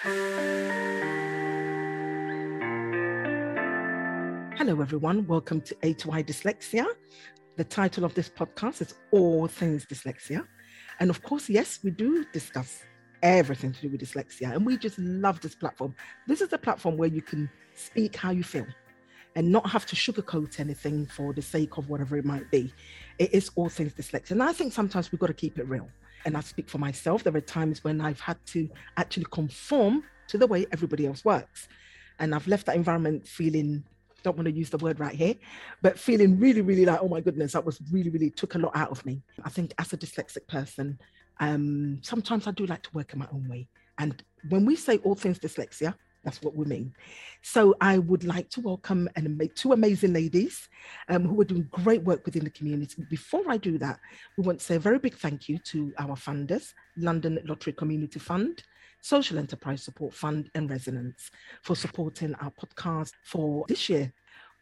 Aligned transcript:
Hello, 0.00 0.14
everyone. 4.80 5.26
Welcome 5.26 5.60
to 5.62 5.76
A 5.82 5.92
to 5.94 6.12
I 6.12 6.22
Dyslexia. 6.22 6.86
The 7.56 7.64
title 7.64 8.04
of 8.04 8.14
this 8.14 8.28
podcast 8.28 8.80
is 8.80 8.94
All 9.10 9.48
Things 9.48 9.84
Dyslexia. 9.86 10.46
And 11.00 11.10
of 11.10 11.20
course, 11.24 11.48
yes, 11.48 11.80
we 11.82 11.90
do 11.90 12.24
discuss 12.32 12.84
everything 13.24 13.72
to 13.72 13.80
do 13.80 13.88
with 13.88 14.00
dyslexia. 14.00 14.54
And 14.54 14.64
we 14.64 14.76
just 14.76 15.00
love 15.00 15.40
this 15.40 15.56
platform. 15.56 15.96
This 16.28 16.42
is 16.42 16.52
a 16.52 16.58
platform 16.58 16.96
where 16.96 17.08
you 17.08 17.22
can 17.22 17.50
speak 17.74 18.14
how 18.14 18.30
you 18.30 18.44
feel 18.44 18.68
and 19.34 19.50
not 19.50 19.68
have 19.68 19.84
to 19.86 19.96
sugarcoat 19.96 20.60
anything 20.60 21.06
for 21.06 21.32
the 21.32 21.42
sake 21.42 21.76
of 21.76 21.88
whatever 21.88 22.16
it 22.16 22.24
might 22.24 22.48
be. 22.52 22.72
It 23.18 23.34
is 23.34 23.50
all 23.56 23.68
things 23.68 23.94
dyslexia. 23.94 24.30
And 24.30 24.44
I 24.44 24.52
think 24.52 24.72
sometimes 24.72 25.10
we've 25.10 25.18
got 25.18 25.26
to 25.26 25.34
keep 25.34 25.58
it 25.58 25.66
real. 25.68 25.88
And 26.24 26.36
I 26.36 26.40
speak 26.40 26.68
for 26.68 26.78
myself. 26.78 27.24
There 27.24 27.34
are 27.34 27.40
times 27.40 27.84
when 27.84 28.00
I've 28.00 28.20
had 28.20 28.36
to 28.46 28.68
actually 28.96 29.26
conform 29.30 30.04
to 30.28 30.38
the 30.38 30.46
way 30.46 30.66
everybody 30.72 31.06
else 31.06 31.24
works. 31.24 31.68
And 32.18 32.34
I've 32.34 32.46
left 32.46 32.66
that 32.66 32.76
environment 32.76 33.26
feeling, 33.26 33.84
don't 34.22 34.36
want 34.36 34.46
to 34.46 34.52
use 34.52 34.70
the 34.70 34.78
word 34.78 35.00
right 35.00 35.14
here, 35.14 35.34
but 35.82 35.98
feeling 35.98 36.38
really, 36.38 36.60
really 36.60 36.84
like, 36.84 37.00
oh 37.00 37.08
my 37.08 37.20
goodness, 37.20 37.52
that 37.52 37.64
was 37.64 37.80
really, 37.92 38.10
really 38.10 38.30
took 38.30 38.54
a 38.54 38.58
lot 38.58 38.76
out 38.76 38.90
of 38.90 39.04
me. 39.06 39.22
I 39.44 39.48
think 39.48 39.72
as 39.78 39.92
a 39.92 39.96
dyslexic 39.96 40.46
person, 40.48 40.98
um, 41.40 42.00
sometimes 42.02 42.46
I 42.46 42.50
do 42.50 42.66
like 42.66 42.82
to 42.82 42.90
work 42.92 43.12
in 43.12 43.20
my 43.20 43.28
own 43.32 43.48
way. 43.48 43.68
And 43.98 44.22
when 44.48 44.64
we 44.64 44.76
say 44.76 44.98
all 44.98 45.14
things 45.14 45.38
dyslexia, 45.38 45.94
that's 46.24 46.42
what 46.42 46.54
we 46.54 46.64
mean. 46.64 46.94
So 47.42 47.74
I 47.80 47.98
would 47.98 48.24
like 48.24 48.50
to 48.50 48.60
welcome 48.60 49.08
and 49.16 49.50
two 49.54 49.72
amazing 49.72 50.12
ladies 50.12 50.68
um, 51.08 51.24
who 51.24 51.40
are 51.40 51.44
doing 51.44 51.68
great 51.70 52.02
work 52.02 52.24
within 52.26 52.44
the 52.44 52.50
community. 52.50 53.04
Before 53.08 53.44
I 53.48 53.56
do 53.56 53.78
that, 53.78 54.00
we 54.36 54.44
want 54.44 54.58
to 54.58 54.64
say 54.64 54.76
a 54.76 54.80
very 54.80 54.98
big 54.98 55.14
thank 55.14 55.48
you 55.48 55.58
to 55.58 55.92
our 55.98 56.16
funders, 56.16 56.74
London 56.96 57.38
Lottery 57.44 57.72
Community 57.72 58.18
Fund, 58.18 58.62
Social 59.00 59.38
Enterprise 59.38 59.82
Support 59.82 60.12
Fund, 60.12 60.50
and 60.54 60.68
Resonance 60.68 61.30
for 61.62 61.76
supporting 61.76 62.34
our 62.36 62.50
podcast 62.50 63.12
for 63.22 63.64
this 63.68 63.88
year. 63.88 64.12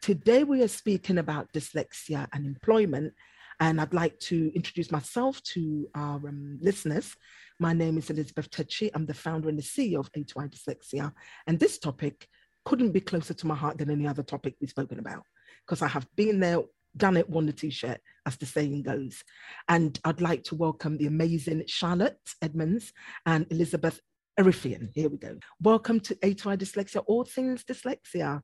Today 0.01 0.43
we 0.43 0.61
are 0.61 0.67
speaking 0.67 1.17
about 1.17 1.51
dyslexia 1.53 2.27
and 2.31 2.45
employment 2.45 3.13
and 3.59 3.81
I'd 3.81 3.93
like 3.93 4.19
to 4.19 4.51
introduce 4.55 4.91
myself 4.91 5.41
to 5.53 5.87
our 5.95 6.17
um, 6.27 6.59
listeners. 6.61 7.15
My 7.59 7.73
name 7.73 7.97
is 7.97 8.09
Elizabeth 8.09 8.49
Tetchy. 8.51 8.91
I'm 8.93 9.05
the 9.05 9.13
founder 9.13 9.49
and 9.49 9.57
the 9.57 9.63
CEO 9.63 9.99
of 9.99 10.11
A2I 10.11 10.49
Dyslexia. 10.53 11.11
And 11.47 11.59
this 11.59 11.79
topic 11.79 12.27
couldn't 12.65 12.91
be 12.91 13.01
closer 13.01 13.33
to 13.33 13.47
my 13.47 13.55
heart 13.55 13.77
than 13.77 13.89
any 13.89 14.07
other 14.07 14.23
topic 14.23 14.55
we've 14.59 14.69
spoken 14.69 14.99
about 14.99 15.23
because 15.65 15.81
I 15.81 15.87
have 15.87 16.07
been 16.15 16.39
there, 16.39 16.59
done 16.95 17.17
it, 17.17 17.29
won 17.29 17.45
the 17.45 17.53
t 17.53 17.69
shirt, 17.69 17.99
as 18.25 18.37
the 18.37 18.45
saying 18.45 18.83
goes. 18.83 19.23
And 19.67 19.99
I'd 20.03 20.21
like 20.21 20.43
to 20.45 20.55
welcome 20.55 20.97
the 20.97 21.07
amazing 21.07 21.63
Charlotte 21.67 22.19
Edmonds 22.41 22.93
and 23.25 23.47
Elizabeth 23.49 23.99
Arifian. 24.39 24.89
Here 24.93 25.09
we 25.09 25.17
go. 25.17 25.37
Welcome 25.61 25.99
to 26.01 26.15
A2I 26.15 26.57
Dyslexia, 26.57 27.03
all 27.07 27.25
things 27.25 27.63
dyslexia. 27.63 28.41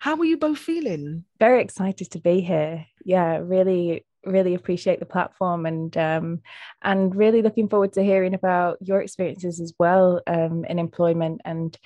How 0.00 0.16
are 0.16 0.24
you 0.24 0.38
both 0.38 0.58
feeling? 0.58 1.24
Very 1.38 1.62
excited 1.62 2.10
to 2.10 2.18
be 2.18 2.40
here. 2.40 2.86
Yeah, 3.04 3.38
really 3.38 4.04
really 4.26 4.54
appreciate 4.54 5.00
the 5.00 5.06
platform 5.06 5.66
and 5.66 5.96
um, 5.96 6.40
and 6.82 7.14
really 7.14 7.42
looking 7.42 7.68
forward 7.68 7.92
to 7.94 8.02
hearing 8.02 8.34
about 8.34 8.78
your 8.80 9.00
experiences 9.00 9.60
as 9.60 9.74
well 9.78 10.20
um, 10.26 10.64
in 10.64 10.78
employment. 10.78 11.40
And 11.44 11.76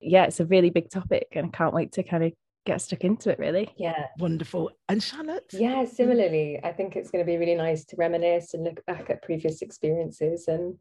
yeah 0.00 0.24
it's 0.24 0.40
a 0.40 0.46
really 0.46 0.70
big 0.70 0.90
topic 0.90 1.28
and 1.32 1.46
I 1.46 1.56
can't 1.56 1.74
wait 1.74 1.92
to 1.92 2.02
kind 2.02 2.24
of 2.24 2.32
get 2.66 2.80
stuck 2.82 3.04
into 3.04 3.30
it 3.30 3.38
really. 3.38 3.72
Yeah. 3.76 4.06
Wonderful. 4.18 4.70
And 4.88 5.02
Charlotte? 5.02 5.50
Yeah 5.52 5.84
similarly. 5.84 6.60
I 6.62 6.72
think 6.72 6.96
it's 6.96 7.10
going 7.10 7.24
to 7.24 7.30
be 7.30 7.38
really 7.38 7.54
nice 7.54 7.84
to 7.86 7.96
reminisce 7.96 8.54
and 8.54 8.64
look 8.64 8.84
back 8.86 9.10
at 9.10 9.22
previous 9.22 9.62
experiences 9.62 10.48
and 10.48 10.76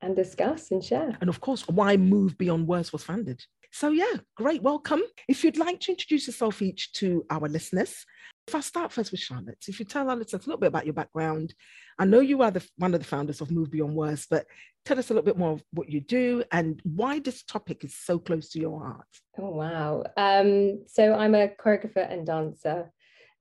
and 0.00 0.14
discuss 0.14 0.70
and 0.70 0.84
share. 0.84 1.16
And 1.20 1.30
of 1.30 1.40
course 1.40 1.66
why 1.68 1.96
move 1.96 2.36
beyond 2.36 2.66
words 2.66 2.92
was 2.92 3.04
founded 3.04 3.44
so 3.74 3.90
yeah 3.90 4.14
great. 4.36 4.62
Welcome. 4.62 5.02
If 5.28 5.42
you'd 5.42 5.58
like 5.58 5.80
to 5.80 5.90
introduce 5.90 6.28
yourself 6.28 6.62
each 6.62 6.92
to 6.92 7.26
our 7.28 7.48
listeners 7.48 8.06
if 8.46 8.54
I 8.54 8.60
start 8.60 8.92
first 8.92 9.10
with 9.10 9.20
Charlotte, 9.20 9.64
if 9.68 9.78
you 9.78 9.86
tell 9.86 10.08
our 10.10 10.16
listeners 10.16 10.44
a 10.44 10.48
little 10.48 10.60
bit 10.60 10.68
about 10.68 10.84
your 10.84 10.94
background, 10.94 11.54
I 11.98 12.04
know 12.04 12.20
you 12.20 12.42
are 12.42 12.50
the, 12.50 12.66
one 12.76 12.92
of 12.94 13.00
the 13.00 13.06
founders 13.06 13.40
of 13.40 13.50
Move 13.50 13.70
Beyond 13.70 13.94
Words, 13.94 14.26
but 14.28 14.46
tell 14.84 14.98
us 14.98 15.10
a 15.10 15.14
little 15.14 15.24
bit 15.24 15.38
more 15.38 15.52
of 15.52 15.62
what 15.72 15.88
you 15.88 16.00
do 16.00 16.44
and 16.52 16.80
why 16.84 17.20
this 17.20 17.42
topic 17.42 17.84
is 17.84 17.96
so 17.96 18.18
close 18.18 18.50
to 18.50 18.60
your 18.60 18.84
heart. 18.84 19.06
Oh, 19.38 19.50
wow. 19.50 20.04
Um, 20.16 20.84
so 20.86 21.14
I'm 21.14 21.34
a 21.34 21.48
choreographer 21.48 22.10
and 22.10 22.26
dancer, 22.26 22.90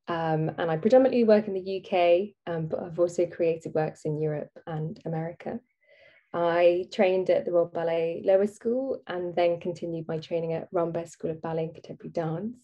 um, 0.07 0.51
and 0.57 0.71
I 0.71 0.77
predominantly 0.77 1.25
work 1.25 1.47
in 1.47 1.53
the 1.53 1.81
UK, 1.83 2.53
um, 2.53 2.67
but 2.67 2.81
I've 2.81 2.99
also 2.99 3.25
created 3.25 3.73
works 3.73 4.01
in 4.05 4.21
Europe 4.21 4.51
and 4.67 4.99
America. 5.05 5.59
I 6.33 6.85
trained 6.91 7.29
at 7.29 7.45
the 7.45 7.51
Royal 7.51 7.67
Ballet 7.67 8.23
Lower 8.25 8.47
School 8.47 9.01
and 9.05 9.35
then 9.35 9.59
continued 9.59 10.07
my 10.07 10.17
training 10.17 10.53
at 10.53 10.67
Rambert 10.71 11.09
School 11.09 11.31
of 11.31 11.41
Ballet 11.41 11.65
and 11.65 11.73
Contemporary 11.73 12.11
Dance. 12.11 12.55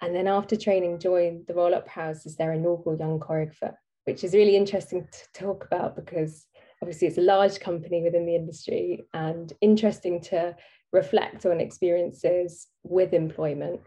And 0.00 0.14
then 0.14 0.28
after 0.28 0.56
training, 0.56 1.00
joined 1.00 1.46
the 1.46 1.54
Royal 1.54 1.74
Opera 1.74 1.90
House 1.90 2.26
as 2.26 2.36
their 2.36 2.52
inaugural 2.52 2.98
young 2.98 3.18
choreographer, 3.18 3.74
which 4.04 4.22
is 4.22 4.34
really 4.34 4.56
interesting 4.56 5.08
to 5.10 5.40
talk 5.40 5.64
about 5.64 5.96
because 5.96 6.46
obviously 6.82 7.08
it's 7.08 7.18
a 7.18 7.22
large 7.22 7.58
company 7.60 8.02
within 8.02 8.26
the 8.26 8.36
industry 8.36 9.06
and 9.12 9.52
interesting 9.60 10.20
to 10.20 10.54
reflect 10.92 11.44
on 11.46 11.60
experiences 11.60 12.68
with 12.82 13.12
employment. 13.12 13.80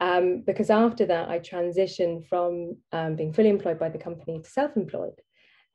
Um, 0.00 0.42
because 0.46 0.70
after 0.70 1.04
that, 1.06 1.28
I 1.28 1.38
transitioned 1.38 2.26
from 2.26 2.78
um, 2.92 3.16
being 3.16 3.34
fully 3.34 3.50
employed 3.50 3.78
by 3.78 3.90
the 3.90 3.98
company 3.98 4.40
to 4.40 4.48
self 4.48 4.76
employed 4.76 5.20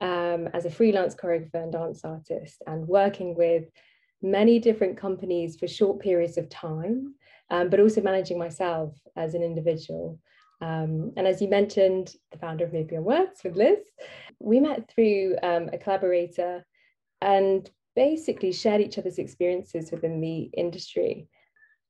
um, 0.02 0.50
as 0.54 0.66
a 0.66 0.72
freelance 0.72 1.16
choreographer 1.16 1.64
and 1.64 1.72
dance 1.72 2.04
artist 2.04 2.62
and 2.66 2.88
working 2.88 3.36
with 3.36 3.66
many 4.22 4.58
different 4.58 4.98
companies 4.98 5.58
for 5.58 5.68
short 5.68 6.00
periods 6.00 6.38
of 6.38 6.50
time 6.50 7.14
um, 7.50 7.70
but 7.70 7.80
also 7.80 8.02
managing 8.02 8.38
myself 8.38 8.98
as 9.16 9.34
an 9.34 9.44
individual. 9.44 10.20
Um, 10.62 11.12
and 11.18 11.28
as 11.28 11.42
you 11.42 11.50
mentioned, 11.50 12.16
the 12.32 12.38
founder 12.38 12.66
of 12.66 12.72
Beyond 12.72 13.06
Words 13.06 13.42
with 13.44 13.56
Liz, 13.56 13.80
we 14.40 14.60
met 14.60 14.90
through 14.90 15.36
um, 15.44 15.70
a 15.74 15.78
collaborator 15.78 16.66
and 17.22 17.70
basically 17.96 18.52
shared 18.52 18.82
each 18.82 18.98
other's 18.98 19.20
experiences 19.20 19.92
within 19.92 20.22
the 20.22 20.50
industry. 20.56 21.28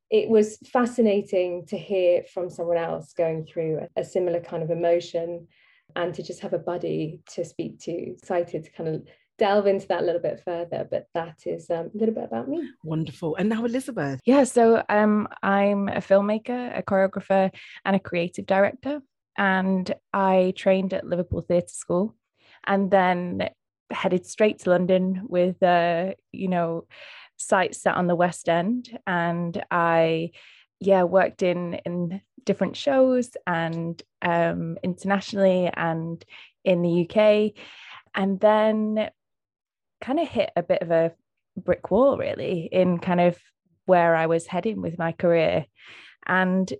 It 0.09 0.29
was 0.29 0.57
fascinating 0.71 1.65
to 1.67 1.77
hear 1.77 2.23
from 2.23 2.49
someone 2.49 2.77
else 2.77 3.13
going 3.13 3.45
through 3.45 3.87
a, 3.95 4.01
a 4.01 4.03
similar 4.03 4.39
kind 4.39 4.61
of 4.61 4.69
emotion 4.69 5.47
and 5.95 6.13
to 6.13 6.23
just 6.23 6.41
have 6.41 6.53
a 6.53 6.59
buddy 6.59 7.21
to 7.33 7.45
speak 7.45 7.79
to, 7.81 7.91
excited 7.91 8.63
to 8.63 8.71
kind 8.71 8.89
of 8.89 9.03
delve 9.37 9.67
into 9.67 9.87
that 9.87 10.01
a 10.01 10.05
little 10.05 10.21
bit 10.21 10.41
further, 10.43 10.87
but 10.89 11.07
that 11.13 11.39
is 11.45 11.69
um, 11.69 11.91
a 11.93 11.97
little 11.97 12.15
bit 12.15 12.25
about 12.25 12.47
me. 12.47 12.69
Wonderful. 12.83 13.35
And 13.35 13.49
now, 13.49 13.65
Elizabeth. 13.65 14.19
Yeah, 14.25 14.43
so 14.43 14.83
um, 14.89 15.27
I'm 15.43 15.89
a 15.89 15.97
filmmaker, 15.97 16.77
a 16.77 16.83
choreographer, 16.83 17.51
and 17.83 17.95
a 17.95 17.99
creative 17.99 18.45
director. 18.45 19.01
And 19.37 19.93
I 20.13 20.53
trained 20.55 20.93
at 20.93 21.05
Liverpool 21.05 21.41
Theatre 21.41 21.67
School 21.67 22.15
and 22.65 22.89
then 22.89 23.49
headed 23.91 24.25
straight 24.25 24.59
to 24.59 24.69
London 24.69 25.23
with, 25.27 25.61
uh, 25.61 26.13
you 26.31 26.47
know, 26.47 26.87
sights 27.37 27.81
set 27.81 27.95
on 27.95 28.07
the 28.07 28.15
West 28.15 28.47
End. 28.47 28.97
And 29.05 29.61
I, 29.69 30.31
yeah, 30.79 31.03
worked 31.03 31.43
in, 31.43 31.75
in 31.85 32.21
different 32.45 32.77
shows 32.77 33.35
and 33.45 34.01
um, 34.21 34.77
internationally 34.83 35.69
and 35.75 36.23
in 36.63 36.81
the 36.81 37.09
UK. 37.09 37.53
And 38.15 38.39
then 38.39 39.09
kind 40.01 40.19
of 40.19 40.27
hit 40.27 40.51
a 40.55 40.63
bit 40.63 40.81
of 40.81 40.91
a 40.91 41.11
brick 41.57 41.89
wall 41.91 42.17
really 42.17 42.67
in 42.71 42.99
kind 42.99 43.21
of 43.21 43.37
where 43.85 44.15
I 44.15 44.25
was 44.25 44.47
heading 44.47 44.81
with 44.81 44.97
my 44.97 45.11
career. 45.11 45.65
And 46.25 46.71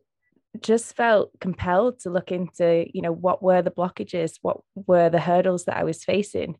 just 0.61 0.95
felt 0.95 1.31
compelled 1.39 1.99
to 1.99 2.09
look 2.09 2.31
into 2.31 2.85
you 2.93 3.01
know 3.01 3.11
what 3.11 3.43
were 3.43 3.61
the 3.61 3.71
blockages 3.71 4.39
what 4.41 4.57
were 4.73 5.09
the 5.09 5.19
hurdles 5.19 5.65
that 5.65 5.77
I 5.77 5.83
was 5.83 6.03
facing. 6.03 6.55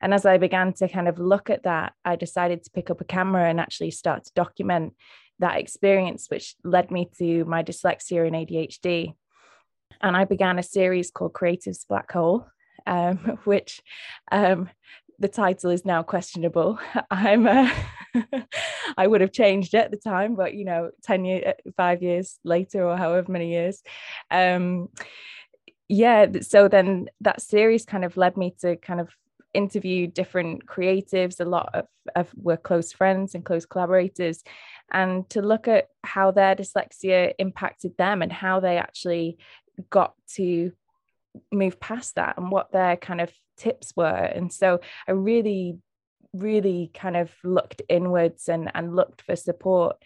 And 0.00 0.14
as 0.14 0.24
I 0.24 0.38
began 0.38 0.72
to 0.74 0.88
kind 0.88 1.08
of 1.08 1.18
look 1.18 1.50
at 1.50 1.64
that 1.64 1.92
I 2.04 2.16
decided 2.16 2.64
to 2.64 2.70
pick 2.70 2.90
up 2.90 3.00
a 3.00 3.04
camera 3.04 3.48
and 3.48 3.60
actually 3.60 3.90
start 3.90 4.24
to 4.24 4.32
document 4.34 4.94
that 5.38 5.58
experience 5.58 6.26
which 6.28 6.54
led 6.64 6.90
me 6.90 7.10
to 7.18 7.44
my 7.44 7.62
dyslexia 7.62 8.26
and 8.26 8.36
ADHD 8.36 9.14
and 10.02 10.16
I 10.16 10.24
began 10.24 10.58
a 10.58 10.62
series 10.62 11.10
called 11.10 11.32
Creatives 11.32 11.86
Black 11.88 12.12
Hole 12.12 12.46
um, 12.86 13.16
which 13.44 13.82
um, 14.30 14.68
the 15.20 15.28
title 15.28 15.70
is 15.70 15.84
now 15.84 16.02
questionable. 16.02 16.78
I'm 17.10 17.46
uh, 17.46 17.70
I 18.96 19.06
would 19.06 19.20
have 19.20 19.32
changed 19.32 19.74
it 19.74 19.84
at 19.84 19.90
the 19.90 19.96
time, 19.96 20.34
but 20.34 20.54
you 20.54 20.64
know, 20.64 20.90
10 21.04 21.24
years, 21.24 21.44
uh, 21.46 21.70
five 21.76 22.02
years 22.02 22.38
later, 22.42 22.84
or 22.84 22.96
however 22.96 23.30
many 23.30 23.52
years. 23.52 23.82
Um, 24.30 24.88
yeah, 25.88 26.26
so 26.40 26.68
then 26.68 27.08
that 27.20 27.42
series 27.42 27.84
kind 27.84 28.04
of 28.04 28.16
led 28.16 28.36
me 28.36 28.54
to 28.60 28.76
kind 28.76 29.00
of 29.00 29.10
interview 29.52 30.06
different 30.06 30.64
creatives, 30.64 31.40
a 31.40 31.44
lot 31.44 31.70
of, 31.74 31.86
of 32.14 32.30
were 32.36 32.56
close 32.56 32.92
friends 32.92 33.34
and 33.34 33.44
close 33.44 33.66
collaborators, 33.66 34.42
and 34.92 35.28
to 35.30 35.42
look 35.42 35.68
at 35.68 35.88
how 36.02 36.30
their 36.30 36.54
dyslexia 36.54 37.32
impacted 37.38 37.96
them 37.96 38.22
and 38.22 38.32
how 38.32 38.60
they 38.60 38.78
actually 38.78 39.38
got 39.90 40.14
to 40.34 40.72
move 41.52 41.78
past 41.78 42.16
that 42.16 42.36
and 42.36 42.50
what 42.50 42.72
their 42.72 42.96
kind 42.96 43.20
of 43.20 43.32
tips 43.60 43.92
were. 43.96 44.06
And 44.06 44.52
so 44.52 44.80
I 45.06 45.12
really 45.12 45.78
really 46.32 46.90
kind 46.94 47.16
of 47.16 47.32
looked 47.42 47.82
inwards 47.88 48.48
and 48.48 48.70
and 48.74 48.94
looked 48.94 49.22
for 49.22 49.34
support 49.34 49.96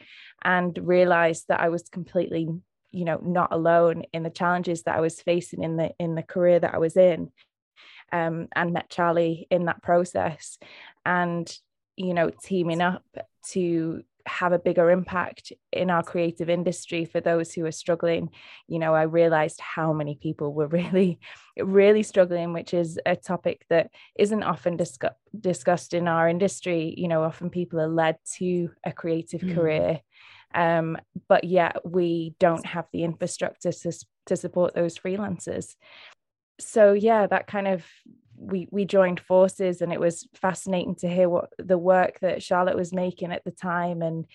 and 0.43 0.79
realized 0.83 1.45
that 1.49 1.61
I 1.61 1.69
was 1.69 1.89
completely 1.91 2.49
you 2.93 3.05
know 3.05 3.19
not 3.23 3.53
alone 3.53 4.05
in 4.13 4.23
the 4.23 4.31
challenges 4.31 4.85
that 4.85 4.97
I 4.97 5.01
was 5.01 5.21
facing 5.21 5.63
in 5.63 5.77
the 5.77 5.91
in 5.99 6.15
the 6.15 6.23
career 6.23 6.59
that 6.61 6.75
I 6.75 6.79
was 6.79 6.97
in 6.97 7.31
um, 8.13 8.49
and 8.55 8.73
met 8.73 8.89
Charlie 8.89 9.47
in 9.51 9.67
that 9.67 9.83
process 9.83 10.59
and 11.05 11.53
you 11.97 12.15
know 12.15 12.31
teaming 12.31 12.81
up 12.81 13.05
to 13.51 14.03
have 14.27 14.53
a 14.53 14.59
bigger 14.59 14.91
impact 14.91 15.53
in 15.73 15.91
our 15.91 16.03
creative 16.03 16.49
industry 16.49 17.05
for 17.05 17.21
those 17.21 17.53
who 17.53 17.65
are 17.67 17.73
struggling. 17.73 18.31
You 18.69 18.79
know 18.79 18.95
i 18.95 19.03
realized 19.03 19.61
how 19.61 19.93
many 19.93 20.15
people 20.15 20.53
were 20.53 20.67
really 20.81 21.19
really 21.59 22.03
struggling 22.03 22.53
which 22.53 22.75
is 22.75 22.99
a 23.07 23.17
topic 23.17 23.65
that 23.71 23.91
isn't 24.19 24.43
often 24.43 24.77
discuss- 24.77 25.15
discussed 25.39 25.95
in 25.95 26.09
our 26.09 26.29
industry. 26.29 26.95
You 26.97 27.09
know 27.09 27.23
often 27.23 27.51
people 27.51 27.81
are 27.81 27.89
led 27.89 28.17
to 28.39 28.71
a 28.85 28.93
creative 28.93 29.41
mm. 29.41 29.55
career 29.55 30.01
um, 30.55 30.97
but 31.29 31.45
yet 31.45 31.79
we 31.85 32.35
don't 32.39 32.65
have 32.65 32.87
the 32.93 33.03
infrastructure 33.03 33.73
to, 33.73 33.93
to 34.27 34.37
support 34.37 34.75
those 34.75 34.97
freelancers. 34.97 35.75
So 36.61 36.93
yeah 36.93 37.27
that 37.27 37.47
kind 37.47 37.69
of 37.69 37.85
we 38.37 38.69
we 38.71 38.85
joined 38.85 39.21
forces 39.21 39.81
and 39.81 39.93
it 39.93 40.01
was 40.01 40.29
fascinating 40.35 40.95
to 40.97 41.09
hear 41.09 41.29
what 41.29 41.51
the 41.59 41.79
work 41.79 42.21
that 42.21 42.43
Charlotte 42.43 42.77
was 42.77 42.93
making 42.93 43.33
at 43.33 43.45
the 43.45 43.51
time 43.51 44.03
and 44.03 44.27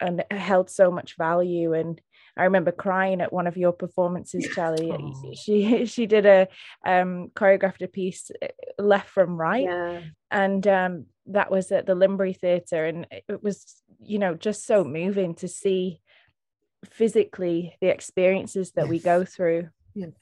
and 0.00 0.24
held 0.30 0.68
so 0.70 0.90
much 0.90 1.16
value 1.16 1.72
and 1.72 2.00
I 2.36 2.44
remember 2.44 2.72
crying 2.72 3.20
at 3.20 3.32
one 3.32 3.46
of 3.46 3.58
your 3.58 3.72
performances, 3.72 4.48
Charlie. 4.54 4.90
Oh. 4.90 5.32
She 5.34 5.84
she 5.86 6.06
did 6.06 6.24
a 6.24 6.48
um, 6.84 7.30
choreographed 7.34 7.82
a 7.82 7.88
piece 7.88 8.30
uh, 8.42 8.46
left 8.78 9.10
from 9.10 9.36
right, 9.36 9.64
yeah. 9.64 10.00
and 10.30 10.66
um, 10.66 11.06
that 11.26 11.50
was 11.50 11.70
at 11.72 11.84
the 11.84 11.94
Linbury 11.94 12.34
Theatre, 12.34 12.86
and 12.86 13.06
it 13.10 13.42
was 13.42 13.82
you 14.00 14.18
know 14.18 14.34
just 14.34 14.66
so 14.66 14.82
moving 14.82 15.34
to 15.36 15.48
see 15.48 16.00
physically 16.86 17.76
the 17.82 17.88
experiences 17.88 18.72
that 18.72 18.86
yes. 18.86 18.90
we 18.90 18.98
go 18.98 19.24
through. 19.24 19.68
Yes 19.94 20.12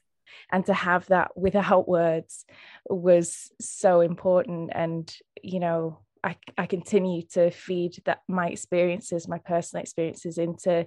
and 0.53 0.67
to 0.67 0.75
have 0.75 1.07
that 1.07 1.37
without 1.37 1.89
words 1.89 2.45
was 2.89 3.51
so 3.61 4.01
important. 4.01 4.71
And 4.75 5.13
you 5.43 5.61
know 5.61 6.01
I, 6.23 6.37
I 6.59 6.67
continue 6.67 7.23
to 7.33 7.51
feed 7.51 8.03
that 8.05 8.21
my 8.29 8.49
experiences 8.49 9.29
my 9.29 9.39
personal 9.39 9.83
experiences 9.83 10.39
into 10.39 10.87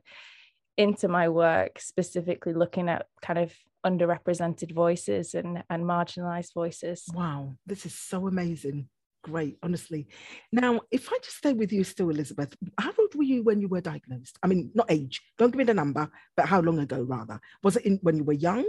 into 0.78 1.07
my 1.07 1.30
work 1.30 1.80
specifically 1.80 2.54
looking 2.54 2.90
at 2.90 3.07
kind 3.22 3.40
of 3.40 3.54
underrepresented 3.86 4.74
voices 4.74 5.34
and 5.34 5.63
and 5.69 5.84
marginalized 5.84 6.54
voices. 6.54 7.06
Wow 7.13 7.56
this 7.66 7.86
is 7.86 7.96
so 7.96 8.28
amazing. 8.28 8.89
Great 9.24 9.57
honestly. 9.63 10.07
Now 10.51 10.81
if 10.92 11.12
i 11.12 11.18
just 11.24 11.38
stay 11.38 11.54
with 11.54 11.72
you 11.72 11.84
still 11.84 12.10
elizabeth 12.10 12.56
how 12.78 12.92
old 13.00 13.16
were 13.16 13.24
you 13.24 13.44
when 13.44 13.62
you 13.62 13.68
were 13.68 13.81
diagnosed? 13.81 14.38
I 14.44 14.48
mean 14.48 14.72
not 14.74 14.92
age 14.92 15.22
don't 15.38 15.51
give 15.51 15.57
me 15.57 15.63
the 15.63 15.74
number 15.74 16.10
but 16.36 16.46
how 16.46 16.62
long 16.62 16.80
ago 16.80 17.01
rather? 17.01 17.39
Was 17.63 17.78
it 17.78 17.86
in 17.86 18.00
when 18.01 18.18
you 18.18 18.24
were 18.24 18.34
young 18.34 18.66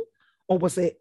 or 0.49 0.59
was 0.59 0.79
it 0.79 1.01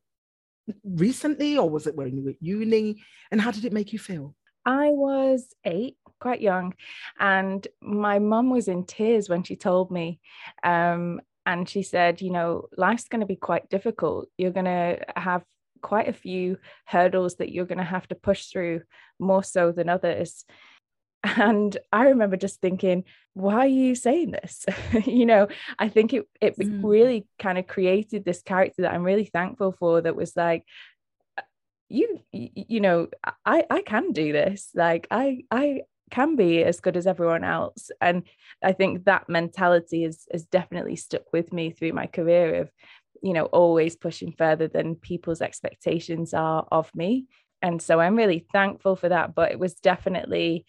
recently 0.84 1.58
or 1.58 1.70
was 1.70 1.88
it 1.88 1.96
when 1.96 2.16
you 2.16 2.24
were 2.24 2.30
at 2.32 2.42
uni? 2.42 3.04
And 3.32 3.42
how 3.42 3.52
did 3.52 3.66
it 3.66 3.74
make 3.74 3.94
you 3.94 4.00
feel? 4.00 4.36
I 4.66 4.90
was 4.90 5.54
eight 5.66 5.98
quite 6.20 6.42
young 6.42 6.74
and 7.20 7.68
my 7.82 8.20
mum 8.20 8.50
was 8.50 8.70
in 8.70 8.86
tears 8.86 9.28
when 9.28 9.44
she 9.44 9.58
told 9.58 9.92
me 9.92 10.22
um, 10.64 11.20
and 11.46 11.68
she 11.68 11.84
said 11.84 12.22
you 12.22 12.32
know 12.32 12.70
life's 12.78 13.10
going 13.10 13.20
to 13.20 13.28
be 13.28 13.36
quite 13.36 13.70
difficult. 13.70 14.30
You're 14.38 14.52
going 14.52 14.66
to 14.66 15.00
have 15.18 15.44
quite 15.82 16.08
a 16.08 16.14
few 16.14 16.58
hurdles 16.86 17.36
that 17.36 17.52
you're 17.52 17.66
going 17.66 17.78
to 17.78 17.84
have 17.84 18.08
to 18.08 18.16
push 18.16 18.46
through 18.46 18.82
more 19.20 19.44
so 19.44 19.74
than 19.74 19.90
others 19.90 20.46
and 21.24 21.78
i 21.92 22.06
remember 22.06 22.36
just 22.36 22.60
thinking 22.62 23.04
why 23.36 23.60
are 23.60 23.68
you 23.68 23.96
saying 23.96 24.30
this? 24.32 24.66
You 25.06 25.26
know 25.26 25.48
i 25.80 25.90
think 25.90 26.14
it 26.14 26.28
it 26.42 26.58
mm. 26.58 26.82
really 26.84 27.26
kind 27.40 27.58
of 27.58 27.66
created 27.66 28.26
this 28.26 28.42
character 28.42 28.84
that 28.84 28.94
i'm 28.94 29.04
really 29.04 29.26
thankful 29.26 29.72
for 29.72 30.02
that 30.02 30.16
was 30.16 30.36
like 30.36 30.66
you 31.94 32.20
you 32.32 32.82
know 32.82 33.08
i 33.46 33.64
i 33.70 33.82
can 33.82 34.12
do 34.12 34.34
this. 34.34 34.72
Like 34.74 35.08
i 35.12 35.44
i 35.52 35.82
can 36.12 36.36
be 36.36 36.64
as 36.64 36.80
good 36.80 36.98
as 36.98 37.08
everyone 37.08 37.44
else. 37.44 37.92
And 38.02 38.24
i 38.64 38.74
think 38.74 39.06
that 39.06 39.30
mentality 39.30 40.04
is 40.04 40.28
has 40.32 40.46
definitely 40.46 40.96
stuck 40.96 41.32
with 41.32 41.54
me 41.54 41.72
through 41.72 41.94
my 41.94 42.08
career 42.08 42.56
of 42.62 42.72
you 43.22 43.34
know 43.34 43.46
always 43.46 43.96
pushing 43.96 44.32
further 44.32 44.68
than 44.68 44.96
people's 44.96 45.42
expectations 45.42 46.34
are 46.34 46.68
of 46.72 46.94
me. 46.96 47.28
And 47.62 47.82
so 47.82 48.00
i'm 48.00 48.18
really 48.18 48.46
thankful 48.52 48.96
for 48.96 49.10
that 49.10 49.36
but 49.36 49.52
it 49.52 49.60
was 49.60 49.76
definitely 49.76 50.66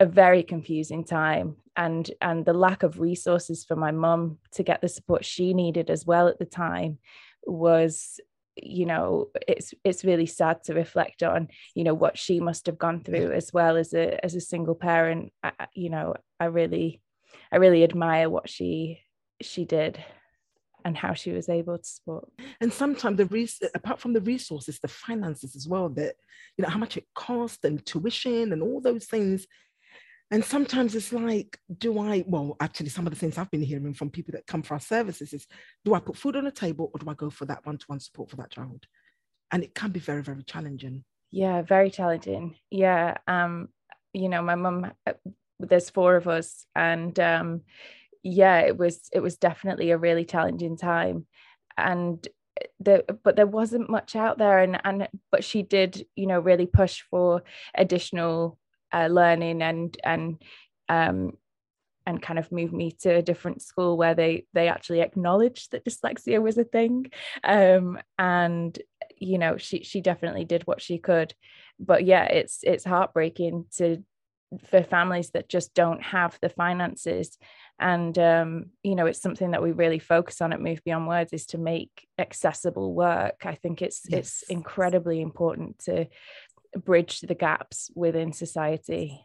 a 0.00 0.06
very 0.06 0.42
confusing 0.42 1.04
time 1.04 1.56
and 1.76 2.10
and 2.22 2.44
the 2.44 2.54
lack 2.54 2.82
of 2.82 2.98
resources 2.98 3.64
for 3.64 3.76
my 3.76 3.90
mum 3.90 4.38
to 4.52 4.62
get 4.62 4.80
the 4.80 4.88
support 4.88 5.24
she 5.24 5.52
needed 5.54 5.90
as 5.90 6.06
well 6.06 6.26
at 6.26 6.38
the 6.38 6.46
time 6.46 6.98
was 7.44 8.18
you 8.56 8.86
know 8.86 9.28
it's 9.46 9.72
it's 9.84 10.04
really 10.04 10.26
sad 10.26 10.62
to 10.64 10.74
reflect 10.74 11.22
on 11.22 11.48
you 11.74 11.84
know 11.84 11.94
what 11.94 12.18
she 12.18 12.40
must 12.40 12.66
have 12.66 12.78
gone 12.78 13.00
through 13.00 13.30
as 13.32 13.52
well 13.52 13.76
as 13.76 13.92
a 13.92 14.22
as 14.24 14.34
a 14.34 14.40
single 14.40 14.74
parent. 14.74 15.32
I, 15.42 15.52
you 15.74 15.90
know 15.90 16.14
i 16.40 16.46
really 16.46 17.02
i 17.52 17.56
really 17.56 17.84
admire 17.84 18.28
what 18.28 18.48
she 18.48 19.00
she 19.40 19.64
did 19.64 20.02
and 20.84 20.96
how 20.96 21.12
she 21.12 21.30
was 21.30 21.50
able 21.50 21.76
to 21.76 21.84
support. 21.84 22.28
And 22.60 22.72
sometimes 22.72 23.18
the 23.18 23.26
res- 23.26 23.60
apart 23.74 24.00
from 24.00 24.14
the 24.14 24.20
resources 24.22 24.78
the 24.78 24.88
finances 24.88 25.54
as 25.54 25.68
well 25.68 25.90
that 25.90 26.14
you 26.56 26.62
know 26.62 26.70
how 26.70 26.78
much 26.78 26.96
it 26.96 27.06
cost 27.14 27.64
and 27.64 27.84
tuition 27.84 28.52
and 28.52 28.62
all 28.62 28.80
those 28.80 29.04
things 29.06 29.46
and 30.30 30.44
sometimes 30.44 30.94
it's 30.94 31.12
like, 31.12 31.58
do 31.78 31.98
I, 31.98 32.24
well, 32.26 32.56
actually, 32.60 32.90
some 32.90 33.06
of 33.06 33.12
the 33.12 33.18
things 33.18 33.36
I've 33.36 33.50
been 33.50 33.62
hearing 33.62 33.94
from 33.94 34.10
people 34.10 34.32
that 34.32 34.46
come 34.46 34.62
for 34.62 34.74
our 34.74 34.80
services 34.80 35.32
is, 35.32 35.46
do 35.84 35.94
I 35.94 36.00
put 36.00 36.16
food 36.16 36.36
on 36.36 36.44
the 36.44 36.52
table 36.52 36.90
or 36.94 36.98
do 37.00 37.10
I 37.10 37.14
go 37.14 37.30
for 37.30 37.46
that 37.46 37.66
one 37.66 37.78
to 37.78 37.84
one 37.88 37.98
support 37.98 38.30
for 38.30 38.36
that 38.36 38.50
child? 38.50 38.86
And 39.50 39.64
it 39.64 39.74
can 39.74 39.90
be 39.90 39.98
very, 39.98 40.22
very 40.22 40.44
challenging. 40.44 41.04
Yeah, 41.32 41.62
very 41.62 41.90
challenging. 41.90 42.56
Yeah. 42.70 43.16
Um, 43.26 43.68
you 44.12 44.28
know, 44.28 44.42
my 44.42 44.54
mum, 44.54 44.92
uh, 45.04 45.12
there's 45.58 45.90
four 45.90 46.14
of 46.16 46.28
us, 46.28 46.64
and 46.76 47.18
um, 47.18 47.62
yeah, 48.22 48.60
it 48.60 48.76
was 48.76 49.08
it 49.12 49.20
was 49.20 49.36
definitely 49.36 49.90
a 49.90 49.98
really 49.98 50.24
challenging 50.24 50.76
time. 50.76 51.26
And 51.76 52.26
there 52.78 53.02
but 53.24 53.36
there 53.36 53.46
wasn't 53.46 53.90
much 53.90 54.14
out 54.16 54.38
there 54.38 54.58
and 54.58 54.78
and 54.84 55.08
but 55.30 55.42
she 55.44 55.62
did 55.62 56.04
you 56.14 56.26
know 56.26 56.38
really 56.38 56.66
push 56.66 57.02
for 57.10 57.42
additional 57.74 58.58
uh, 58.92 59.06
learning 59.06 59.62
and 59.62 59.96
and 60.04 60.42
um, 60.88 61.32
and 62.06 62.20
kind 62.20 62.38
of 62.38 62.50
moved 62.50 62.72
me 62.72 62.90
to 62.90 63.16
a 63.16 63.22
different 63.22 63.62
school 63.62 63.96
where 63.96 64.14
they 64.14 64.46
they 64.52 64.68
actually 64.68 65.00
acknowledged 65.00 65.72
that 65.72 65.84
dyslexia 65.84 66.40
was 66.42 66.58
a 66.58 66.64
thing. 66.64 67.10
Um, 67.44 67.98
and 68.18 68.78
you 69.16 69.38
know 69.38 69.56
she 69.56 69.82
she 69.82 70.00
definitely 70.00 70.44
did 70.44 70.66
what 70.66 70.82
she 70.82 70.98
could. 70.98 71.34
But 71.78 72.04
yeah 72.04 72.24
it's 72.24 72.60
it's 72.62 72.84
heartbreaking 72.84 73.66
to 73.76 74.02
for 74.66 74.82
families 74.82 75.30
that 75.30 75.48
just 75.48 75.74
don't 75.74 76.02
have 76.02 76.36
the 76.42 76.48
finances. 76.48 77.38
And 77.78 78.18
um, 78.18 78.66
you 78.82 78.94
know 78.94 79.06
it's 79.06 79.22
something 79.22 79.52
that 79.52 79.62
we 79.62 79.72
really 79.72 80.00
focus 80.00 80.40
on 80.40 80.52
at 80.52 80.60
move 80.60 80.82
beyond 80.84 81.06
words 81.06 81.32
is 81.32 81.46
to 81.46 81.58
make 81.58 82.06
accessible 82.18 82.92
work. 82.92 83.42
I 83.44 83.54
think 83.54 83.82
it's 83.82 84.02
yes. 84.08 84.18
it's 84.18 84.42
incredibly 84.50 85.20
important 85.20 85.78
to 85.80 86.06
bridge 86.78 87.20
the 87.20 87.34
gaps 87.34 87.90
within 87.94 88.32
society. 88.32 89.20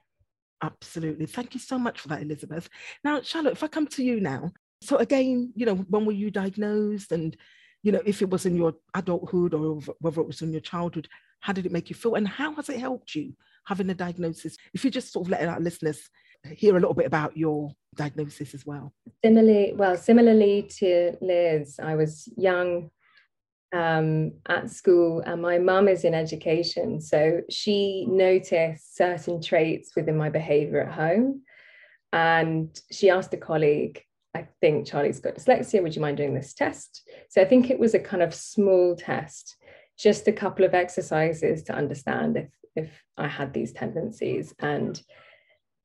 Absolutely. 0.61 1.25
Thank 1.25 1.53
you 1.53 1.59
so 1.59 1.77
much 1.77 1.99
for 1.99 2.07
that, 2.09 2.21
Elizabeth. 2.21 2.69
Now, 3.03 3.21
Charlotte, 3.21 3.53
if 3.53 3.63
I 3.63 3.67
come 3.67 3.87
to 3.87 4.03
you 4.03 4.19
now, 4.19 4.51
so 4.81 4.97
again, 4.97 5.51
you 5.55 5.65
know, 5.65 5.75
when 5.75 6.05
were 6.05 6.11
you 6.11 6.31
diagnosed? 6.31 7.11
And, 7.11 7.35
you 7.83 7.91
know, 7.91 8.01
if 8.05 8.21
it 8.21 8.29
was 8.29 8.45
in 8.45 8.55
your 8.55 8.73
adulthood 8.93 9.53
or 9.53 9.79
whether 9.99 10.21
it 10.21 10.27
was 10.27 10.41
in 10.41 10.51
your 10.51 10.61
childhood, 10.61 11.07
how 11.39 11.53
did 11.53 11.65
it 11.65 11.71
make 11.71 11.89
you 11.89 11.95
feel? 11.95 12.15
And 12.15 12.27
how 12.27 12.55
has 12.55 12.69
it 12.69 12.79
helped 12.79 13.15
you 13.15 13.33
having 13.65 13.89
a 13.89 13.93
diagnosis? 13.93 14.57
If 14.73 14.83
you 14.83 14.91
just 14.91 15.11
sort 15.11 15.27
of 15.27 15.31
let 15.31 15.47
our 15.47 15.59
listeners 15.59 16.09
hear 16.53 16.75
a 16.75 16.79
little 16.79 16.93
bit 16.93 17.05
about 17.05 17.35
your 17.37 17.71
diagnosis 17.95 18.53
as 18.53 18.65
well. 18.65 18.93
Similarly, 19.23 19.73
well, 19.75 19.97
similarly 19.97 20.69
to 20.77 21.17
Liz, 21.21 21.79
I 21.81 21.95
was 21.95 22.29
young, 22.37 22.91
um, 23.75 24.31
at 24.47 24.69
school, 24.69 25.21
and 25.25 25.41
my 25.41 25.57
mum 25.59 25.89
is 25.89 26.05
in 26.05 26.13
education. 26.13 27.01
So 27.01 27.41
she 27.49 28.05
noticed 28.07 28.95
certain 28.95 29.41
traits 29.41 29.95
within 29.97 30.15
my 30.15 30.29
behavior 30.29 30.81
at 30.81 30.93
home. 30.93 31.41
And 32.13 32.69
she 32.89 33.09
asked 33.09 33.33
a 33.33 33.37
colleague, 33.37 34.01
I 34.33 34.47
think 34.61 34.87
Charlie's 34.87 35.19
got 35.19 35.35
dyslexia. 35.35 35.83
Would 35.83 35.95
you 35.95 36.01
mind 36.01 36.15
doing 36.15 36.33
this 36.33 36.53
test? 36.53 37.09
So 37.29 37.41
I 37.41 37.45
think 37.45 37.69
it 37.69 37.77
was 37.77 37.93
a 37.93 37.99
kind 37.99 38.23
of 38.23 38.33
small 38.33 38.95
test, 38.95 39.57
just 39.99 40.29
a 40.29 40.31
couple 40.31 40.63
of 40.63 40.73
exercises 40.73 41.63
to 41.63 41.73
understand 41.73 42.37
if, 42.37 42.49
if 42.77 43.03
I 43.17 43.27
had 43.27 43.53
these 43.53 43.73
tendencies. 43.73 44.53
And 44.59 45.01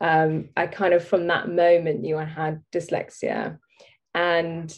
um, 0.01 0.51
I 0.57 0.69
kind 0.69 0.95
of, 0.95 1.05
from 1.05 1.27
that 1.27 1.49
moment, 1.49 2.03
knew 2.03 2.17
I 2.17 2.25
had 2.25 2.63
dyslexia. 2.73 3.59
And 4.15 4.73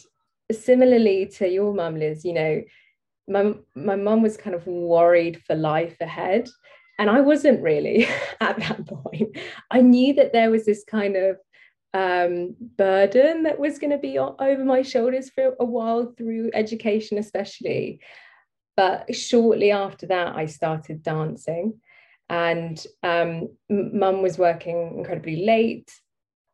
similarly 0.51 1.27
to 1.37 1.47
your 1.47 1.75
mum, 1.75 1.99
Liz, 1.99 2.25
you 2.25 2.33
know, 2.33 2.63
my 3.27 3.53
my 3.75 3.95
mum 3.95 4.21
was 4.21 4.37
kind 4.37 4.55
of 4.55 4.67
worried 4.67 5.41
for 5.45 5.55
life 5.55 5.95
ahead 6.01 6.49
and 6.99 7.09
I 7.09 7.21
wasn't 7.21 7.61
really 7.61 8.07
at 8.41 8.57
that 8.57 8.85
point. 8.85 9.37
I 9.71 9.81
knew 9.81 10.13
that 10.15 10.33
there 10.33 10.51
was 10.51 10.65
this 10.65 10.83
kind 10.83 11.15
of 11.15 11.37
um, 11.93 12.55
burden 12.77 13.43
that 13.43 13.59
was 13.59 13.79
going 13.79 13.91
to 13.91 13.97
be 13.97 14.17
over 14.17 14.63
my 14.63 14.81
shoulders 14.81 15.29
for 15.29 15.55
a 15.59 15.65
while 15.65 16.13
through 16.17 16.51
education, 16.53 17.17
especially. 17.17 17.99
But 18.75 19.13
shortly 19.13 19.71
after 19.71 20.07
that, 20.07 20.35
I 20.35 20.47
started 20.47 21.03
dancing, 21.03 21.79
and 22.29 22.83
um, 23.03 23.49
mum 23.69 24.23
was 24.23 24.39
working 24.39 24.95
incredibly 24.97 25.45
late 25.45 25.91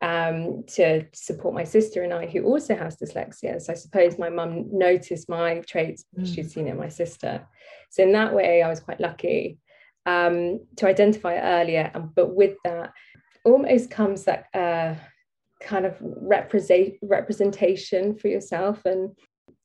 um, 0.01 0.63
to 0.75 1.05
support 1.13 1.53
my 1.53 1.63
sister 1.63 2.03
and 2.03 2.13
I, 2.13 2.25
who 2.25 2.43
also 2.43 2.75
has 2.75 2.97
dyslexia. 2.97 3.61
So 3.61 3.73
I 3.73 3.75
suppose 3.75 4.17
my 4.17 4.29
mum 4.29 4.65
noticed 4.71 5.29
my 5.29 5.59
traits; 5.67 6.05
mm. 6.17 6.33
she'd 6.33 6.51
seen 6.51 6.67
it 6.67 6.71
in 6.71 6.77
my 6.77 6.89
sister. 6.89 7.45
So 7.89 8.03
in 8.03 8.11
that 8.13 8.33
way, 8.33 8.61
I 8.61 8.69
was 8.69 8.79
quite 8.79 8.99
lucky 8.99 9.59
um, 10.05 10.59
to 10.77 10.87
identify 10.87 11.37
earlier. 11.37 11.91
And, 11.93 12.13
but 12.15 12.35
with 12.35 12.55
that, 12.63 12.91
almost 13.43 13.89
comes 13.89 14.25
that 14.25 14.45
uh, 14.53 14.95
kind 15.61 15.85
of 15.85 15.95
represent 16.01 16.93
representation 17.01 18.15
for 18.15 18.27
yourself. 18.27 18.85
And 18.85 19.11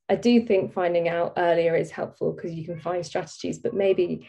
I 0.09 0.17
do 0.17 0.45
think 0.45 0.73
finding 0.73 1.09
out 1.09 1.35
earlier 1.37 1.77
is 1.77 1.91
helpful 1.91 2.33
because 2.33 2.53
you 2.53 2.65
can 2.65 2.81
find 2.81 3.05
strategies, 3.05 3.59
but 3.59 3.75
maybe, 3.75 4.29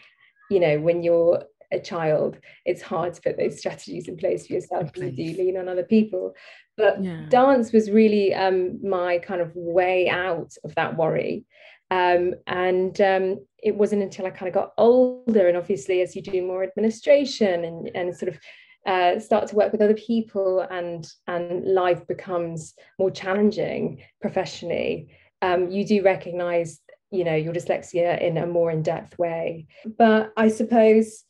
you 0.50 0.60
know, 0.60 0.80
when 0.80 1.02
you're 1.02 1.42
a 1.72 1.80
child, 1.80 2.38
it's 2.64 2.82
hard 2.82 3.14
to 3.14 3.22
put 3.22 3.36
those 3.36 3.58
strategies 3.58 4.08
in 4.08 4.16
place 4.16 4.46
for 4.46 4.54
yourself 4.54 4.92
because 4.92 5.18
you 5.18 5.34
do 5.34 5.42
lean 5.42 5.56
on 5.56 5.68
other 5.68 5.82
people. 5.82 6.34
But 6.76 7.02
yeah. 7.02 7.26
dance 7.28 7.72
was 7.72 7.90
really 7.90 8.34
um, 8.34 8.78
my 8.86 9.18
kind 9.18 9.40
of 9.40 9.52
way 9.54 10.08
out 10.08 10.52
of 10.64 10.74
that 10.74 10.96
worry. 10.96 11.46
Um, 11.90 12.34
and 12.46 13.00
um, 13.00 13.46
it 13.62 13.74
wasn't 13.74 14.02
until 14.02 14.26
I 14.26 14.30
kind 14.30 14.48
of 14.48 14.54
got 14.54 14.72
older, 14.76 15.48
and 15.48 15.56
obviously, 15.56 16.00
as 16.02 16.16
you 16.16 16.22
do 16.22 16.42
more 16.42 16.64
administration 16.64 17.64
and, 17.64 17.90
and 17.94 18.16
sort 18.16 18.32
of 18.32 18.38
uh, 18.86 19.18
start 19.18 19.48
to 19.48 19.56
work 19.56 19.72
with 19.72 19.82
other 19.82 19.94
people 19.94 20.60
and 20.70 21.06
and 21.26 21.64
life 21.64 22.06
becomes 22.06 22.74
more 22.98 23.10
challenging 23.10 24.02
professionally, 24.20 25.08
um, 25.42 25.70
you 25.70 25.84
do 25.84 26.02
recognize 26.02 26.80
you 27.10 27.24
know 27.24 27.34
your 27.34 27.54
dyslexia 27.54 28.20
in 28.20 28.36
a 28.36 28.46
more 28.46 28.70
in-depth 28.70 29.16
way. 29.18 29.66
But 29.96 30.32
I 30.36 30.48
suppose 30.48 31.24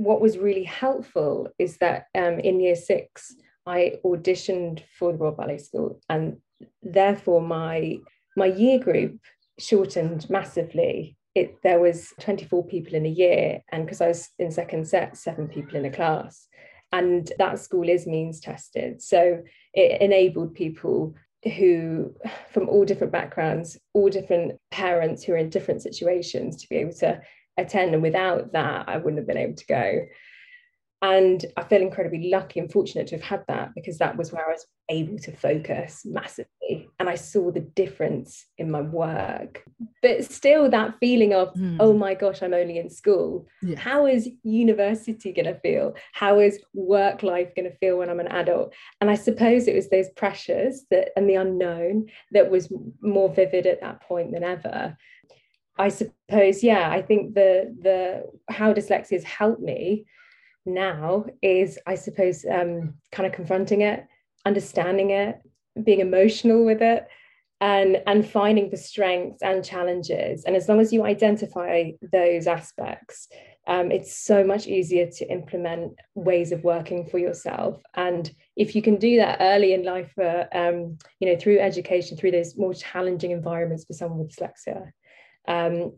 what 0.00 0.22
was 0.22 0.38
really 0.38 0.64
helpful 0.64 1.48
is 1.58 1.76
that 1.76 2.06
um, 2.16 2.40
in 2.40 2.58
year 2.58 2.74
six, 2.74 3.34
I 3.66 3.96
auditioned 4.02 4.82
for 4.98 5.12
the 5.12 5.18
Royal 5.18 5.34
Ballet 5.34 5.58
School, 5.58 6.00
and 6.08 6.38
therefore 6.82 7.42
my 7.42 7.98
my 8.34 8.46
year 8.46 8.78
group 8.78 9.18
shortened 9.58 10.28
massively. 10.30 11.18
It, 11.34 11.56
there 11.62 11.78
was 11.78 12.12
24 12.20 12.66
people 12.66 12.94
in 12.94 13.04
a 13.04 13.10
year, 13.10 13.60
and 13.70 13.84
because 13.84 14.00
I 14.00 14.08
was 14.08 14.30
in 14.38 14.50
second 14.50 14.88
set, 14.88 15.18
seven 15.18 15.48
people 15.48 15.76
in 15.76 15.84
a 15.84 15.90
class. 15.90 16.48
And 16.92 17.30
that 17.38 17.60
school 17.60 17.88
is 17.88 18.06
means 18.06 18.40
tested. 18.40 19.00
So 19.00 19.42
it 19.74 20.00
enabled 20.00 20.54
people 20.54 21.14
who, 21.44 22.14
from 22.50 22.68
all 22.68 22.84
different 22.84 23.12
backgrounds, 23.12 23.78
all 23.92 24.08
different 24.08 24.58
parents 24.70 25.22
who 25.22 25.34
are 25.34 25.36
in 25.36 25.50
different 25.50 25.82
situations, 25.82 26.56
to 26.62 26.68
be 26.68 26.76
able 26.76 26.94
to 26.94 27.20
attend. 27.56 27.94
And 27.94 28.02
without 28.02 28.52
that, 28.52 28.88
I 28.88 28.96
wouldn't 28.96 29.18
have 29.18 29.26
been 29.26 29.36
able 29.36 29.56
to 29.56 29.66
go. 29.66 30.06
And 31.02 31.44
I 31.56 31.62
feel 31.64 31.80
incredibly 31.80 32.28
lucky 32.28 32.60
and 32.60 32.70
fortunate 32.70 33.06
to 33.08 33.14
have 33.16 33.24
had 33.24 33.44
that 33.48 33.74
because 33.74 33.96
that 33.98 34.18
was 34.18 34.32
where 34.32 34.46
I 34.46 34.52
was 34.52 34.66
able 34.90 35.18
to 35.20 35.32
focus 35.34 36.02
massively. 36.04 36.90
And 36.98 37.08
I 37.08 37.14
saw 37.14 37.50
the 37.50 37.60
difference 37.60 38.44
in 38.58 38.70
my 38.70 38.82
work. 38.82 39.64
But 40.02 40.30
still, 40.30 40.68
that 40.68 40.96
feeling 41.00 41.32
of, 41.32 41.54
mm. 41.54 41.78
oh 41.80 41.94
my 41.94 42.12
gosh, 42.12 42.42
I'm 42.42 42.52
only 42.52 42.78
in 42.78 42.90
school. 42.90 43.46
Yeah. 43.62 43.78
How 43.78 44.04
is 44.04 44.28
university 44.42 45.32
going 45.32 45.46
to 45.46 45.58
feel? 45.60 45.94
How 46.12 46.38
is 46.38 46.60
work 46.74 47.22
life 47.22 47.54
going 47.54 47.70
to 47.70 47.76
feel 47.78 47.96
when 47.96 48.10
I'm 48.10 48.20
an 48.20 48.28
adult? 48.28 48.74
And 49.00 49.08
I 49.08 49.14
suppose 49.14 49.68
it 49.68 49.74
was 49.74 49.88
those 49.88 50.10
pressures 50.10 50.84
that 50.90 51.10
and 51.16 51.30
the 51.30 51.36
unknown 51.36 52.10
that 52.32 52.50
was 52.50 52.70
more 53.00 53.32
vivid 53.32 53.66
at 53.66 53.80
that 53.80 54.02
point 54.02 54.32
than 54.32 54.44
ever. 54.44 54.98
I 55.80 55.88
suppose, 55.88 56.62
yeah, 56.62 56.90
I 56.90 57.00
think 57.00 57.34
the 57.34 57.74
the 57.86 58.24
how 58.52 58.74
dyslexia 58.74 59.12
has 59.12 59.24
helped 59.24 59.62
me 59.62 60.04
now 60.66 61.24
is, 61.40 61.78
I 61.86 61.94
suppose, 61.94 62.44
um, 62.44 62.94
kind 63.12 63.26
of 63.26 63.32
confronting 63.32 63.80
it, 63.80 64.06
understanding 64.44 65.10
it, 65.10 65.40
being 65.82 66.00
emotional 66.00 66.66
with 66.66 66.82
it, 66.82 67.06
and 67.62 68.02
and 68.06 68.28
finding 68.28 68.68
the 68.68 68.76
strengths 68.76 69.42
and 69.42 69.64
challenges. 69.64 70.44
And 70.44 70.54
as 70.54 70.68
long 70.68 70.80
as 70.80 70.92
you 70.92 71.04
identify 71.04 71.92
those 72.12 72.46
aspects, 72.46 73.28
um, 73.66 73.90
it's 73.90 74.14
so 74.14 74.44
much 74.44 74.66
easier 74.66 75.06
to 75.18 75.32
implement 75.32 75.92
ways 76.14 76.52
of 76.52 76.62
working 76.62 77.06
for 77.06 77.18
yourself. 77.18 77.80
And 77.94 78.30
if 78.54 78.74
you 78.74 78.82
can 78.82 78.96
do 78.96 79.16
that 79.16 79.38
early 79.40 79.72
in 79.72 79.82
life, 79.84 80.12
uh, 80.18 80.44
um, 80.52 80.98
you 81.20 81.26
know, 81.28 81.38
through 81.38 81.58
education, 81.60 82.18
through 82.18 82.32
those 82.32 82.56
more 82.58 82.74
challenging 82.74 83.30
environments 83.30 83.86
for 83.86 83.94
someone 83.94 84.18
with 84.18 84.36
dyslexia, 84.36 84.92
um, 85.48 85.92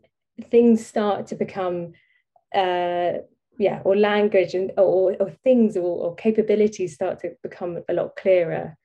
things 0.49 0.85
start 0.85 1.27
to 1.27 1.35
become 1.35 1.93
uh, 2.53 3.13
yeah 3.59 3.81
or 3.83 3.95
language 3.95 4.53
and 4.53 4.71
or, 4.77 5.15
or 5.19 5.29
things 5.43 5.77
or, 5.77 6.05
or 6.05 6.15
capabilities 6.15 6.93
start 6.93 7.19
to 7.19 7.31
become 7.43 7.83
a 7.89 7.93
lot 7.93 8.15
clearer. 8.15 8.77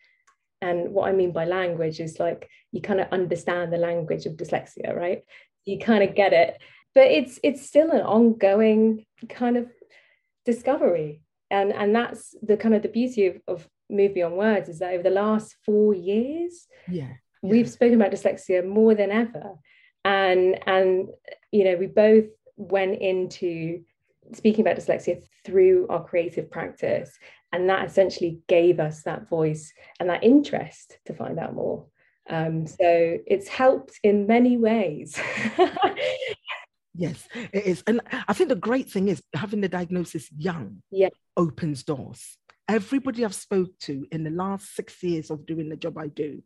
And 0.60 0.92
what 0.92 1.08
i 1.08 1.12
mean 1.12 1.32
by 1.32 1.44
language 1.44 2.00
is 2.00 2.18
like 2.18 2.48
you 2.72 2.80
kind 2.80 3.00
of 3.00 3.08
understand 3.12 3.72
the 3.72 3.78
language 3.78 4.26
of 4.26 4.34
dyslexia 4.34 4.94
right? 4.94 5.22
You 5.64 5.78
kind 5.78 6.02
of 6.02 6.14
get 6.14 6.32
it. 6.32 6.60
But 6.94 7.04
it's 7.04 7.38
it's 7.42 7.66
still 7.66 7.90
an 7.90 8.02
ongoing 8.02 9.06
kind 9.28 9.56
of 9.56 9.68
discovery. 10.44 11.22
And 11.50 11.72
and 11.72 11.94
that's 11.94 12.34
the 12.42 12.56
kind 12.56 12.74
of 12.74 12.82
the 12.82 12.88
beauty 12.88 13.26
of, 13.26 13.40
of 13.46 13.68
Move 13.90 14.14
Beyond 14.14 14.36
Words 14.36 14.68
is 14.68 14.80
that 14.80 14.92
over 14.92 15.02
the 15.02 15.10
last 15.10 15.56
four 15.64 15.94
years 15.94 16.66
yeah, 16.88 17.14
yeah. 17.42 17.50
we've 17.50 17.70
spoken 17.70 17.94
about 17.94 18.12
dyslexia 18.12 18.66
more 18.66 18.94
than 18.94 19.10
ever 19.10 19.54
and 20.04 20.58
and 20.66 21.08
you 21.52 21.64
know 21.64 21.76
we 21.76 21.86
both 21.86 22.26
went 22.56 23.00
into 23.00 23.82
speaking 24.34 24.66
about 24.66 24.76
dyslexia 24.76 25.22
through 25.44 25.86
our 25.88 26.04
creative 26.04 26.50
practice. 26.50 27.18
And 27.52 27.68
that 27.70 27.86
essentially 27.86 28.40
gave 28.46 28.78
us 28.78 29.02
that 29.04 29.28
voice 29.28 29.72
and 29.98 30.10
that 30.10 30.22
interest 30.22 30.98
to 31.06 31.14
find 31.14 31.38
out 31.38 31.54
more. 31.54 31.86
Um, 32.28 32.66
so 32.66 32.76
it's 33.26 33.48
helped 33.48 33.98
in 34.02 34.26
many 34.26 34.58
ways. 34.58 35.18
yes, 36.94 37.26
it 37.34 37.64
is. 37.64 37.82
And 37.86 38.02
I 38.28 38.34
think 38.34 38.50
the 38.50 38.56
great 38.56 38.90
thing 38.90 39.08
is 39.08 39.22
having 39.34 39.62
the 39.62 39.68
diagnosis 39.68 40.28
young 40.36 40.82
yeah. 40.90 41.08
opens 41.38 41.84
doors. 41.84 42.36
Everybody 42.68 43.24
I've 43.24 43.34
spoke 43.34 43.70
to 43.80 44.06
in 44.12 44.24
the 44.24 44.30
last 44.30 44.76
six 44.76 45.02
years 45.02 45.30
of 45.30 45.46
doing 45.46 45.70
the 45.70 45.76
job 45.76 45.96
I 45.96 46.08
do, 46.08 46.42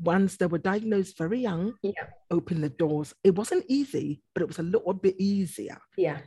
once 0.00 0.36
they 0.36 0.46
were 0.46 0.58
diagnosed 0.58 1.18
very 1.18 1.40
young, 1.40 1.74
yeah. 1.82 1.92
open 2.30 2.60
the 2.60 2.70
doors. 2.70 3.14
It 3.22 3.34
wasn't 3.34 3.64
easy, 3.68 4.22
but 4.34 4.42
it 4.42 4.48
was 4.48 4.58
a 4.58 4.62
little 4.62 4.94
bit 4.94 5.16
easier. 5.18 5.78
Yeah 5.96 6.18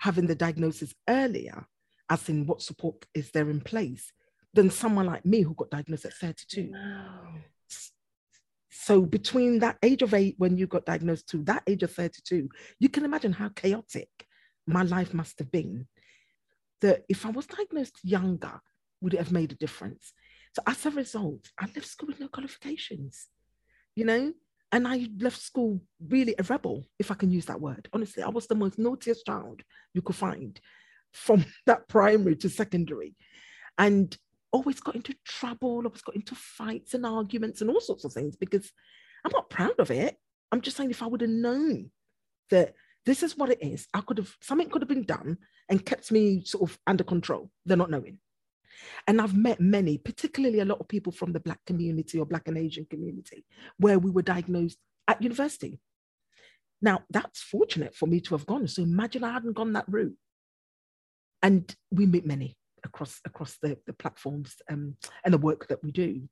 having 0.00 0.26
the 0.26 0.34
diagnosis 0.34 0.94
earlier, 1.08 1.66
as 2.08 2.28
in 2.28 2.46
what 2.46 2.62
support 2.62 3.06
is 3.14 3.30
there 3.30 3.48
in 3.48 3.60
place, 3.60 4.12
than 4.54 4.70
someone 4.70 5.06
like 5.06 5.24
me 5.24 5.42
who 5.42 5.54
got 5.54 5.70
diagnosed 5.70 6.06
at 6.06 6.14
32. 6.14 6.70
Wow. 6.72 7.34
So 8.70 9.02
between 9.02 9.58
that 9.58 9.76
age 9.82 10.02
of 10.02 10.14
eight 10.14 10.36
when 10.38 10.56
you 10.56 10.66
got 10.66 10.86
diagnosed 10.86 11.28
to 11.28 11.38
that 11.44 11.62
age 11.66 11.82
of 11.82 11.92
32, 11.92 12.48
you 12.80 12.88
can 12.88 13.04
imagine 13.04 13.32
how 13.32 13.50
chaotic 13.50 14.08
my 14.66 14.82
life 14.82 15.12
must 15.12 15.38
have 15.38 15.52
been. 15.52 15.86
That 16.80 17.04
if 17.08 17.26
I 17.26 17.30
was 17.30 17.46
diagnosed 17.46 17.98
younger, 18.02 18.60
would 19.02 19.14
it 19.14 19.18
have 19.18 19.32
made 19.32 19.52
a 19.52 19.56
difference? 19.56 20.12
So 20.54 20.62
as 20.66 20.84
a 20.86 20.90
result, 20.90 21.50
I 21.58 21.66
left 21.66 21.86
school 21.86 22.08
with 22.08 22.20
no 22.20 22.28
qualifications. 22.28 23.26
You 23.94 24.04
know, 24.04 24.32
and 24.72 24.86
I 24.86 25.08
left 25.18 25.40
school 25.40 25.80
really 26.08 26.34
a 26.38 26.44
rebel, 26.44 26.86
if 26.98 27.10
I 27.10 27.14
can 27.14 27.30
use 27.30 27.46
that 27.46 27.60
word. 27.60 27.88
Honestly, 27.92 28.22
I 28.22 28.28
was 28.28 28.46
the 28.46 28.54
most 28.54 28.78
naughtiest 28.78 29.26
child 29.26 29.62
you 29.94 30.02
could 30.02 30.16
find 30.16 30.60
from 31.12 31.44
that 31.66 31.88
primary 31.88 32.36
to 32.36 32.48
secondary. 32.48 33.14
And 33.78 34.16
always 34.52 34.80
got 34.80 34.96
into 34.96 35.14
trouble, 35.24 35.82
always 35.84 36.02
got 36.02 36.16
into 36.16 36.34
fights 36.34 36.94
and 36.94 37.06
arguments 37.06 37.60
and 37.60 37.70
all 37.70 37.80
sorts 37.80 38.04
of 38.04 38.12
things 38.12 38.36
because 38.36 38.70
I'm 39.24 39.32
not 39.32 39.50
proud 39.50 39.78
of 39.78 39.90
it. 39.90 40.16
I'm 40.52 40.60
just 40.60 40.76
saying 40.76 40.90
if 40.90 41.02
I 41.02 41.06
would 41.06 41.20
have 41.20 41.30
known 41.30 41.90
that 42.50 42.74
this 43.06 43.22
is 43.22 43.36
what 43.36 43.50
it 43.50 43.62
is, 43.62 43.86
I 43.94 44.00
could 44.00 44.18
have 44.18 44.34
something 44.40 44.68
could 44.68 44.82
have 44.82 44.88
been 44.88 45.04
done 45.04 45.38
and 45.68 45.84
kept 45.84 46.10
me 46.10 46.42
sort 46.44 46.68
of 46.68 46.78
under 46.86 47.04
control. 47.04 47.50
They're 47.64 47.76
not 47.76 47.90
knowing. 47.90 48.18
And 49.06 49.20
I've 49.20 49.36
met 49.36 49.60
many, 49.60 49.98
particularly 49.98 50.60
a 50.60 50.64
lot 50.64 50.80
of 50.80 50.88
people 50.88 51.12
from 51.12 51.32
the 51.32 51.40
Black 51.40 51.60
community 51.66 52.18
or 52.18 52.26
Black 52.26 52.48
and 52.48 52.58
Asian 52.58 52.86
community, 52.88 53.44
where 53.78 53.98
we 53.98 54.10
were 54.10 54.22
diagnosed 54.22 54.78
at 55.08 55.22
university. 55.22 55.80
Now, 56.82 57.02
that's 57.10 57.42
fortunate 57.42 57.94
for 57.94 58.06
me 58.06 58.20
to 58.20 58.34
have 58.34 58.46
gone. 58.46 58.66
So 58.68 58.82
imagine 58.82 59.24
I 59.24 59.32
hadn't 59.32 59.54
gone 59.54 59.74
that 59.74 59.84
route. 59.88 60.16
And 61.42 61.74
we 61.90 62.06
meet 62.06 62.26
many 62.26 62.56
across, 62.84 63.20
across 63.24 63.56
the, 63.62 63.78
the 63.86 63.92
platforms 63.92 64.56
um, 64.70 64.96
and 65.24 65.34
the 65.34 65.38
work 65.38 65.68
that 65.68 65.82
we 65.82 65.90
do. 65.90 66.28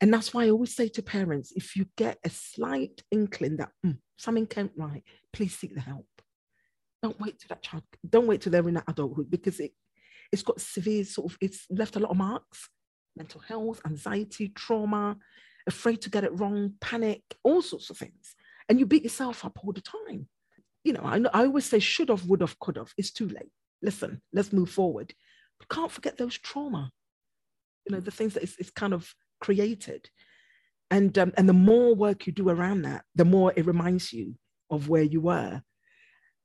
And 0.00 0.12
that's 0.12 0.34
why 0.34 0.44
I 0.44 0.50
always 0.50 0.74
say 0.74 0.88
to 0.88 1.02
parents 1.02 1.52
if 1.54 1.76
you 1.76 1.86
get 1.96 2.18
a 2.24 2.30
slight 2.30 3.02
inkling 3.10 3.58
that 3.58 3.70
mm, 3.86 3.96
something 4.16 4.46
can't 4.46 4.72
right, 4.76 5.02
please 5.32 5.56
seek 5.56 5.74
the 5.74 5.80
help. 5.80 6.06
don't 7.02 7.20
wait 7.20 7.38
till 7.38 7.48
that 7.48 7.62
child, 7.62 7.84
don't 8.08 8.26
wait 8.26 8.40
till 8.40 8.50
they're 8.50 8.68
in 8.68 8.74
that 8.74 8.88
adulthood 8.88 9.30
because 9.30 9.60
it, 9.60 9.72
it's 10.32 10.42
got 10.42 10.60
severe 10.60 11.04
sort 11.04 11.32
of, 11.32 11.38
it's 11.40 11.66
left 11.70 11.96
a 11.96 12.00
lot 12.00 12.10
of 12.10 12.16
marks, 12.16 12.68
mental 13.16 13.40
health, 13.40 13.80
anxiety, 13.86 14.48
trauma, 14.48 15.16
afraid 15.66 16.02
to 16.02 16.10
get 16.10 16.24
it 16.24 16.38
wrong, 16.38 16.74
panic, 16.80 17.22
all 17.42 17.62
sorts 17.62 17.90
of 17.90 17.96
things. 17.96 18.34
And 18.68 18.78
you 18.78 18.86
beat 18.86 19.04
yourself 19.04 19.44
up 19.44 19.58
all 19.62 19.72
the 19.72 19.80
time. 19.80 20.28
You 20.84 20.92
know, 20.94 21.02
I, 21.04 21.20
I 21.32 21.44
always 21.44 21.64
say 21.64 21.78
should 21.78 22.08
have, 22.08 22.26
would 22.26 22.40
have, 22.40 22.58
could 22.58 22.76
have. 22.76 22.92
It's 22.98 23.12
too 23.12 23.28
late. 23.28 23.52
Listen, 23.82 24.20
let's 24.32 24.52
move 24.52 24.70
forward. 24.70 25.14
But 25.58 25.68
can't 25.68 25.90
forget 25.90 26.18
those 26.18 26.36
trauma, 26.36 26.90
you 27.86 27.94
know, 27.94 28.00
the 28.00 28.10
things 28.10 28.34
that 28.34 28.42
it's, 28.42 28.56
it's 28.58 28.70
kind 28.70 28.92
of 28.92 29.14
created. 29.40 30.10
And, 30.90 31.16
um, 31.18 31.32
and 31.36 31.48
the 31.48 31.54
more 31.54 31.94
work 31.94 32.26
you 32.26 32.32
do 32.32 32.48
around 32.48 32.82
that, 32.82 33.04
the 33.14 33.24
more 33.24 33.52
it 33.56 33.66
reminds 33.66 34.12
you 34.12 34.34
of 34.70 34.88
where 34.88 35.02
you 35.02 35.20
were. 35.20 35.62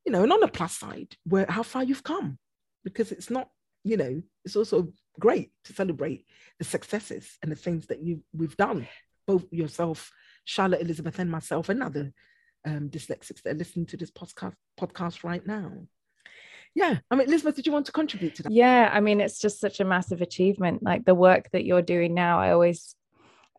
You 0.05 0.12
know, 0.12 0.24
and 0.24 0.31
on 0.31 0.39
the 0.39 0.48
plus 0.48 0.77
side, 0.77 1.15
where 1.25 1.45
how 1.50 1.63
far 1.63 1.83
you've 1.83 2.03
come, 2.03 2.39
because 2.83 3.12
it's 3.12 3.29
not, 3.29 3.50
you 3.83 3.98
know, 3.98 4.21
it's 4.45 4.55
also 4.55 4.91
great 5.19 5.51
to 5.65 5.74
celebrate 5.74 6.25
the 6.57 6.65
successes 6.65 7.38
and 7.41 7.51
the 7.51 7.55
things 7.55 7.88
that 7.88 8.01
you 8.01 8.24
we've 8.33 8.57
done, 8.57 8.88
both 9.27 9.45
yourself, 9.51 10.12
Charlotte, 10.45 10.81
Elizabeth, 10.81 11.19
and 11.19 11.31
myself, 11.31 11.69
and 11.69 11.83
other 11.83 12.12
um, 12.65 12.89
dyslexics 12.89 13.41
that 13.43 13.51
are 13.51 13.57
listening 13.57 13.86
to 13.88 13.98
this 13.98 14.12
podcast 14.12 14.55
podcast 14.79 15.24
right 15.24 15.45
now. 15.45 15.71
Yeah, 16.75 17.00
I 17.09 17.15
mean, 17.15 17.27
Elizabeth, 17.27 17.55
did 17.55 17.65
you 17.65 17.74
want 17.74 17.88
to 17.88 17.91
contribute 17.91 18.36
to 18.36 18.43
that? 18.43 18.51
Yeah, 18.51 18.89
I 18.93 19.00
mean, 19.00 19.21
it's 19.21 19.39
just 19.39 19.59
such 19.59 19.79
a 19.79 19.86
massive 19.86 20.21
achievement. 20.21 20.83
Like 20.83 21.03
the 21.03 21.15
work 21.15 21.50
that 21.51 21.65
you're 21.65 21.81
doing 21.81 22.13
now, 22.13 22.39
I 22.39 22.51
always, 22.51 22.95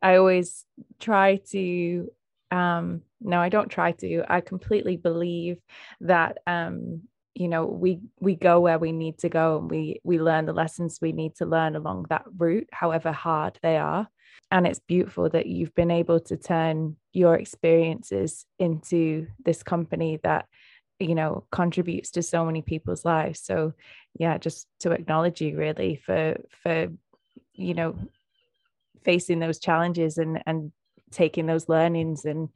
I 0.00 0.16
always 0.16 0.64
try 1.00 1.40
to 1.50 2.10
um 2.50 3.02
no 3.20 3.40
i 3.40 3.48
don't 3.48 3.68
try 3.68 3.92
to 3.92 4.24
i 4.28 4.40
completely 4.40 4.96
believe 4.96 5.58
that 6.00 6.38
um 6.46 7.02
you 7.40 7.48
know 7.48 7.64
we 7.64 8.00
we 8.20 8.34
go 8.34 8.60
where 8.60 8.78
we 8.78 8.92
need 8.92 9.16
to 9.16 9.30
go 9.30 9.56
and 9.56 9.70
we 9.70 9.98
we 10.04 10.20
learn 10.20 10.44
the 10.44 10.52
lessons 10.52 10.98
we 11.00 11.12
need 11.12 11.34
to 11.36 11.46
learn 11.46 11.74
along 11.74 12.04
that 12.10 12.24
route 12.36 12.68
however 12.70 13.12
hard 13.12 13.58
they 13.62 13.78
are. 13.78 14.06
And 14.52 14.66
it's 14.66 14.80
beautiful 14.80 15.30
that 15.30 15.46
you've 15.46 15.74
been 15.74 15.90
able 15.90 16.20
to 16.20 16.36
turn 16.36 16.96
your 17.14 17.36
experiences 17.36 18.44
into 18.58 19.26
this 19.42 19.62
company 19.62 20.20
that 20.22 20.44
you 20.98 21.14
know 21.14 21.46
contributes 21.50 22.10
to 22.10 22.22
so 22.22 22.44
many 22.44 22.60
people's 22.60 23.06
lives. 23.06 23.40
So 23.40 23.72
yeah 24.18 24.36
just 24.36 24.66
to 24.80 24.90
acknowledge 24.90 25.40
you 25.40 25.56
really 25.56 25.96
for 26.04 26.36
for 26.62 26.88
you 27.54 27.72
know 27.72 27.96
facing 29.02 29.38
those 29.38 29.58
challenges 29.58 30.18
and 30.18 30.42
and 30.44 30.72
taking 31.10 31.46
those 31.46 31.70
learnings 31.70 32.26
and 32.26 32.50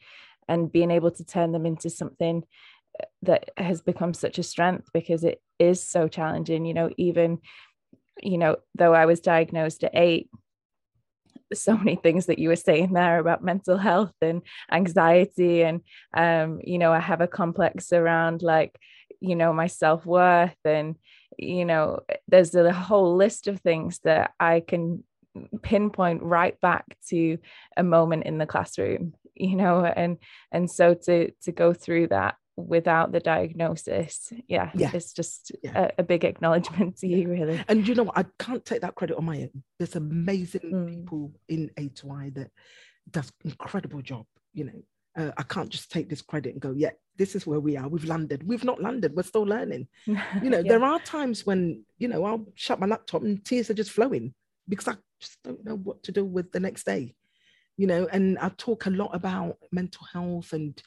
and 0.46 0.70
being 0.70 0.90
able 0.90 1.10
to 1.10 1.24
turn 1.24 1.52
them 1.52 1.64
into 1.64 1.88
something 1.88 2.44
that 3.22 3.50
has 3.56 3.80
become 3.82 4.14
such 4.14 4.38
a 4.38 4.42
strength 4.42 4.88
because 4.92 5.24
it 5.24 5.40
is 5.58 5.82
so 5.82 6.08
challenging 6.08 6.64
you 6.64 6.74
know 6.74 6.90
even 6.96 7.38
you 8.22 8.38
know 8.38 8.56
though 8.74 8.94
i 8.94 9.06
was 9.06 9.20
diagnosed 9.20 9.84
at 9.84 9.94
8 9.94 10.28
so 11.52 11.76
many 11.76 11.96
things 11.96 12.26
that 12.26 12.38
you 12.38 12.48
were 12.48 12.56
saying 12.56 12.92
there 12.92 13.18
about 13.18 13.44
mental 13.44 13.76
health 13.76 14.14
and 14.20 14.42
anxiety 14.72 15.62
and 15.62 15.80
um 16.16 16.60
you 16.62 16.78
know 16.78 16.92
i 16.92 17.00
have 17.00 17.20
a 17.20 17.28
complex 17.28 17.92
around 17.92 18.42
like 18.42 18.78
you 19.20 19.36
know 19.36 19.52
my 19.52 19.66
self-worth 19.66 20.56
and 20.64 20.96
you 21.38 21.64
know 21.64 22.00
there's 22.28 22.54
a 22.54 22.72
whole 22.72 23.16
list 23.16 23.48
of 23.48 23.60
things 23.60 24.00
that 24.04 24.32
i 24.38 24.60
can 24.60 25.02
pinpoint 25.62 26.22
right 26.22 26.60
back 26.60 26.84
to 27.08 27.38
a 27.76 27.82
moment 27.82 28.24
in 28.24 28.38
the 28.38 28.46
classroom 28.46 29.14
you 29.34 29.56
know 29.56 29.84
and 29.84 30.18
and 30.52 30.70
so 30.70 30.94
to 30.94 31.30
to 31.42 31.52
go 31.52 31.72
through 31.72 32.06
that 32.06 32.36
without 32.56 33.11
the 33.11 33.20
diagnosis 33.20 34.32
yeah, 34.46 34.70
yeah. 34.75 34.90
it's 34.94 35.12
just 35.12 35.52
yeah. 35.62 35.87
a, 35.87 35.90
a, 35.99 36.02
big 36.02 36.25
acknowledgement 36.25 36.96
to 36.96 37.08
you 37.08 37.28
really. 37.28 37.62
And 37.68 37.87
you 37.87 37.94
know 37.94 38.12
i 38.14 38.25
can't 38.38 38.64
take 38.64 38.82
that 38.82 38.94
credit 38.94 39.16
on 39.16 39.25
my 39.25 39.38
own. 39.38 39.62
There's 39.78 39.96
amazing 39.96 40.61
mm. 40.73 40.88
people 40.88 41.32
in 41.49 41.70
a2i 41.76 42.34
that 42.34 42.50
does 43.11 43.32
incredible 43.44 44.02
job 44.02 44.26
you 44.52 44.64
know? 44.64 44.82
Uh, 45.17 45.30
i 45.36 45.43
can't 45.43 45.71
just 45.71 45.90
take 45.90 46.08
this 46.08 46.23
credit 46.23 46.52
and 46.52 46.60
go 46.60 46.73
yeah 46.76 46.90
this 47.17 47.36
is 47.36 47.47
where 47.47 47.60
we 47.60 47.76
are. 47.76 47.88
We've 47.88 48.04
landed. 48.04 48.47
We've 48.47 48.64
not 48.64 48.82
landed. 48.82 49.14
We're 49.14 49.23
still 49.23 49.43
learning. 49.43 49.86
You 50.06 50.50
know 50.50 50.58
yeah. 50.58 50.69
there 50.69 50.84
are 50.84 50.99
times 51.00 51.47
when 51.47 51.84
you 51.99 52.08
know 52.08 52.25
i'll 52.25 52.47
shut 52.54 52.80
my 52.80 52.86
laptop 52.86 53.23
and 53.23 53.45
tears 53.45 53.71
are 53.71 53.75
just 53.75 53.93
flowing 53.93 54.34
because 54.69 54.88
i 54.88 54.95
just 55.21 55.38
don't 55.43 55.64
know 55.64 55.76
what 55.76 56.02
to 56.04 56.12
do 56.12 56.25
with 56.25 56.50
the 56.52 56.60
next 56.60 56.84
day 56.84 57.14
you 57.76 57.86
know? 57.86 58.06
And 58.10 58.38
i 58.38 58.50
talk 58.56 58.86
a 58.86 58.90
lot 58.90 59.14
about 59.14 59.56
mental 59.73 60.06
health 60.12 60.52
and 60.52 60.80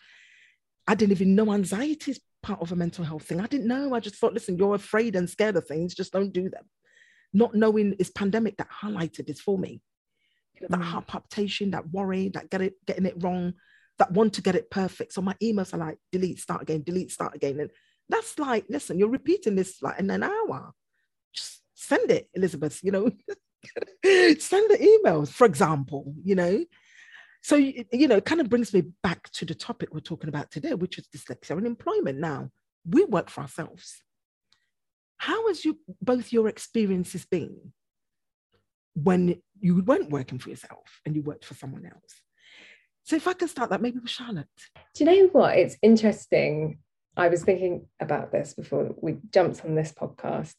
i 0.88 0.96
didn't 0.96 1.12
even 1.12 1.36
know 1.36 1.52
anxiety 1.52 2.12
is 2.12 2.20
part 2.48 2.62
of 2.62 2.72
a 2.72 2.76
mental 2.76 3.04
health 3.04 3.24
thing. 3.24 3.42
I 3.42 3.48
didn't 3.48 3.68
know. 3.68 3.94
I 3.94 4.00
just 4.00 4.16
thought 4.16 4.34
listen 4.34 4.58
you're 4.58 4.76
afraid 4.76 5.16
and 5.16 5.30
scared 5.30 5.58
of 5.58 5.68
things. 5.68 5.94
Just 5.94 6.14
don't 6.14 6.34
do 6.34 6.50
them. 6.50 6.64
Not 7.34 7.54
knowing 7.54 7.96
it's 8.00 8.10
pandemic 8.10 8.58
that 8.58 8.70
highlighted 8.72 9.28
this 9.28 9.42
for 9.42 9.58
me. 9.58 9.82
That 10.62 10.72
mm. 10.80 10.82
heart 10.82 11.08
palpitation 11.08 11.72
that 11.72 11.92
worry 11.92 12.30
that 12.30 12.50
get 12.50 12.62
it 12.62 12.74
getting 12.86 13.06
it 13.06 13.22
wrong 13.22 13.54
that 14.00 14.12
want 14.12 14.34
to 14.34 14.42
get 14.42 14.56
it 14.56 14.72
perfect. 14.72 15.14
So 15.14 15.22
my 15.22 15.36
emails 15.44 15.74
are 15.74 15.78
like 15.78 15.98
delete 16.12 16.40
start 16.40 16.62
again 16.62 16.84
delete 16.84 17.12
start 17.12 17.36
again. 17.36 17.60
And 17.60 17.70
that's 18.10 18.40
like 18.40 18.66
listen 18.70 18.98
you're 18.98 19.10
repeating 19.10 19.56
this 19.56 19.82
like 19.82 20.00
in 20.00 20.10
an 20.10 20.24
hour. 20.24 20.72
Just 21.34 21.62
send 21.76 22.10
it 22.12 22.30
elizabeth 22.34 22.80
you 22.82 22.92
know. 22.92 23.12
Send 24.04 24.70
the 24.70 25.00
emails, 25.04 25.30
for 25.30 25.46
example, 25.46 26.14
you 26.24 26.36
know. 26.36 26.64
So, 27.48 27.56
you 27.56 28.10
know, 28.10 28.18
it 28.18 28.26
kind 28.26 28.42
of 28.42 28.50
brings 28.50 28.74
me 28.74 28.84
back 29.02 29.32
to 29.32 29.46
the 29.46 29.56
topic 29.56 29.94
we're 29.94 30.02
talking 30.02 30.28
about 30.28 30.52
today, 30.52 30.74
which 30.74 30.98
is 30.98 31.08
dyslexia 31.08 31.52
and 31.52 31.66
employment. 31.66 32.20
Now, 32.20 32.50
we 32.86 33.06
work 33.06 33.30
for 33.30 33.40
ourselves. 33.40 34.04
How 35.16 35.48
has 35.48 35.64
you 35.64 35.80
both 36.02 36.34
your 36.34 36.50
experiences 36.50 37.26
been 37.26 37.72
when 38.96 39.42
you 39.62 39.82
weren't 39.82 40.10
working 40.10 40.40
for 40.40 40.50
yourself 40.50 41.00
and 41.06 41.16
you 41.16 41.22
worked 41.22 41.46
for 41.46 41.54
someone 41.54 41.86
else? 41.86 42.22
So 43.06 43.16
if 43.16 43.30
I 43.30 43.32
can 43.32 43.48
start 43.48 43.70
that, 43.70 43.82
maybe 43.82 44.00
with 44.00 44.10
Charlotte. 44.10 44.48
Do 44.94 45.06
you 45.06 45.10
know 45.10 45.30
what? 45.32 45.58
It's 45.58 45.78
interesting. 45.82 46.80
I 47.16 47.30
was 47.30 47.46
thinking 47.46 47.88
about 48.02 48.34
this 48.34 48.56
before 48.56 48.94
we 49.02 49.20
jumped 49.32 49.64
on 49.64 49.74
this 49.74 49.94
podcast. 49.94 50.56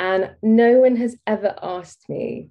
And 0.00 0.32
no 0.42 0.78
one 0.78 0.96
has 0.96 1.16
ever 1.28 1.54
asked 1.62 2.08
me 2.08 2.48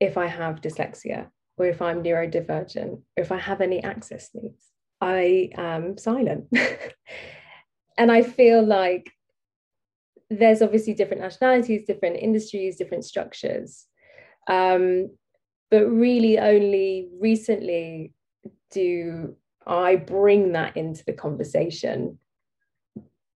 if 0.00 0.16
I 0.16 0.28
have 0.28 0.62
dyslexia 0.62 1.28
or 1.56 1.66
if 1.66 1.80
I'm 1.80 2.02
neurodivergent 2.02 2.92
or 3.16 3.22
if 3.22 3.32
I 3.32 3.38
have 3.38 3.60
any 3.60 3.82
access 3.82 4.30
needs. 4.34 4.64
I 5.00 5.50
am 5.56 5.98
silent. 5.98 6.48
and 7.98 8.10
I 8.10 8.22
feel 8.22 8.64
like 8.64 9.10
there's 10.30 10.62
obviously 10.62 10.94
different 10.94 11.22
nationalities, 11.22 11.86
different 11.86 12.16
industries, 12.16 12.76
different 12.76 13.04
structures. 13.04 13.86
Um, 14.48 15.10
but 15.70 15.86
really, 15.86 16.38
only 16.38 17.08
recently 17.20 18.12
do 18.70 19.36
I 19.66 19.96
bring 19.96 20.52
that 20.52 20.76
into 20.76 21.04
the 21.04 21.12
conversation 21.12 22.18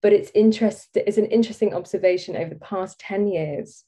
but 0.03 0.13
it's 0.13 0.31
interest 0.35 0.89
it's 0.95 1.19
an 1.19 1.27
interesting 1.27 1.75
observation 1.75 2.37
over 2.37 2.55
the 2.55 2.61
past 2.61 2.99
10 3.01 3.29
years 3.29 3.85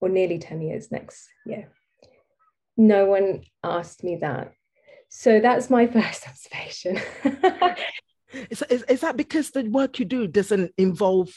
or 0.00 0.08
nearly 0.08 0.38
10 0.38 0.60
years 0.60 0.90
next 0.90 1.28
year 1.46 1.70
no 2.80 3.04
one 3.04 3.42
asked 3.62 4.02
me 4.02 4.16
that. 4.16 4.52
So 5.08 5.40
that's 5.40 5.70
my 5.70 5.86
first 5.96 6.26
observation. 6.26 7.00
Is, 8.48 8.62
is, 8.70 8.84
is 8.84 9.00
that 9.00 9.16
because 9.16 9.50
the 9.50 9.64
work 9.64 9.98
you 9.98 10.04
do 10.04 10.28
doesn't 10.28 10.72
involve 10.78 11.34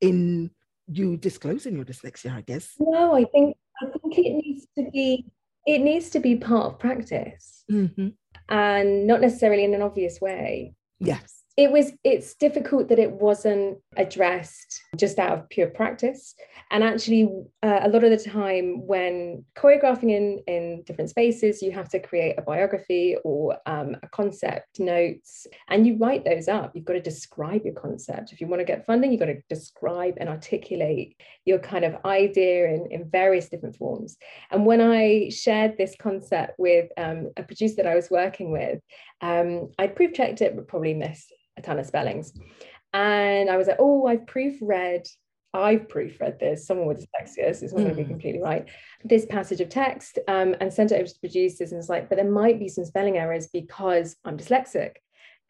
in 0.00 0.50
you 0.90 1.18
disclosing 1.18 1.76
your 1.76 1.84
dyslexia 1.84 2.34
i 2.34 2.40
guess? 2.40 2.76
No 2.78 3.14
i 3.14 3.24
think 3.24 3.58
i 3.82 3.84
think 3.84 4.16
it 4.16 4.32
needs 4.32 4.66
to 4.78 4.90
be 4.90 5.26
it 5.66 5.80
needs 5.80 6.08
to 6.08 6.18
be 6.18 6.36
part 6.36 6.64
of 6.64 6.78
practice. 6.78 7.64
Mm-hmm. 7.70 8.08
and 8.48 9.06
not 9.06 9.20
necessarily 9.20 9.64
in 9.64 9.74
an 9.74 9.82
obvious 9.82 10.18
way. 10.18 10.72
Yes 10.98 11.39
it 11.60 11.70
was 11.70 11.92
it's 12.04 12.34
difficult 12.36 12.88
that 12.88 12.98
it 12.98 13.12
wasn't 13.12 13.76
addressed 13.98 14.82
just 14.96 15.18
out 15.18 15.36
of 15.36 15.48
pure 15.50 15.66
practice. 15.66 16.34
And 16.70 16.82
actually 16.82 17.28
uh, 17.62 17.80
a 17.82 17.88
lot 17.90 18.02
of 18.02 18.10
the 18.10 18.30
time 18.30 18.86
when 18.86 19.44
choreographing 19.56 20.10
in 20.10 20.42
in 20.46 20.82
different 20.86 21.10
spaces 21.10 21.60
you 21.60 21.70
have 21.72 21.90
to 21.90 22.00
create 22.00 22.36
a 22.38 22.42
biography 22.42 23.16
or 23.24 23.58
um, 23.66 23.94
a 24.02 24.08
concept 24.08 24.80
notes 24.80 25.46
and 25.68 25.86
you 25.86 25.98
write 25.98 26.24
those 26.24 26.48
up. 26.48 26.72
You've 26.74 26.86
got 26.86 26.94
to 26.94 27.02
describe 27.02 27.62
your 27.66 27.74
concept. 27.74 28.32
If 28.32 28.40
you 28.40 28.46
want 28.46 28.60
to 28.60 28.64
get 28.64 28.86
funding 28.86 29.12
you've 29.12 29.20
got 29.20 29.26
to 29.26 29.42
describe 29.50 30.14
and 30.16 30.30
articulate 30.30 31.20
your 31.44 31.58
kind 31.58 31.84
of 31.84 32.02
idea 32.06 32.68
in, 32.68 32.86
in 32.90 33.10
various 33.10 33.50
different 33.50 33.76
forms. 33.76 34.16
And 34.50 34.64
when 34.64 34.80
i 34.80 35.28
shared 35.28 35.76
this 35.76 35.94
concept 36.00 36.52
with 36.58 36.88
um, 36.96 37.30
a 37.36 37.42
producer 37.42 37.76
that 37.76 37.86
i 37.86 37.94
was 37.94 38.08
working 38.10 38.50
with 38.50 38.80
um, 39.20 39.70
i 39.78 39.86
proof 39.86 40.14
checked 40.14 40.40
it 40.40 40.56
but 40.56 40.66
probably 40.66 40.94
missed 40.94 41.32
a 41.60 41.62
ton 41.62 41.78
of 41.78 41.86
spellings. 41.86 42.32
And 42.92 43.48
I 43.48 43.56
was 43.56 43.68
like, 43.68 43.76
oh, 43.78 44.06
I've 44.06 44.26
proofread, 44.26 45.08
I've 45.54 45.86
proofread 45.88 46.38
this. 46.40 46.66
Someone 46.66 46.88
with 46.88 47.00
dyslexia, 47.00 47.46
this 47.48 47.62
is 47.62 47.72
not 47.72 47.80
mm. 47.80 47.84
going 47.84 47.96
to 47.96 48.02
be 48.02 48.08
completely 48.08 48.42
right. 48.42 48.68
This 49.04 49.26
passage 49.26 49.60
of 49.60 49.68
text 49.68 50.18
um, 50.26 50.56
and 50.60 50.72
sent 50.72 50.90
it 50.92 50.96
over 50.96 51.06
to 51.06 51.14
the 51.14 51.28
producers 51.28 51.70
and 51.70 51.78
was 51.78 51.88
like, 51.88 52.08
but 52.08 52.16
there 52.16 52.30
might 52.30 52.58
be 52.58 52.68
some 52.68 52.84
spelling 52.84 53.16
errors 53.18 53.46
because 53.52 54.16
I'm 54.24 54.36
dyslexic. 54.36 54.96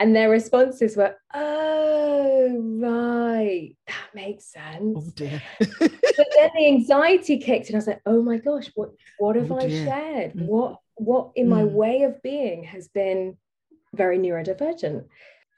and 0.01 0.16
their 0.16 0.31
responses 0.31 0.96
were, 0.96 1.14
"Oh, 1.35 2.57
right, 2.81 3.77
that 3.87 4.09
makes 4.14 4.44
sense." 4.51 4.96
Oh 4.99 5.12
dear. 5.14 5.42
but 5.59 6.29
then 6.38 6.51
the 6.57 6.66
anxiety 6.66 7.37
kicked, 7.38 7.66
and 7.68 7.77
I 7.77 7.79
was 7.79 7.87
like, 7.87 8.01
"Oh 8.07 8.23
my 8.23 8.38
gosh, 8.38 8.70
what 8.75 8.90
what 9.18 9.37
have 9.37 9.53
Oh, 9.53 9.59
I 9.59 9.68
shared? 9.68 10.33
Mm. 10.35 10.46
What 10.46 10.79
what 10.94 11.33
in 11.37 11.49
my 11.49 11.62
Mm. 11.64 11.73
way 11.73 12.03
of 12.09 12.23
being 12.23 12.64
has 12.64 12.88
been 12.88 13.37
very 13.92 14.18
neurodivergent?" 14.18 15.05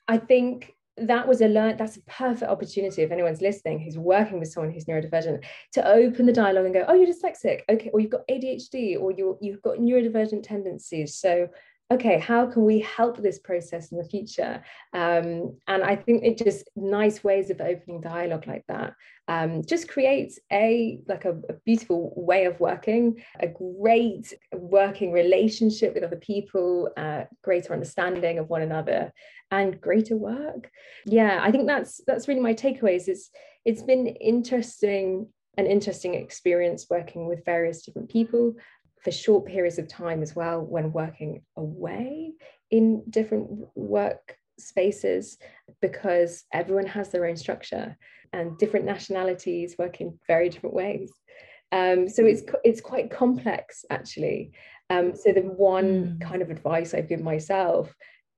I 0.09 0.19
think 0.19 0.75
that 0.99 1.27
was 1.27 1.41
a 1.41 1.49
learn 1.49 1.77
that's 1.79 1.97
a 1.97 2.03
perfect 2.03 2.51
opportunity 2.51 3.03
if 3.03 3.11
anyone's 3.11 3.41
listening 3.41 3.79
who's 3.79 3.97
working 3.97 4.39
with 4.39 4.53
someone 4.53 4.71
who's 4.71 4.85
neurodivergent 4.85 5.43
to 5.73 5.89
open 5.89 6.27
the 6.27 6.33
dialogue 6.33 6.67
and 6.67 6.75
go 6.75 6.85
oh 6.87 6.95
you're 6.95 7.07
dyslexic. 7.07 7.63
Okay 7.69 7.91
or 7.93 8.01
you've 8.01 8.11
got 8.11 8.29
adhd 8.29 9.01
or 9.01 9.11
you 9.11 9.39
you've 9.41 9.63
got 9.63 9.79
neurodivergent 9.79 10.43
tendencies. 10.43 11.15
So 11.15 11.49
okay 11.91 12.19
how 12.19 12.47
can 12.47 12.65
we 12.65 12.81
help 12.81 13.17
this 13.19 13.39
process 13.39 13.93
in 13.93 13.99
the 13.99 14.05
future? 14.05 14.63
Um, 14.93 15.59
and 15.67 15.83
i 15.83 15.97
think 15.97 16.25
it 16.25 16.39
just 16.39 16.69
nice 16.77 17.23
ways 17.25 17.51
of 17.51 17.61
opening 17.61 18.01
dialogue 18.01 18.47
like 18.47 18.65
that 18.69 18.95
um, 19.29 19.63
just 19.65 19.89
creates 19.89 20.39
a 20.53 21.01
like 21.07 21.25
a, 21.25 21.31
a 21.49 21.55
beautiful 21.65 22.13
way 22.17 22.45
of 22.45 22.59
working 22.61 23.23
a 23.41 23.47
great 23.47 24.35
working 24.53 25.13
relationship 25.13 25.95
with 25.95 26.03
other 26.03 26.17
people 26.17 26.91
uh, 26.97 27.25
greater 27.43 27.73
understanding 27.73 28.39
of 28.39 28.49
one 28.49 28.63
another 28.63 29.13
and 29.51 29.81
greater 29.81 30.17
work. 30.17 30.71
Yeah 31.07 31.39
i 31.43 31.51
think 31.51 31.67
that's 31.67 32.01
that's 32.07 32.29
really 32.29 32.41
my 32.41 32.55
takeaways 32.55 33.09
it's 33.09 33.31
it's 33.65 33.83
been 33.83 34.07
interesting 34.07 35.29
an 35.59 35.67
interesting 35.67 36.15
experience 36.15 36.87
working 36.89 37.27
with 37.27 37.45
various 37.45 37.83
different 37.85 38.09
people 38.09 38.55
for 39.03 39.11
short 39.11 39.47
periods 39.47 39.79
of 39.79 39.89
time 39.89 40.23
as 40.23 40.35
well 40.35 40.61
when 40.61 40.93
working 40.93 41.43
away 41.57 42.33
in 42.71 43.03
different 43.11 43.49
work 43.75 44.37
spaces 44.59 45.39
because 45.81 46.45
everyone 46.53 46.87
has 46.87 47.11
their 47.11 47.27
own 47.27 47.37
structure 47.37 47.97
and 48.33 48.57
different 48.59 48.87
nationalities 48.87 49.77
work 49.79 50.01
in 50.01 50.19
very 50.27 50.49
different 50.49 50.75
ways. 50.75 51.11
Um, 51.73 52.09
so 52.09 52.25
it's 52.25 52.43
it's 52.65 52.81
quite 52.81 53.11
complex 53.11 53.85
actually. 53.91 54.53
Um, 54.91 55.15
so 55.17 55.33
the 55.33 55.41
one 55.41 56.19
Mm. 56.19 56.21
kind 56.21 56.43
of 56.43 56.51
advice 56.51 56.93
i've 56.93 57.09
given 57.09 57.25
myself 57.25 57.95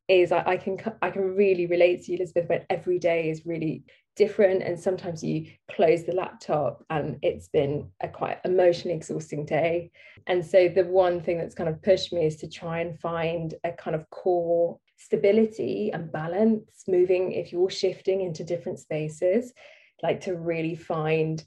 is 0.09 0.31
I, 0.33 0.42
I 0.46 0.57
can 0.57 0.79
I 1.03 1.11
can 1.11 1.35
really 1.35 1.66
relate 1.66 2.05
to 2.05 2.12
you, 2.12 2.18
Elizabeth, 2.18 2.48
when 2.48 2.66
every 2.70 2.98
day 2.98 3.31
is 3.31 3.46
really 3.46 3.85
different, 4.16 4.62
and 4.62 4.79
sometimes 4.79 5.22
you 5.22 5.46
close 5.70 6.05
the 6.05 6.12
laptop 6.12 6.85
and 6.90 7.18
it's 7.22 7.48
been 7.48 7.90
a 8.00 8.09
quite 8.09 8.38
emotionally 8.44 8.96
exhausting 8.96 9.44
day. 9.44 9.90
And 10.27 10.44
so 10.44 10.68
the 10.68 10.85
one 10.85 11.20
thing 11.20 11.38
that's 11.38 11.55
kind 11.55 11.68
of 11.68 11.83
pushed 11.83 12.12
me 12.12 12.27
is 12.27 12.37
to 12.37 12.48
try 12.48 12.81
and 12.81 12.98
find 13.00 13.55
a 13.64 13.72
kind 13.72 13.96
of 13.96 14.09
core 14.11 14.79
stability 14.96 15.90
and 15.92 16.12
balance, 16.12 16.85
moving 16.88 17.33
if 17.33 17.53
you're 17.53 17.70
shifting 17.70 18.20
into 18.20 18.44
different 18.44 18.79
spaces, 18.79 19.53
like 20.03 20.20
to 20.22 20.35
really 20.35 20.74
find 20.74 21.44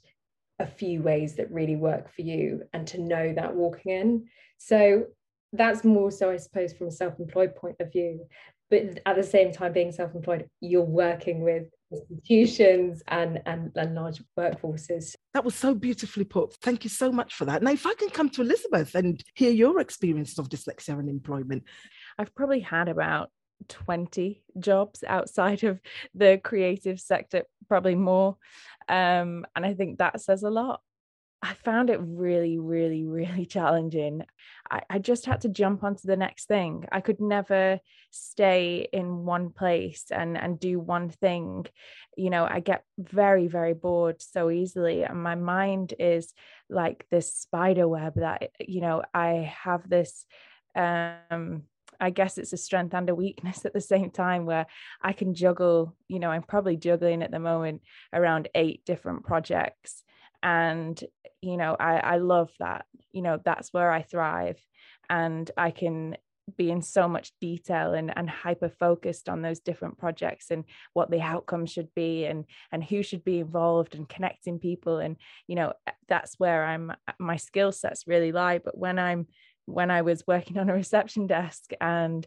a 0.58 0.66
few 0.66 1.02
ways 1.02 1.36
that 1.36 1.50
really 1.50 1.76
work 1.76 2.12
for 2.12 2.22
you 2.22 2.62
and 2.72 2.86
to 2.88 3.00
know 3.00 3.32
that 3.32 3.54
walking 3.54 3.92
in. 3.92 4.26
So 4.58 5.06
that's 5.52 5.84
more 5.84 6.10
so, 6.10 6.30
I 6.30 6.36
suppose, 6.36 6.72
from 6.72 6.88
a 6.88 6.92
self 6.92 7.18
employed 7.18 7.54
point 7.56 7.76
of 7.80 7.92
view. 7.92 8.26
But 8.70 9.00
at 9.06 9.16
the 9.16 9.22
same 9.22 9.52
time, 9.52 9.72
being 9.72 9.92
self 9.92 10.14
employed, 10.14 10.48
you're 10.60 10.82
working 10.82 11.42
with 11.42 11.68
institutions 11.92 13.02
and, 13.08 13.40
and, 13.46 13.72
and 13.76 13.94
large 13.94 14.22
workforces. 14.38 15.14
That 15.34 15.44
was 15.44 15.54
so 15.54 15.74
beautifully 15.74 16.24
put. 16.24 16.54
Thank 16.62 16.84
you 16.84 16.90
so 16.90 17.10
much 17.10 17.34
for 17.34 17.44
that. 17.46 17.62
Now, 17.62 17.72
if 17.72 17.86
I 17.86 17.94
can 17.94 18.10
come 18.10 18.28
to 18.30 18.42
Elizabeth 18.42 18.94
and 18.94 19.22
hear 19.34 19.50
your 19.50 19.80
experience 19.80 20.38
of 20.38 20.48
dyslexia 20.48 20.98
and 20.98 21.08
employment. 21.08 21.64
I've 22.18 22.34
probably 22.34 22.60
had 22.60 22.88
about 22.88 23.30
20 23.68 24.42
jobs 24.58 25.02
outside 25.06 25.64
of 25.64 25.80
the 26.14 26.40
creative 26.42 27.00
sector, 27.00 27.44
probably 27.68 27.94
more. 27.94 28.36
Um, 28.88 29.46
and 29.56 29.64
I 29.64 29.74
think 29.74 29.98
that 29.98 30.20
says 30.20 30.42
a 30.42 30.50
lot. 30.50 30.80
I 31.42 31.54
found 31.54 31.90
it 31.90 32.00
really, 32.02 32.58
really, 32.58 33.04
really 33.04 33.46
challenging. 33.56 34.24
I, 34.70 34.82
I 34.90 34.98
just 34.98 35.26
had 35.26 35.42
to 35.42 35.48
jump 35.48 35.84
onto 35.84 36.06
the 36.06 36.16
next 36.16 36.46
thing. 36.46 36.86
I 36.90 37.00
could 37.00 37.20
never 37.20 37.80
stay 38.10 38.88
in 38.92 39.24
one 39.24 39.50
place 39.50 40.06
and 40.10 40.36
and 40.36 40.58
do 40.58 40.78
one 40.78 41.10
thing. 41.10 41.66
You 42.16 42.30
know, 42.30 42.46
I 42.48 42.60
get 42.60 42.84
very, 42.98 43.46
very 43.46 43.74
bored 43.74 44.20
so 44.22 44.50
easily. 44.50 45.04
And 45.04 45.22
my 45.22 45.34
mind 45.34 45.94
is 45.98 46.32
like 46.68 47.06
this 47.10 47.34
spider 47.34 47.88
web 47.88 48.14
that, 48.16 48.50
you 48.60 48.80
know, 48.80 49.02
I 49.14 49.52
have 49.62 49.88
this 49.88 50.24
um 50.74 51.62
I 52.00 52.10
guess 52.10 52.38
it's 52.38 52.52
a 52.52 52.56
strength 52.56 52.94
and 52.94 53.08
a 53.10 53.14
weakness 53.14 53.64
at 53.64 53.72
the 53.72 53.80
same 53.80 54.10
time 54.10 54.46
where 54.46 54.66
I 55.02 55.12
can 55.12 55.34
juggle, 55.34 55.96
you 56.08 56.18
know, 56.18 56.30
I'm 56.30 56.42
probably 56.42 56.76
juggling 56.76 57.22
at 57.22 57.30
the 57.30 57.40
moment 57.40 57.82
around 58.12 58.48
eight 58.54 58.84
different 58.84 59.24
projects. 59.24 60.02
And, 60.42 61.02
you 61.40 61.56
know, 61.56 61.76
I, 61.78 61.96
I 61.98 62.16
love 62.18 62.50
that. 62.58 62.86
You 63.12 63.22
know, 63.22 63.38
that's 63.44 63.72
where 63.72 63.90
I 63.90 64.02
thrive. 64.02 64.58
And 65.10 65.50
I 65.56 65.70
can 65.70 66.16
be 66.56 66.70
in 66.70 66.80
so 66.80 67.06
much 67.08 67.32
detail 67.40 67.92
and, 67.92 68.16
and 68.16 68.28
hyper 68.28 68.70
focused 68.70 69.28
on 69.28 69.42
those 69.42 69.60
different 69.60 69.98
projects 69.98 70.50
and 70.50 70.64
what 70.94 71.10
the 71.10 71.20
outcome 71.20 71.66
should 71.66 71.94
be 71.94 72.24
and 72.24 72.46
and 72.72 72.82
who 72.82 73.02
should 73.02 73.22
be 73.22 73.40
involved 73.40 73.94
and 73.94 74.08
connecting 74.08 74.58
people 74.58 74.96
and 74.96 75.16
you 75.46 75.54
know 75.54 75.74
that's 76.08 76.38
where 76.38 76.64
i'm 76.64 76.90
my 77.18 77.36
skill 77.36 77.70
sets 77.70 78.06
really 78.06 78.32
lie 78.32 78.56
but 78.56 78.78
when 78.78 78.98
i'm 78.98 79.26
when 79.68 79.90
I 79.90 80.02
was 80.02 80.26
working 80.26 80.56
on 80.58 80.70
a 80.70 80.74
reception 80.74 81.26
desk 81.26 81.72
and 81.80 82.26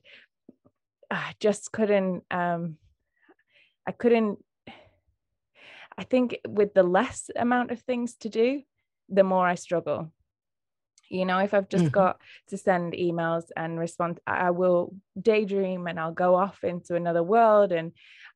I 1.10 1.34
just 1.39 1.71
couldn't 1.71 2.24
um 2.32 2.78
I 3.88 3.91
couldn't 3.91 4.39
I 5.97 6.04
think 6.04 6.39
with 6.47 6.73
the 6.73 6.84
less 6.84 7.30
amount 7.36 7.71
of 7.71 7.82
things 7.82 8.15
to 8.17 8.30
do 8.30 8.63
the 9.10 9.23
more 9.23 9.47
I 9.47 9.56
struggle 9.56 10.12
you 11.10 11.25
know 11.25 11.39
if 11.39 11.54
I've 11.54 11.67
just 11.69 11.84
Mhm. 11.84 11.91
got 11.91 12.21
to 12.47 12.58
send 12.58 12.93
emails 12.93 13.45
and 13.58 13.77
respond 13.80 14.19
I 14.25 14.51
will 14.51 14.95
daydream 15.21 15.88
and 15.88 15.99
I'll 15.99 16.13
go 16.13 16.36
off 16.36 16.63
into 16.63 16.95
another 16.95 17.23
world 17.23 17.71
and 17.71 17.91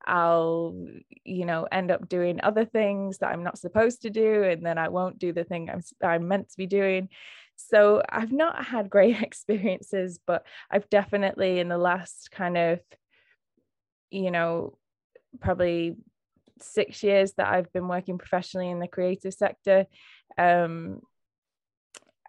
I'll 0.06 0.76
you 1.24 1.46
know 1.46 1.68
end 1.72 1.92
up 1.92 2.10
doing 2.10 2.40
other 2.44 2.66
things 2.66 3.20
that 3.20 3.32
I'm 3.32 3.44
not 3.44 3.58
supposed 3.58 4.02
to 4.02 4.10
do 4.10 4.44
and 4.44 4.66
then 4.66 4.78
I 4.78 4.90
won't 4.90 5.20
do 5.20 5.32
the 5.32 5.44
thing 5.46 5.70
I'm 5.70 5.82
I'm 6.04 6.28
meant 6.28 6.50
to 6.50 6.58
be 6.58 6.68
doing 6.68 7.10
so 7.56 8.02
I've 8.10 8.34
not 8.34 8.66
had 8.66 8.90
great 8.90 9.22
experiences, 9.22 10.20
but 10.26 10.46
I've 10.70 10.90
definitely 10.90 11.60
in 11.60 11.70
the 11.70 11.78
last 11.78 12.30
kind 12.32 12.58
of, 12.58 12.82
you 14.10 14.32
know, 14.32 14.78
probably 15.40 15.98
six 16.60 17.04
years 17.04 17.34
that 17.34 17.48
I've 17.48 17.72
been 17.74 17.88
working 17.88 18.18
professionally 18.18 18.70
in 18.70 18.80
the 18.80 18.88
creative 18.88 19.34
sector, 19.34 19.86
um, 20.38 21.02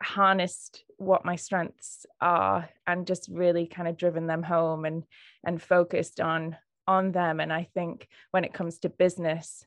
harnessed 0.02 0.84
what 0.98 1.24
my 1.24 1.36
strengths 1.36 2.06
are 2.20 2.68
and 2.86 3.06
just 3.06 3.28
really 3.30 3.66
kind 3.66 3.88
of 3.88 3.96
driven 3.96 4.26
them 4.26 4.42
home 4.42 4.84
and 4.84 5.04
and 5.44 5.60
focused 5.60 6.20
on 6.20 6.56
on 6.86 7.12
them. 7.12 7.40
And 7.40 7.52
I 7.52 7.64
think 7.74 8.08
when 8.30 8.44
it 8.44 8.54
comes 8.54 8.78
to 8.80 8.88
business 8.88 9.64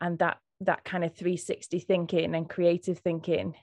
and 0.00 0.18
that 0.18 0.38
that 0.60 0.84
kind 0.84 1.04
of 1.04 1.14
360 1.14 1.78
thinking 1.80 2.34
and 2.34 2.48
creative 2.48 2.98
thinking 2.98 3.54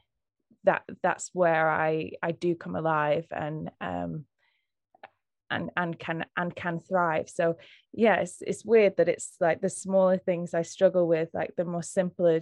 that 0.63 0.83
that's 1.03 1.29
where 1.33 1.69
I 1.69 2.11
I 2.21 2.31
do 2.31 2.55
come 2.55 2.75
alive 2.75 3.25
and 3.31 3.71
um 3.81 4.25
and 5.49 5.69
and 5.77 5.97
can 5.97 6.25
and 6.37 6.55
can 6.55 6.79
thrive. 6.79 7.29
So 7.29 7.57
yeah, 7.93 8.15
it's 8.15 8.41
it's 8.41 8.65
weird 8.65 8.97
that 8.97 9.09
it's 9.09 9.35
like 9.39 9.61
the 9.61 9.69
smaller 9.69 10.17
things 10.17 10.53
I 10.53 10.63
struggle 10.63 11.07
with, 11.07 11.29
like 11.33 11.55
the 11.55 11.65
more 11.65 11.83
simpler 11.83 12.41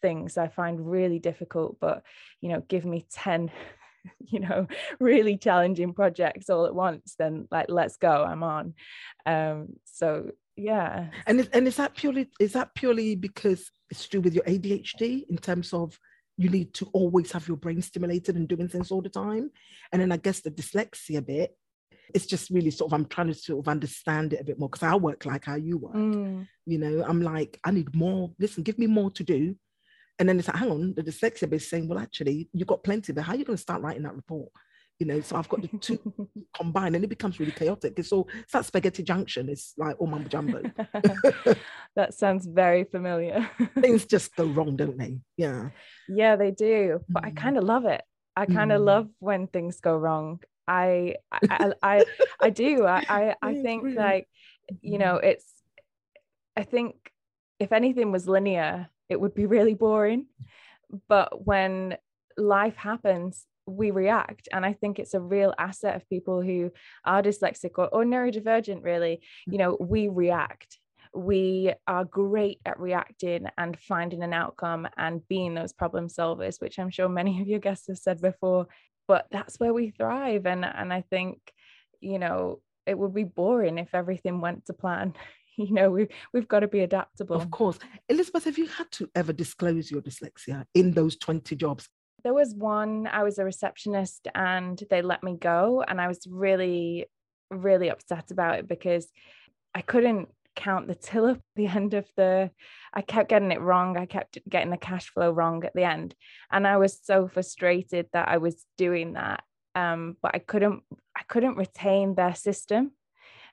things 0.00 0.38
I 0.38 0.48
find 0.48 0.90
really 0.90 1.18
difficult. 1.18 1.78
But 1.80 2.02
you 2.40 2.48
know, 2.50 2.60
give 2.60 2.84
me 2.84 3.06
10, 3.12 3.50
you 4.18 4.40
know, 4.40 4.66
really 5.00 5.36
challenging 5.36 5.92
projects 5.92 6.50
all 6.50 6.66
at 6.66 6.74
once, 6.74 7.14
then 7.18 7.48
like 7.50 7.66
let's 7.68 7.96
go, 7.96 8.24
I'm 8.24 8.42
on. 8.42 8.74
Um 9.26 9.68
so 9.84 10.30
yeah. 10.56 11.08
And 11.26 11.40
is, 11.40 11.48
and 11.48 11.66
is 11.66 11.76
that 11.76 11.94
purely 11.96 12.30
is 12.38 12.52
that 12.52 12.74
purely 12.74 13.16
because 13.16 13.70
it's 13.90 14.04
to 14.04 14.10
do 14.10 14.20
with 14.20 14.34
your 14.34 14.44
ADHD 14.44 15.28
in 15.28 15.36
terms 15.36 15.72
of 15.72 15.98
you 16.36 16.48
need 16.48 16.74
to 16.74 16.86
always 16.92 17.30
have 17.32 17.46
your 17.46 17.56
brain 17.56 17.80
stimulated 17.80 18.36
and 18.36 18.48
doing 18.48 18.68
things 18.68 18.90
all 18.90 19.02
the 19.02 19.08
time? 19.08 19.50
And 19.92 20.00
then 20.00 20.12
I 20.12 20.16
guess 20.16 20.40
the 20.40 20.50
dyslexia 20.50 21.24
bit, 21.24 21.56
it's 22.12 22.26
just 22.26 22.50
really 22.50 22.70
sort 22.70 22.90
of 22.90 22.94
I'm 22.94 23.06
trying 23.06 23.28
to 23.28 23.34
sort 23.34 23.60
of 23.64 23.68
understand 23.68 24.32
it 24.32 24.40
a 24.40 24.44
bit 24.44 24.58
more 24.58 24.68
because 24.68 24.86
I 24.86 24.94
work 24.96 25.24
like 25.24 25.44
how 25.44 25.54
you 25.56 25.78
work. 25.78 25.94
Mm. 25.94 26.46
You 26.66 26.78
know, 26.78 27.04
I'm 27.06 27.22
like, 27.22 27.58
I 27.64 27.70
need 27.70 27.94
more. 27.94 28.32
Listen, 28.38 28.62
give 28.62 28.78
me 28.78 28.86
more 28.86 29.10
to 29.12 29.22
do. 29.24 29.56
And 30.18 30.28
then 30.28 30.38
it's 30.38 30.48
like, 30.48 30.56
hang 30.58 30.70
on, 30.70 30.94
the 30.94 31.02
dyslexia 31.02 31.52
is 31.52 31.68
saying, 31.68 31.88
well, 31.88 31.98
actually, 31.98 32.48
you've 32.52 32.68
got 32.68 32.84
plenty, 32.84 33.12
but 33.12 33.24
how 33.24 33.32
are 33.32 33.36
you 33.36 33.44
going 33.44 33.56
to 33.56 33.62
start 33.62 33.82
writing 33.82 34.04
that 34.04 34.14
report? 34.14 34.48
You 35.00 35.06
know, 35.06 35.20
so 35.22 35.34
I've 35.36 35.48
got 35.48 35.62
the 35.62 35.68
two 35.78 35.98
combined 36.56 36.94
and 36.94 37.04
it 37.04 37.08
becomes 37.08 37.40
really 37.40 37.50
chaotic. 37.50 37.94
It's 37.98 38.12
all 38.12 38.28
it's 38.42 38.52
that 38.52 38.64
spaghetti 38.64 39.02
junction. 39.02 39.48
It's 39.48 39.74
like 39.76 39.96
all 39.98 40.06
mumbo 40.06 40.28
jumbo. 40.28 40.62
that 41.96 42.14
sounds 42.14 42.46
very 42.46 42.84
familiar. 42.84 43.50
Things 43.80 44.04
just 44.14 44.34
go 44.36 44.44
wrong, 44.44 44.76
don't 44.76 44.96
they? 44.96 45.18
Yeah. 45.36 45.70
yeah, 46.08 46.36
they 46.36 46.52
do. 46.52 47.00
But 47.08 47.24
I 47.24 47.30
Mm. 47.30 47.36
kind 47.36 47.58
of 47.58 47.64
love 47.64 47.84
it. 47.86 48.02
I 48.36 48.46
kind 48.46 48.70
of 48.72 48.80
Mm. 48.80 48.84
love 48.84 49.08
when 49.18 49.46
things 49.48 49.80
go 49.80 49.96
wrong. 49.96 50.40
I 50.66 51.16
I 51.32 51.72
I, 51.82 52.04
I 52.40 52.50
do. 52.50 52.84
I 52.86 53.04
I, 53.08 53.34
I 53.42 53.54
think 53.54 53.96
like 53.96 54.28
you 54.80 54.98
know 54.98 55.16
mm-hmm. 55.16 55.28
it's. 55.28 55.46
I 56.56 56.62
think 56.62 56.94
if 57.58 57.72
anything 57.72 58.12
was 58.12 58.28
linear, 58.28 58.88
it 59.08 59.20
would 59.20 59.34
be 59.34 59.46
really 59.46 59.74
boring. 59.74 60.26
But 61.08 61.46
when 61.46 61.96
life 62.36 62.76
happens, 62.76 63.46
we 63.66 63.90
react. 63.90 64.48
And 64.52 64.64
I 64.64 64.72
think 64.72 64.98
it's 64.98 65.14
a 65.14 65.20
real 65.20 65.54
asset 65.58 65.96
of 65.96 66.08
people 66.08 66.42
who 66.42 66.70
are 67.04 67.22
dyslexic 67.22 67.72
or, 67.76 67.88
or 67.88 68.04
neurodivergent, 68.04 68.84
really. 68.84 69.22
You 69.46 69.58
know, 69.58 69.76
we 69.80 70.08
react. 70.08 70.78
We 71.14 71.72
are 71.86 72.04
great 72.04 72.58
at 72.66 72.80
reacting 72.80 73.46
and 73.56 73.78
finding 73.78 74.22
an 74.22 74.32
outcome 74.32 74.88
and 74.96 75.26
being 75.28 75.54
those 75.54 75.72
problem 75.72 76.08
solvers, 76.08 76.60
which 76.60 76.78
I'm 76.78 76.90
sure 76.90 77.08
many 77.08 77.40
of 77.40 77.48
your 77.48 77.60
guests 77.60 77.86
have 77.88 77.98
said 77.98 78.20
before. 78.20 78.66
But 79.06 79.26
that's 79.30 79.58
where 79.60 79.74
we 79.74 79.90
thrive. 79.90 80.46
And 80.46 80.64
and 80.64 80.92
I 80.92 81.02
think, 81.02 81.38
you 82.00 82.18
know, 82.18 82.60
it 82.86 82.98
would 82.98 83.14
be 83.14 83.24
boring 83.24 83.78
if 83.78 83.94
everything 83.94 84.40
went 84.40 84.66
to 84.66 84.72
plan. 84.72 85.14
you 85.56 85.72
know 85.72 85.90
we, 85.90 86.08
we've 86.32 86.48
got 86.48 86.60
to 86.60 86.68
be 86.68 86.80
adaptable 86.80 87.36
of 87.36 87.50
course 87.50 87.78
elizabeth 88.08 88.44
have 88.44 88.58
you 88.58 88.66
had 88.66 88.90
to 88.90 89.08
ever 89.14 89.32
disclose 89.32 89.90
your 89.90 90.02
dyslexia 90.02 90.64
in 90.74 90.92
those 90.92 91.16
20 91.16 91.54
jobs 91.56 91.88
there 92.24 92.34
was 92.34 92.54
one 92.54 93.06
i 93.06 93.22
was 93.22 93.38
a 93.38 93.44
receptionist 93.44 94.26
and 94.34 94.82
they 94.90 95.02
let 95.02 95.22
me 95.22 95.36
go 95.36 95.84
and 95.86 96.00
i 96.00 96.08
was 96.08 96.26
really 96.28 97.06
really 97.50 97.88
upset 97.88 98.30
about 98.30 98.58
it 98.58 98.66
because 98.66 99.08
i 99.74 99.80
couldn't 99.80 100.28
count 100.54 100.86
the 100.86 100.94
till 100.94 101.28
at 101.28 101.40
the 101.56 101.66
end 101.66 101.94
of 101.94 102.06
the 102.16 102.50
i 102.92 103.00
kept 103.00 103.28
getting 103.28 103.52
it 103.52 103.60
wrong 103.60 103.96
i 103.96 104.06
kept 104.06 104.38
getting 104.48 104.70
the 104.70 104.76
cash 104.76 105.08
flow 105.08 105.30
wrong 105.30 105.64
at 105.64 105.74
the 105.74 105.84
end. 105.84 106.14
And 106.50 106.66
i 106.66 106.76
was 106.76 106.98
so 107.02 107.28
frustrated 107.28 108.06
that 108.12 108.28
i 108.28 108.38
was 108.38 108.64
doing 108.76 109.14
that 109.14 109.44
um, 109.74 110.16
but 110.22 110.34
i 110.34 110.38
couldn't 110.38 110.82
i 111.16 111.22
couldn't 111.28 111.56
retain 111.56 112.14
their 112.14 112.34
system. 112.34 112.92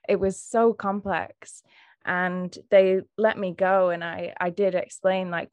It 0.09 0.19
was 0.19 0.41
so 0.41 0.73
complex 0.73 1.61
and 2.05 2.57
they 2.69 3.01
let 3.17 3.37
me 3.37 3.53
go 3.53 3.89
and 3.89 4.03
i 4.03 4.33
i 4.39 4.49
did 4.49 4.75
explain 4.75 5.29
like 5.29 5.49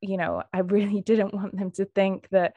you 0.00 0.16
know 0.16 0.42
i 0.52 0.60
really 0.60 1.00
didn't 1.06 1.34
want 1.34 1.56
them 1.56 1.70
to 1.70 1.84
think 1.84 2.28
that 2.30 2.54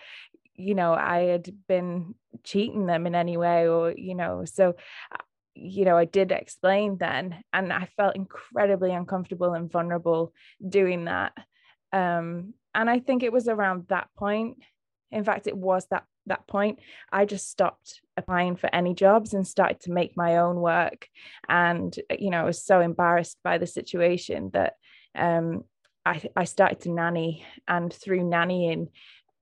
you 0.56 0.76
know 0.76 0.94
i 0.94 1.20
had 1.20 1.50
been 1.68 2.16
cheating 2.44 2.86
them 2.86 3.06
in 3.08 3.16
any 3.16 3.38
way 3.38 3.68
or 3.68 3.92
you 3.92 4.16
know 4.16 4.44
so 4.46 4.76
you 5.62 5.86
know 5.86 5.98
i 5.98 6.06
did 6.06 6.32
explain 6.32 6.98
then 6.98 7.44
and 7.54 7.72
i 7.72 7.88
felt 7.98 8.16
incredibly 8.16 8.92
uncomfortable 8.92 9.54
and 9.54 9.72
vulnerable 9.72 10.34
doing 10.68 11.06
that 11.06 11.34
um 11.94 12.54
and 12.74 12.90
i 12.90 13.00
think 13.00 13.24
it 13.24 13.34
was 13.34 13.48
around 13.48 13.86
that 13.90 14.08
point 14.18 14.58
in 15.12 15.24
fact 15.24 15.48
it 15.48 15.58
was 15.58 15.86
that 15.90 16.04
that 16.30 16.48
point, 16.48 16.80
I 17.12 17.26
just 17.26 17.52
stopped 17.52 18.02
applying 18.16 18.56
for 18.56 18.74
any 18.74 18.94
jobs 18.94 19.34
and 19.34 19.46
started 19.46 19.82
to 19.82 19.92
make 19.92 20.16
my 20.16 20.38
own 20.38 20.56
work. 20.56 21.08
And, 21.48 21.94
you 22.18 22.30
know, 22.30 22.40
I 22.40 22.46
was 22.46 22.64
so 22.64 22.80
embarrassed 22.80 23.38
by 23.44 23.58
the 23.58 23.68
situation 23.68 24.52
that 24.54 24.76
um, 25.16 25.66
I, 26.06 26.22
I 26.36 26.46
started 26.46 26.82
to 26.82 26.92
nanny. 26.92 27.46
And 27.68 27.92
through 27.92 28.22
nannying, 28.22 28.88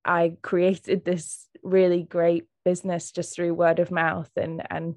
I 0.04 0.34
created 0.42 1.06
this 1.06 1.48
really 1.62 2.04
great 2.04 2.46
business 2.66 3.12
just 3.12 3.36
through 3.36 3.54
word 3.54 3.80
of 3.80 3.92
mouth. 3.92 4.32
And, 4.36 4.64
and 4.70 4.96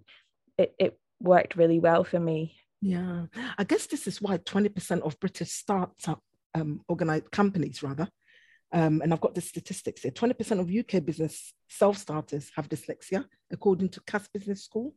it, 0.57 0.75
it 0.79 0.99
worked 1.21 1.57
really 1.57 1.79
well 1.79 2.05
for 2.05 2.21
me. 2.21 2.57
Yeah. 2.81 3.27
I 3.59 3.65
guess 3.65 3.87
this 3.87 4.07
is 4.07 4.23
why 4.23 4.39
20% 4.39 5.03
of 5.03 5.21
British 5.21 5.51
startup 5.51 6.23
um, 6.55 6.81
organized 6.89 7.31
companies 7.31 7.83
rather 7.83 8.09
um, 8.73 9.01
and 9.03 9.13
I've 9.13 9.21
got 9.21 9.35
the 9.35 9.41
statistics 9.41 10.03
here 10.03 10.13
20% 10.13 10.61
of 10.61 10.71
UK 10.71 11.05
business 11.05 11.53
self 11.69 11.97
starters 11.97 12.51
have 12.55 12.69
dyslexia, 12.69 13.25
according 13.51 13.89
to 13.91 14.01
Cass 14.03 14.29
Business 14.33 14.65
School. 14.65 14.95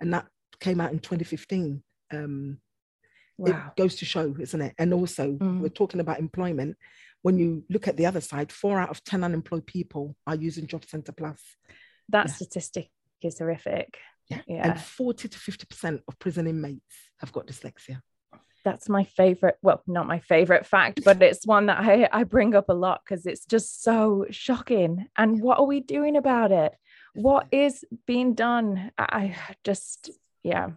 And 0.00 0.14
that 0.14 0.26
came 0.58 0.80
out 0.80 0.92
in 0.92 0.98
2015. 0.98 1.82
Um, 2.12 2.58
wow. 3.36 3.50
It 3.50 3.80
goes 3.80 3.96
to 3.96 4.06
show, 4.06 4.34
isn't 4.38 4.60
it? 4.60 4.74
And 4.78 4.94
also, 4.94 5.32
mm. 5.32 5.60
we're 5.60 5.68
talking 5.68 6.00
about 6.00 6.18
employment. 6.18 6.76
When 7.22 7.38
you 7.38 7.64
look 7.68 7.86
at 7.86 7.98
the 7.98 8.06
other 8.06 8.22
side, 8.22 8.50
four 8.50 8.80
out 8.80 8.88
of 8.88 9.04
10 9.04 9.22
unemployed 9.22 9.66
people 9.66 10.16
are 10.26 10.36
using 10.36 10.66
Job 10.66 10.86
Centre 10.86 11.12
Plus. 11.12 11.40
That 12.08 12.28
yeah. 12.28 12.34
statistic 12.34 12.88
is 13.20 13.38
horrific. 13.38 13.98
Yeah. 14.30 14.40
yeah. 14.46 14.70
And 14.70 14.80
40 14.80 15.28
to 15.28 15.38
50% 15.38 16.00
of 16.08 16.18
prison 16.18 16.46
inmates 16.46 16.94
have 17.18 17.32
got 17.32 17.46
dyslexia. 17.46 18.00
That's 18.64 18.88
my 18.90 19.04
favorite 19.04 19.56
well 19.62 19.82
not 19.86 20.06
my 20.06 20.18
favorite 20.18 20.66
fact 20.66 21.00
but 21.02 21.22
it's 21.22 21.46
one 21.46 21.66
that 21.66 21.78
i, 21.80 22.06
I 22.12 22.24
bring 22.24 22.54
up 22.54 22.68
a 22.68 22.74
lot 22.74 23.00
because 23.02 23.24
it's 23.24 23.46
just 23.46 23.82
so 23.82 24.26
shocking. 24.30 25.06
And 25.16 25.40
what 25.40 25.58
are 25.58 25.66
we 25.66 25.80
doing 25.80 26.16
about 26.16 26.52
it? 26.52 26.72
What 27.14 27.46
is 27.50 27.84
being 28.06 28.34
done? 28.34 28.92
I 28.98 29.36
just 29.64 30.10
yeah. 30.42 30.70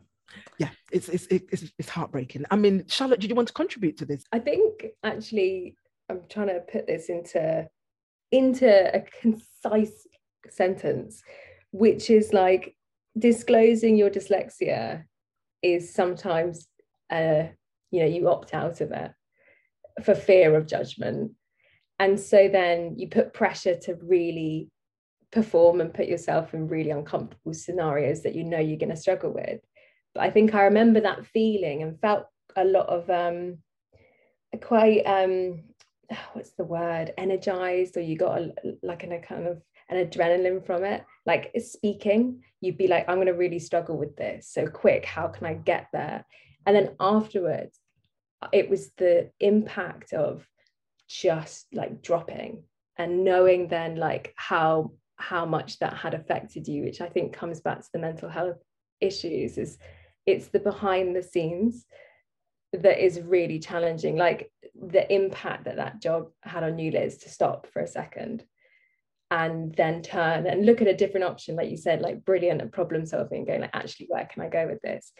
Yeah 0.57 0.69
it's 0.91 1.09
it's 1.09 1.27
it's, 1.27 1.63
it's 1.77 1.89
heartbreaking. 1.89 2.45
I 2.49 2.55
mean 2.55 2.85
charlotte 2.87 3.19
did 3.19 3.29
you 3.29 3.35
want 3.35 3.49
to 3.49 3.53
contribute 3.53 3.97
to 3.97 4.05
this? 4.05 4.23
I 4.31 4.39
think 4.39 4.85
actually 5.03 5.75
i'm 6.09 6.21
trying 6.29 6.47
to 6.47 6.59
put 6.59 6.87
this 6.87 7.09
into 7.09 7.67
into 8.31 8.95
a 8.95 9.03
concise 9.21 10.07
sentence 10.49 11.23
which 11.71 12.09
is 12.09 12.33
like 12.33 12.75
disclosing 13.17 13.95
your 13.95 14.09
dyslexia 14.09 15.03
is 15.61 15.93
sometimes 15.93 16.67
a 17.11 17.51
you 17.91 17.99
know 17.99 18.07
you 18.07 18.27
opt 18.27 18.53
out 18.53 18.81
of 18.81 18.91
it 18.91 19.11
for 20.03 20.15
fear 20.15 20.55
of 20.55 20.67
judgment. 20.67 21.31
And 21.99 22.19
so 22.19 22.49
then 22.49 22.95
you 22.97 23.07
put 23.07 23.33
pressure 23.33 23.77
to 23.81 23.95
really 23.95 24.71
perform 25.31 25.79
and 25.79 25.93
put 25.93 26.07
yourself 26.07 26.53
in 26.53 26.67
really 26.67 26.89
uncomfortable 26.89 27.53
scenarios 27.53 28.23
that 28.23 28.35
you 28.35 28.43
know 28.43 28.59
you're 28.59 28.77
going 28.77 28.89
to 28.89 28.95
struggle 28.95 29.31
with. 29.31 29.61
But 30.13 30.23
i 30.23 30.29
think 30.29 30.53
i 30.53 30.63
remember 30.63 31.01
that 31.01 31.25
feeling 31.25 31.81
and 31.81 31.99
felt 31.99 32.25
a 32.55 32.63
lot 32.63 32.87
of 32.87 33.09
um 33.09 33.57
quite 34.61 35.01
um 35.05 35.63
what's 36.33 36.51
the 36.51 36.63
word? 36.63 37.13
Energized 37.17 37.97
or 37.97 38.01
you 38.01 38.17
got 38.17 38.39
a, 38.39 38.53
like 38.81 39.03
an, 39.03 39.13
a 39.13 39.19
kind 39.19 39.47
of 39.47 39.61
an 39.89 40.05
adrenaline 40.05 40.65
from 40.65 40.83
it. 40.83 41.03
Like 41.25 41.51
speaking 41.59 42.43
you'd 42.61 42.77
be 42.77 42.87
like 42.87 43.03
i'm 43.09 43.15
going 43.15 43.27
to 43.27 43.33
really 43.33 43.59
struggle 43.59 43.97
with 43.97 44.15
this. 44.15 44.49
So 44.49 44.67
quick 44.67 45.05
how 45.05 45.27
can 45.27 45.45
i 45.45 45.53
get 45.53 45.87
there? 45.93 46.25
And 46.65 46.75
then 46.75 46.95
afterwards 46.99 47.79
it 48.51 48.69
was 48.69 48.91
the 48.97 49.31
impact 49.39 50.13
of 50.13 50.47
just 51.07 51.67
like 51.73 52.01
dropping 52.01 52.63
and 52.97 53.23
knowing 53.23 53.67
then 53.67 53.95
like 53.95 54.33
how 54.35 54.91
how 55.17 55.45
much 55.45 55.79
that 55.79 55.93
had 55.93 56.13
affected 56.13 56.67
you 56.67 56.83
which 56.83 57.01
i 57.01 57.07
think 57.07 57.33
comes 57.33 57.61
back 57.61 57.79
to 57.79 57.89
the 57.93 57.99
mental 57.99 58.27
health 58.27 58.57
issues 58.99 59.57
is 59.57 59.77
it's 60.25 60.47
the 60.47 60.59
behind 60.59 61.15
the 61.15 61.23
scenes 61.23 61.85
that 62.73 63.03
is 63.03 63.21
really 63.21 63.59
challenging. 63.59 64.17
Like 64.17 64.51
the 64.75 65.11
impact 65.13 65.65
that 65.65 65.75
that 65.75 66.01
job 66.01 66.29
had 66.41 66.63
on 66.63 66.79
you 66.79 66.91
liz 66.91 67.17
to 67.19 67.29
stop 67.29 67.67
for 67.71 67.81
a 67.81 67.87
second 67.87 68.43
and 69.33 69.73
then 69.75 70.01
turn 70.01 70.45
and 70.45 70.65
look 70.65 70.81
at 70.81 70.87
a 70.87 70.95
different 70.95 71.25
option 71.25 71.55
like 71.55 71.69
you 71.69 71.77
said 71.77 72.01
like 72.01 72.23
brilliant 72.23 72.61
at 72.61 72.71
problem 72.71 73.05
solving 73.05 73.45
going 73.45 73.61
like 73.61 73.69
actually 73.73 74.05
where 74.09 74.25
can 74.25 74.43
i 74.43 74.47
go 74.47 74.67
with 74.67 74.81
this 74.81 75.11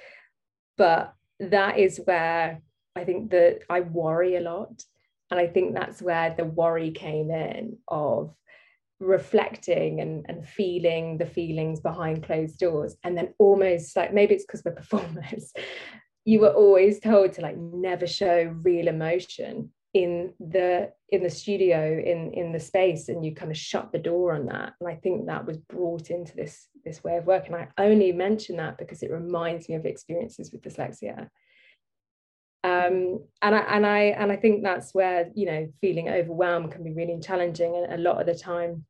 but 0.78 1.14
that 1.40 1.80
is 1.80 2.00
where 2.06 2.62
I 2.96 3.04
think 3.04 3.32
that 3.32 3.62
I 3.70 3.82
worry 3.82 4.36
a 4.36 4.42
lot. 4.42 4.84
And 5.32 5.40
I 5.40 5.48
think 5.48 5.74
that's 5.74 6.02
where 6.02 6.34
the 6.36 6.46
worry 6.46 6.92
came 6.92 7.32
in 7.32 7.78
of 7.88 8.36
reflecting 9.00 10.00
and, 10.00 10.26
and 10.30 10.48
feeling 10.48 11.18
the 11.18 11.26
feelings 11.26 11.80
behind 11.80 12.24
closed 12.24 12.60
doors. 12.60 12.96
And 13.04 13.18
then 13.18 13.34
almost 13.40 13.96
like 13.96 14.14
maybe 14.14 14.36
it's 14.36 14.46
because 14.46 14.64
we're 14.64 14.72
performers, 14.76 15.52
you 16.26 16.40
were 16.40 16.54
always 16.54 17.00
told 17.00 17.34
to 17.34 17.42
like 17.42 17.58
never 17.58 18.06
show 18.06 18.54
real 18.62 18.88
emotion 18.88 19.72
in 19.94 20.34
the 20.40 20.92
in 21.10 21.22
the 21.22 21.30
studio 21.30 22.02
in 22.04 22.34
in 22.34 22.52
the 22.52 22.60
space 22.60 23.10
and 23.10 23.24
you 23.24 23.34
kind 23.34 23.52
of 23.52 23.58
shut 23.58 23.92
the 23.92 24.00
door 24.00 24.34
on 24.34 24.48
that 24.48 24.74
and 24.80 24.90
i 24.90 24.96
think 24.96 25.26
that 25.26 25.46
was 25.46 25.58
brought 25.58 26.10
into 26.10 26.36
this 26.36 26.68
this 26.84 27.04
way 27.04 27.18
of 27.18 27.28
working 27.28 27.54
i 27.54 27.68
only 27.78 28.12
mention 28.12 28.58
that 28.58 28.78
because 28.78 29.04
it 29.04 29.12
reminds 29.12 29.70
me 29.70 29.76
of 29.76 29.86
experiences 29.86 30.52
with 30.52 30.62
dyslexia 30.62 31.30
um, 32.64 33.20
and 33.42 33.56
I 33.56 33.60
and 33.60 33.86
I 33.86 34.00
and 34.18 34.32
I 34.32 34.38
think 34.38 34.64
that's 34.64 34.94
where 34.94 35.30
you 35.36 35.46
know 35.46 35.68
feeling 35.82 36.08
overwhelmed 36.08 36.72
can 36.72 36.84
be 36.84 36.94
really 36.94 37.20
challenging. 37.20 37.76
And 37.76 37.94
a 37.94 37.98
lot 37.98 38.22
of 38.22 38.26
the 38.26 38.36
time, 38.36 38.86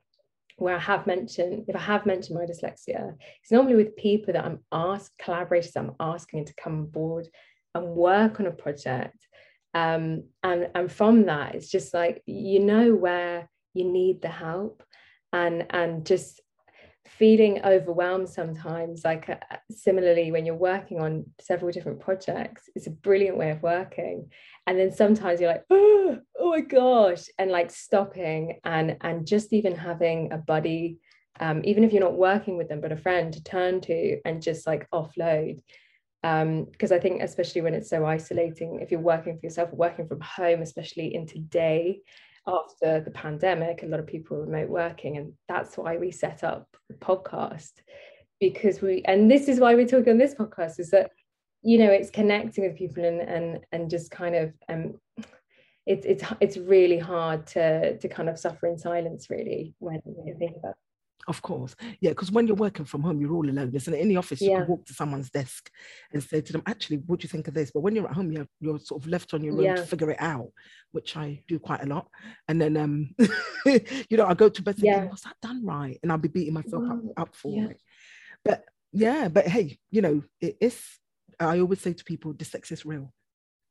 where 0.58 0.76
I 0.76 0.80
have 0.80 1.08
mentioned, 1.08 1.66
if 1.68 1.76
I 1.76 1.80
have 1.80 2.06
mentioned 2.06 2.38
my 2.38 2.46
dyslexia, 2.46 3.16
it's 3.42 3.52
normally 3.52 3.76
with 3.76 3.96
people 3.96 4.34
that 4.34 4.46
I'm 4.46 4.60
asked, 4.72 5.18
collaborators 5.18 5.76
I'm 5.76 5.96
asking 6.00 6.46
to 6.46 6.54
come 6.56 6.74
on 6.74 6.86
board 6.86 7.28
and 7.74 7.88
work 7.88 8.40
on 8.40 8.46
a 8.46 8.52
project. 8.52 9.18
Um, 9.74 10.26
and 10.44 10.70
and 10.76 10.92
from 10.92 11.26
that, 11.26 11.56
it's 11.56 11.70
just 11.70 11.94
like 11.94 12.22
you 12.26 12.60
know 12.60 12.96
where 12.96 13.50
you 13.74 13.86
need 13.92 14.22
the 14.22 14.30
help, 14.30 14.84
and 15.32 15.66
and 15.70 16.06
just 16.06 16.42
feeling 17.06 17.64
overwhelmed 17.64 18.30
sometimes 18.30 19.04
like 19.04 19.30
uh, 19.30 19.36
similarly 19.70 20.32
when 20.32 20.46
you're 20.46 20.56
working 20.56 21.00
on 21.02 21.26
several 21.40 21.70
different 21.70 22.00
projects 22.00 22.70
it's 22.76 22.88
a 22.88 22.92
brilliant 22.92 23.38
way 23.38 23.52
of 23.52 23.62
working 23.62 24.32
and 24.66 24.80
then 24.80 24.90
sometimes 24.90 25.40
you're 25.40 25.52
like 25.52 25.66
oh, 25.70 26.18
oh 26.40 26.50
my 26.50 26.62
gosh 26.62 27.26
and 27.38 27.52
like 27.52 27.70
stopping 27.70 28.58
and 28.64 28.96
and 29.02 29.28
just 29.28 29.52
even 29.52 29.76
having 29.76 30.32
a 30.32 30.38
buddy 30.38 30.98
um, 31.40 31.62
even 31.64 31.84
if 31.84 31.92
you're 31.92 32.04
not 32.04 32.14
working 32.14 32.58
with 32.58 32.70
them, 32.70 32.82
but 32.82 32.92
a 32.92 32.98
friend 32.98 33.34
to 33.34 33.44
turn 33.44 33.82
to 33.82 34.20
and 34.26 34.42
just 34.42 34.68
like 34.68 34.90
offload. 34.92 35.62
Because 36.24 36.92
um, 36.92 36.98
I 36.98 37.00
think, 37.00 37.22
especially 37.22 37.62
when 37.62 37.74
it's 37.74 37.90
so 37.90 38.06
isolating, 38.06 38.80
if 38.82 38.92
you're 38.92 39.00
working 39.02 39.38
for 39.38 39.46
yourself, 39.46 39.74
working 39.74 40.08
from 40.08 40.22
home, 40.22 40.62
especially 40.62 41.14
in 41.14 41.28
today, 41.28 42.00
after 42.48 43.02
the 43.02 43.12
pandemic, 43.12 43.84
a 43.84 43.88
lot 43.88 44.00
of 44.00 44.08
people 44.08 44.38
are 44.38 44.46
remote 44.46 44.70
working, 44.70 45.18
and 45.18 45.34
that's 45.50 45.78
why 45.78 45.98
we 45.98 46.12
set 46.12 46.44
up 46.44 46.68
the 46.88 46.96
podcast 46.96 47.72
because 48.40 48.82
we, 48.82 49.02
and 49.06 49.30
this 49.30 49.48
is 49.48 49.60
why 49.60 49.76
we're 49.76 49.88
talking 49.88 50.14
on 50.14 50.18
this 50.18 50.36
podcast, 50.36 50.80
is 50.80 50.92
that 50.92 51.12
you 51.62 51.78
know 51.78 51.92
it's 51.92 52.10
connecting 52.10 52.66
with 52.66 52.78
people 52.78 53.04
and 53.04 53.22
and 53.22 53.60
and 53.72 53.90
just 53.90 54.10
kind 54.12 54.36
of 54.36 54.54
um, 54.70 54.94
it's 55.86 56.06
it's 56.06 56.24
it's 56.40 56.58
really 56.58 57.00
hard 57.00 57.46
to 57.48 57.98
to 57.98 58.08
kind 58.08 58.30
of 58.30 58.40
suffer 58.40 58.68
in 58.68 58.78
silence, 58.78 59.30
really, 59.30 59.74
when 59.80 60.02
you 60.26 60.36
think 60.40 60.56
about. 60.58 60.76
Of 61.34 61.42
course. 61.42 61.76
Yeah, 62.00 62.12
because 62.12 62.32
when 62.32 62.46
you're 62.46 62.56
working 62.56 62.86
from 62.86 63.02
home, 63.02 63.20
you're 63.20 63.34
all 63.34 63.50
alone. 63.50 63.72
Isn't 63.74 63.92
it? 63.92 64.00
In 64.00 64.08
the 64.08 64.18
office, 64.18 64.40
you 64.40 64.52
can 64.52 64.68
walk 64.68 64.86
to 64.86 64.94
someone's 64.94 65.32
desk 65.32 65.72
and 66.12 66.22
say 66.22 66.42
to 66.42 66.54
them, 66.54 66.62
actually, 66.68 66.98
what 66.98 67.20
do 67.20 67.26
you 67.26 67.30
think 67.30 67.48
of 67.48 67.56
this? 67.56 67.72
But 67.72 67.80
when 67.80 67.96
you're 67.96 68.08
at 68.08 68.14
home, 68.14 68.32
you're, 68.32 68.48
you're 68.60 68.78
sort 68.78 69.02
of 69.02 69.10
left 69.10 69.34
on 69.34 69.44
your 69.44 69.56
own 69.56 69.64
yeah. 69.64 69.76
to 69.78 69.82
figure 69.82 70.12
it 70.12 70.22
out, 70.22 70.52
which 70.92 71.18
I 71.18 71.42
do 71.48 71.58
quite 71.58 71.82
a 71.82 71.88
lot. 71.88 72.08
And 72.48 72.62
then, 72.62 72.78
um, 72.78 73.16
you 73.66 74.16
know, 74.16 74.28
I 74.28 74.36
go 74.36 74.48
to 74.48 74.62
bed 74.62 74.76
thinking, 74.76 74.92
yeah. 74.92 75.06
was 75.06 75.22
that 75.22 75.38
done 75.42 75.66
right? 75.66 75.98
And 76.04 76.12
I'll 76.12 76.20
be 76.20 76.28
beating 76.28 76.54
myself 76.54 76.84
up, 76.88 77.00
up 77.18 77.36
for 77.36 77.52
yeah. 77.52 77.70
it. 77.70 77.82
But 78.46 78.66
yeah, 78.92 79.28
but 79.28 79.48
hey, 79.48 79.80
you 79.90 80.04
know, 80.04 80.22
it 80.40 80.58
is, 80.62 80.80
I 81.40 81.62
always 81.62 81.82
say 81.82 81.94
to 81.94 82.04
people, 82.04 82.34
the 82.34 82.46
sex 82.46 82.72
is 82.72 82.86
real. 82.86 83.12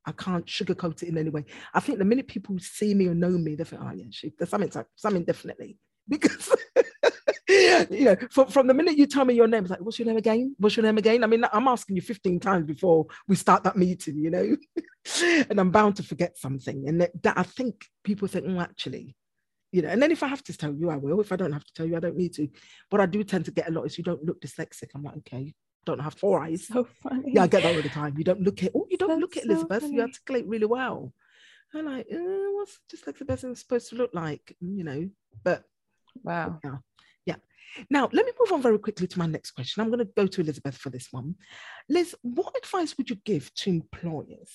I 0.05 0.11
can't 0.11 0.47
sugarcoat 0.47 1.05
it 1.05 1.11
in 1.11 1.17
any 1.17 1.31
way. 1.31 1.45
I 1.73 1.79
think 1.79 1.99
the 1.99 2.05
minute 2.05 2.27
people 2.27 2.59
see 2.59 2.93
me 2.93 3.07
or 3.07 3.15
know 3.15 3.31
me, 3.31 3.55
they 3.55 3.63
think, 3.63 3.83
oh 3.85 3.93
yeah, 3.95 4.07
she, 4.11 4.33
there's 4.37 4.51
something, 4.51 4.85
something 4.97 5.25
definitely. 5.25 5.79
Because 6.09 6.53
you 7.91 8.05
know, 8.05 8.17
from, 8.31 8.49
from 8.49 8.67
the 8.67 8.75
minute 8.75 8.97
you 8.97 9.07
tell 9.07 9.25
me 9.25 9.35
your 9.35 9.49
name, 9.49 9.65
it's 9.65 9.71
like, 9.71 9.81
what's 9.81 9.99
your 9.99 10.07
name 10.07 10.17
again? 10.17 10.55
What's 10.59 10.77
your 10.77 10.85
name 10.85 10.99
again? 10.99 11.25
I 11.25 11.27
mean, 11.27 11.45
I'm 11.53 11.69
asking 11.69 11.97
you 11.97 12.03
15 12.03 12.41
times 12.41 12.67
before 12.67 13.07
we 13.29 13.37
start 13.37 13.65
that 13.65 13.77
meeting, 13.77 14.19
you 14.19 14.31
know, 14.31 14.57
and 15.51 15.61
I'm 15.61 15.71
bound 15.71 15.97
to 15.97 16.03
forget 16.03 16.39
something. 16.39 16.89
And 16.89 17.01
that, 17.01 17.23
that 17.23 17.39
I 17.39 17.43
think 17.43 17.87
people 18.05 18.29
think, 18.29 18.47
oh, 18.49 18.61
actually, 18.61 19.17
you 19.73 19.83
know, 19.83 19.89
and 19.89 20.03
then 20.03 20.11
if 20.11 20.23
I 20.23 20.29
have 20.29 20.45
to 20.45 20.57
tell 20.57 20.75
you, 20.75 20.91
I 20.91 20.97
will. 20.97 21.21
If 21.21 21.33
I 21.33 21.37
don't 21.37 21.53
have 21.53 21.65
to 21.65 21.73
tell 21.75 21.87
you, 21.87 21.97
I 21.97 22.01
don't 22.01 22.17
need 22.17 22.35
to. 22.35 22.49
What 22.91 23.01
I 23.01 23.07
do 23.07 23.25
tend 23.25 23.47
to 23.47 23.51
get 23.51 23.69
a 23.69 23.73
lot 23.73 23.85
is 23.85 23.97
you 23.97 24.05
don't 24.05 24.23
look 24.23 24.41
dyslexic. 24.41 24.89
I'm 24.95 25.03
like, 25.03 25.17
okay, 25.19 25.55
don't 25.87 26.01
have 26.01 26.15
four 26.15 26.43
eyes. 26.43 26.67
So 26.67 26.87
funny. 27.03 27.33
Yeah, 27.35 27.45
I 27.45 27.47
get 27.47 27.63
that 27.63 27.75
all 27.75 27.83
the 27.83 27.89
time. 27.89 28.15
You 28.19 28.25
don't 28.25 28.43
look 28.43 28.63
at, 28.63 28.73
oh, 28.75 28.87
you 28.91 28.99
don't 28.99 29.09
That's 29.09 29.21
look 29.21 29.37
at 29.39 29.45
Elizabeth. 29.45 29.85
You 29.91 30.03
articulate 30.03 30.47
really 30.47 30.67
well. 30.67 31.13
I'm 31.75 31.87
like, 31.87 32.07
uh, 32.13 32.19
what's 32.19 32.79
dyslexic 32.95 33.27
person 33.27 33.55
supposed 33.57 33.89
to 33.89 33.97
look 33.97 34.11
like? 34.13 34.55
You 34.61 34.85
know, 34.85 35.09
but 35.43 35.65
wow. 36.23 36.61
Yeah. 36.63 36.77
Now, 37.91 38.09
let 38.13 38.27
me 38.27 38.33
move 38.41 38.53
on 38.53 38.63
very 38.63 38.79
quickly 38.79 39.07
to 39.07 39.19
my 39.19 39.27
next 39.27 39.53
question. 39.53 39.81
I'm 39.81 39.91
going 39.91 40.07
to 40.07 40.13
go 40.17 40.27
to 40.27 40.41
Elizabeth 40.41 40.77
for 40.77 40.91
this 40.91 41.09
one. 41.11 41.37
Liz, 41.89 42.15
what 42.23 42.57
advice 42.57 42.97
would 42.97 43.11
you 43.11 43.17
give 43.25 43.53
to 43.55 43.71
employers 43.71 44.51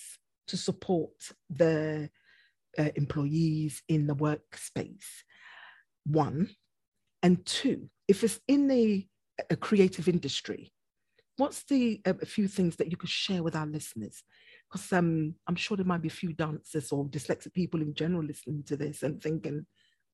to 0.47 0.57
support 0.57 1.11
their 1.49 2.09
uh, 2.77 2.89
employees 2.95 3.81
in 3.87 4.07
the 4.07 4.15
workspace? 4.15 5.05
One, 6.05 6.49
and 7.23 7.45
two, 7.45 7.89
if 8.07 8.23
it's 8.23 8.39
in 8.47 8.67
the 8.67 9.07
a 9.49 9.55
creative 9.55 10.07
industry, 10.07 10.71
what's 11.37 11.63
the 11.63 12.01
a 12.05 12.25
few 12.25 12.47
things 12.47 12.75
that 12.77 12.89
you 12.89 12.97
could 12.97 13.09
share 13.09 13.43
with 13.43 13.55
our 13.55 13.67
listeners? 13.67 14.23
Because 14.69 14.91
um, 14.93 15.35
I'm 15.47 15.55
sure 15.55 15.77
there 15.77 15.85
might 15.85 16.01
be 16.01 16.07
a 16.07 16.11
few 16.11 16.33
dancers 16.33 16.91
or 16.91 17.05
dyslexic 17.05 17.53
people 17.53 17.81
in 17.81 17.93
general 17.93 18.23
listening 18.23 18.63
to 18.63 18.77
this 18.77 19.03
and 19.03 19.21
thinking, 19.21 19.65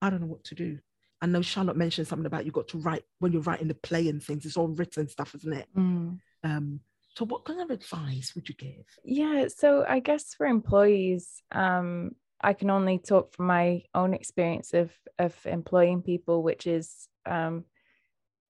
I 0.02 0.10
don't 0.10 0.22
know 0.22 0.28
what 0.28 0.44
to 0.46 0.56
do. 0.56 0.80
I 1.24 1.26
know 1.26 1.42
Charlotte 1.42 1.78
mentioned 1.78 2.06
something 2.06 2.26
about 2.26 2.46
you 2.46 2.52
got 2.52 2.68
to 2.68 2.78
write 2.80 3.04
when 3.20 3.32
you're 3.32 3.44
writing 3.44 3.70
the 3.70 3.76
play 3.76 4.10
and 4.10 4.22
things. 4.22 4.46
It's 4.46 4.58
all 4.58 4.68
written 4.68 5.08
stuff, 5.08 5.34
isn't 5.36 5.54
it? 5.54 5.70
Mm. 5.74 6.20
Um, 6.44 6.82
so, 7.16 7.24
what 7.24 7.46
kind 7.46 7.62
of 7.62 7.70
advice 7.70 8.34
would 8.36 8.50
you 8.50 8.56
give? 8.56 8.84
Yeah, 9.06 9.48
so 9.48 9.86
I 9.88 10.00
guess 10.00 10.34
for 10.34 10.46
employees, 10.46 11.42
um, 11.54 12.12
I 12.42 12.52
can 12.52 12.70
only 12.70 12.98
talk 13.00 13.34
from 13.34 13.48
my 13.48 13.84
own 13.96 14.14
experience 14.14 14.74
of 14.74 14.92
of 15.18 15.34
employing 15.46 16.02
people, 16.02 16.44
which 16.44 16.68
is 16.68 17.08
um, 17.26 17.64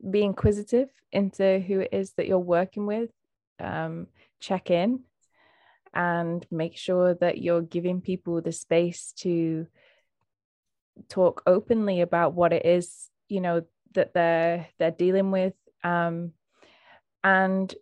be 0.09 0.23
inquisitive 0.23 0.89
into 1.11 1.59
who 1.59 1.81
it 1.81 1.89
is 1.91 2.13
that 2.13 2.27
you're 2.27 2.39
working 2.39 2.87
with. 2.87 3.11
Um, 3.59 4.07
check 4.39 4.71
in 4.71 5.01
and 5.93 6.43
make 6.49 6.75
sure 6.75 7.13
that 7.13 7.37
you're 7.37 7.61
giving 7.61 8.01
people 8.01 8.41
the 8.41 8.51
space 8.51 9.13
to 9.17 9.67
talk 11.09 11.41
openly 11.45 12.01
about 12.01 12.33
what 12.33 12.53
it 12.53 12.65
is 12.65 13.09
you 13.29 13.41
know 13.41 13.63
that 13.93 14.13
they're 14.13 14.67
they're 14.79 14.91
dealing 14.91 15.31
with 15.31 15.53
um, 15.83 16.31
and 17.23 17.73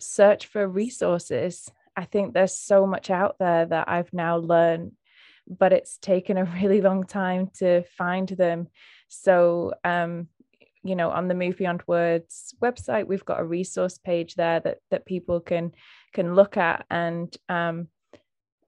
search 0.00 0.46
for 0.46 0.66
resources. 0.66 1.70
I 1.96 2.04
think 2.04 2.32
there's 2.32 2.56
so 2.56 2.86
much 2.86 3.10
out 3.10 3.36
there 3.38 3.66
that 3.66 3.88
i've 3.88 4.12
now 4.12 4.36
learned 4.38 4.92
but 5.58 5.72
it's 5.72 5.98
taken 5.98 6.36
a 6.38 6.44
really 6.62 6.80
long 6.80 7.04
time 7.04 7.50
to 7.58 7.82
find 7.98 8.28
them. 8.28 8.68
So 9.08 9.72
um, 9.84 10.28
you 10.82 10.96
know 10.96 11.10
on 11.10 11.28
the 11.28 11.34
move 11.34 11.58
beyond 11.58 11.82
words 11.86 12.54
website 12.62 13.06
we've 13.06 13.24
got 13.24 13.40
a 13.40 13.44
resource 13.44 13.98
page 13.98 14.34
there 14.34 14.60
that 14.60 14.78
that 14.90 15.04
people 15.04 15.40
can 15.40 15.72
can 16.12 16.34
look 16.34 16.56
at. 16.56 16.86
And 16.90 17.34
um, 17.48 17.88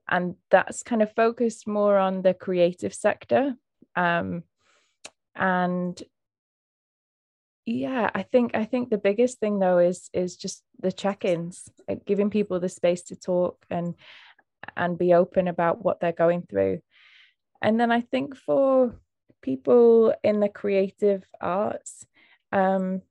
and 0.09 0.35
that's 0.51 0.83
kind 0.83 1.03
of 1.03 1.15
focused 1.15 1.67
more 1.67 1.97
on 1.97 2.23
the 2.23 2.35
creative 2.35 2.93
sector 2.93 3.55
um, 3.97 4.43
and 5.35 6.03
yeah 7.65 8.11
i 8.13 8.23
think 8.23 8.57
i 8.57 8.65
think 8.65 8.91
the 8.91 8.99
biggest 8.99 9.39
thing 9.39 9.61
though 9.61 9.79
is 9.79 10.11
is 10.13 10.37
just 10.37 10.65
the 10.81 10.91
check-ins 10.91 11.69
giving 12.05 12.29
people 12.29 12.59
the 12.59 12.69
space 12.69 13.03
to 13.03 13.15
talk 13.15 13.65
and 13.71 13.95
and 14.77 14.99
be 14.99 15.15
open 15.15 15.49
about 15.49 15.85
what 15.85 16.01
they're 16.01 16.13
going 16.13 16.43
through. 16.43 16.81
And 17.61 17.79
then 17.79 17.91
i 17.93 18.01
think 18.01 18.37
for 18.37 18.95
people 19.41 20.15
in 20.23 20.41
the 20.41 20.49
creative 20.49 21.25
arts 21.41 22.07
um 22.53 23.03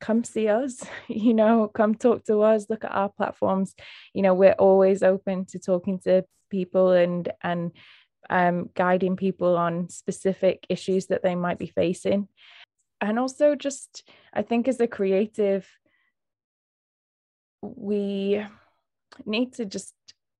come 0.00 0.24
see 0.24 0.48
us 0.48 0.84
you 1.08 1.34
know 1.34 1.68
come 1.68 1.94
talk 1.94 2.24
to 2.24 2.42
us 2.42 2.66
look 2.68 2.84
at 2.84 2.94
our 2.94 3.08
platforms. 3.08 3.74
You 4.14 4.22
know 4.22 4.34
we're 4.34 4.52
always 4.52 5.02
open 5.02 5.46
to 5.46 5.58
talking 5.58 5.98
to 6.00 6.24
people 6.50 6.92
and 6.92 7.30
and 7.42 7.72
um, 8.30 8.70
guiding 8.74 9.16
people 9.16 9.56
on 9.56 9.88
specific 9.88 10.66
issues 10.68 11.06
that 11.06 11.22
they 11.22 11.34
might 11.34 11.58
be 11.58 11.68
facing. 11.68 12.28
And 13.00 13.18
also, 13.18 13.54
just 13.54 14.08
I 14.32 14.42
think 14.42 14.68
as 14.68 14.80
a 14.80 14.86
creative, 14.86 15.68
we 17.62 18.44
need 19.24 19.54
to 19.54 19.64
just 19.64 19.94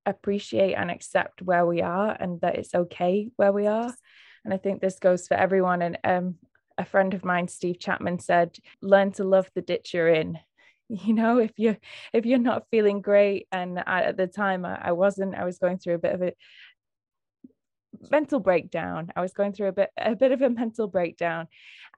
appreciate 0.07 0.75
and 0.75 0.91
accept 0.91 1.43
where 1.43 1.67
we 1.67 1.83
are 1.83 2.17
and 2.19 2.41
that 2.41 2.57
it's 2.57 2.75
okay 2.75 3.31
where 3.37 3.53
we 3.53 3.67
are. 3.67 3.95
And 4.45 4.55
I 4.55 4.57
think 4.57 4.81
this 4.81 4.99
goes 4.99 5.29
for 5.29 5.35
everyone. 5.35 5.83
And 5.83 5.99
um, 6.05 6.35
a 6.79 6.85
friend 6.85 7.13
of 7.15 7.25
mine, 7.25 7.49
Steve 7.49 7.79
Chapman, 7.79 8.19
said, 8.19 8.57
learn 8.81 9.13
to 9.13 9.25
love 9.25 9.51
the 9.55 9.63
ditch 9.63 9.95
you're 9.95 10.09
in 10.09 10.39
you 10.89 11.13
know 11.13 11.39
if 11.39 11.53
you're 11.57 11.77
if 12.13 12.25
you're 12.25 12.39
not 12.39 12.67
feeling 12.71 13.01
great 13.01 13.47
and 13.53 13.83
I, 13.87 14.03
at 14.05 14.17
the 14.17 14.27
time 14.27 14.65
I, 14.65 14.89
I, 14.89 14.93
wasn't 14.93 15.35
i 15.35 15.45
was 15.45 15.59
going 15.59 15.79
through 15.79 15.97
a 15.97 15.99
bit 15.99 16.15
of 16.15 16.23
a, 16.23 16.33
mental 18.11 18.41
breakdown. 18.41 19.11
I 19.17 19.21
was 19.21 19.33
going 19.33 19.53
through 19.53 19.69
a 19.69 19.73
bit 19.73 19.91
a 19.99 20.15
bit 20.15 20.33
of 20.33 20.43
a 20.43 20.51
mental 20.51 20.87
breakdown. 20.87 21.49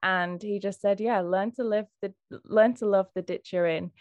And 0.03 0.41
he 0.41 0.59
just 0.59 0.81
said, 0.81 0.99
Yeah, 0.99 1.21
learn 1.21 1.51
to 1.53 1.63
live 1.63 1.85
the 2.01 2.13
learn 2.43 2.73
to 2.75 2.85
love 2.85 3.07
the 3.13 3.21
ditch 3.21 3.53
you're 3.53 3.67
in, 3.67 3.91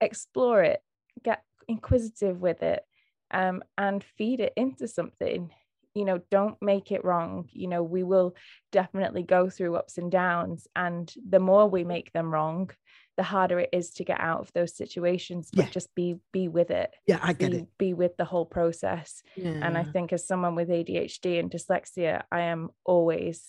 explore 0.00 0.62
it, 0.62 0.80
get 1.22 1.42
inquisitive 1.66 2.40
with 2.40 2.62
it, 2.62 2.82
um, 3.30 3.62
and 3.76 4.04
feed 4.16 4.40
it 4.40 4.52
into 4.56 4.88
something. 4.88 5.50
You 5.94 6.04
know, 6.04 6.20
don't 6.30 6.60
make 6.62 6.92
it 6.92 7.04
wrong. 7.04 7.48
You 7.52 7.68
know, 7.68 7.82
we 7.82 8.02
will 8.02 8.34
definitely 8.70 9.22
go 9.22 9.50
through 9.50 9.76
ups 9.76 9.98
and 9.98 10.12
downs. 10.12 10.68
And 10.76 11.12
the 11.28 11.40
more 11.40 11.68
we 11.68 11.82
make 11.82 12.12
them 12.12 12.32
wrong, 12.32 12.70
the 13.18 13.24
harder 13.24 13.58
it 13.58 13.68
is 13.72 13.90
to 13.90 14.04
get 14.04 14.20
out 14.20 14.38
of 14.38 14.52
those 14.52 14.76
situations 14.76 15.50
but 15.52 15.66
yeah. 15.66 15.70
just 15.70 15.92
be 15.96 16.16
be 16.32 16.46
with 16.46 16.70
it 16.70 16.94
yeah 17.06 17.18
i 17.20 17.32
get 17.32 17.50
be, 17.50 17.56
it 17.58 17.66
be 17.76 17.92
with 17.92 18.16
the 18.16 18.24
whole 18.24 18.46
process 18.46 19.22
yeah. 19.36 19.50
and 19.50 19.76
i 19.76 19.82
think 19.82 20.12
as 20.12 20.26
someone 20.26 20.54
with 20.54 20.68
adhd 20.68 21.38
and 21.38 21.50
dyslexia 21.50 22.22
i 22.30 22.42
am 22.42 22.70
always 22.86 23.48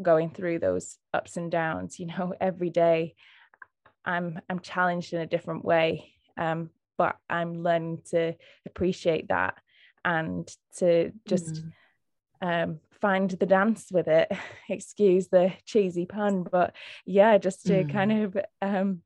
going 0.00 0.30
through 0.30 0.58
those 0.58 0.96
ups 1.12 1.36
and 1.36 1.50
downs 1.50 2.00
you 2.00 2.06
know 2.06 2.32
every 2.40 2.70
day 2.70 3.14
i'm 4.06 4.40
i'm 4.48 4.60
challenged 4.60 5.12
in 5.12 5.20
a 5.20 5.26
different 5.26 5.62
way 5.62 6.10
um 6.38 6.70
but 6.96 7.16
i'm 7.28 7.62
learning 7.62 8.00
to 8.08 8.34
appreciate 8.66 9.28
that 9.28 9.54
and 10.06 10.50
to 10.78 11.12
just 11.28 11.62
mm. 12.42 12.64
um 12.64 12.80
find 13.02 13.30
the 13.30 13.46
dance 13.46 13.88
with 13.90 14.06
it 14.06 14.30
excuse 14.70 15.28
the 15.28 15.52
cheesy 15.66 16.06
pun 16.06 16.44
but 16.44 16.74
yeah 17.04 17.36
just 17.36 17.66
to 17.66 17.84
mm. 17.84 17.92
kind 17.92 18.12
of 18.12 18.36
um, 18.62 19.02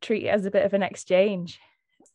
treat 0.00 0.24
it 0.24 0.28
as 0.28 0.44
a 0.46 0.50
bit 0.50 0.64
of 0.64 0.74
an 0.74 0.82
exchange 0.82 1.58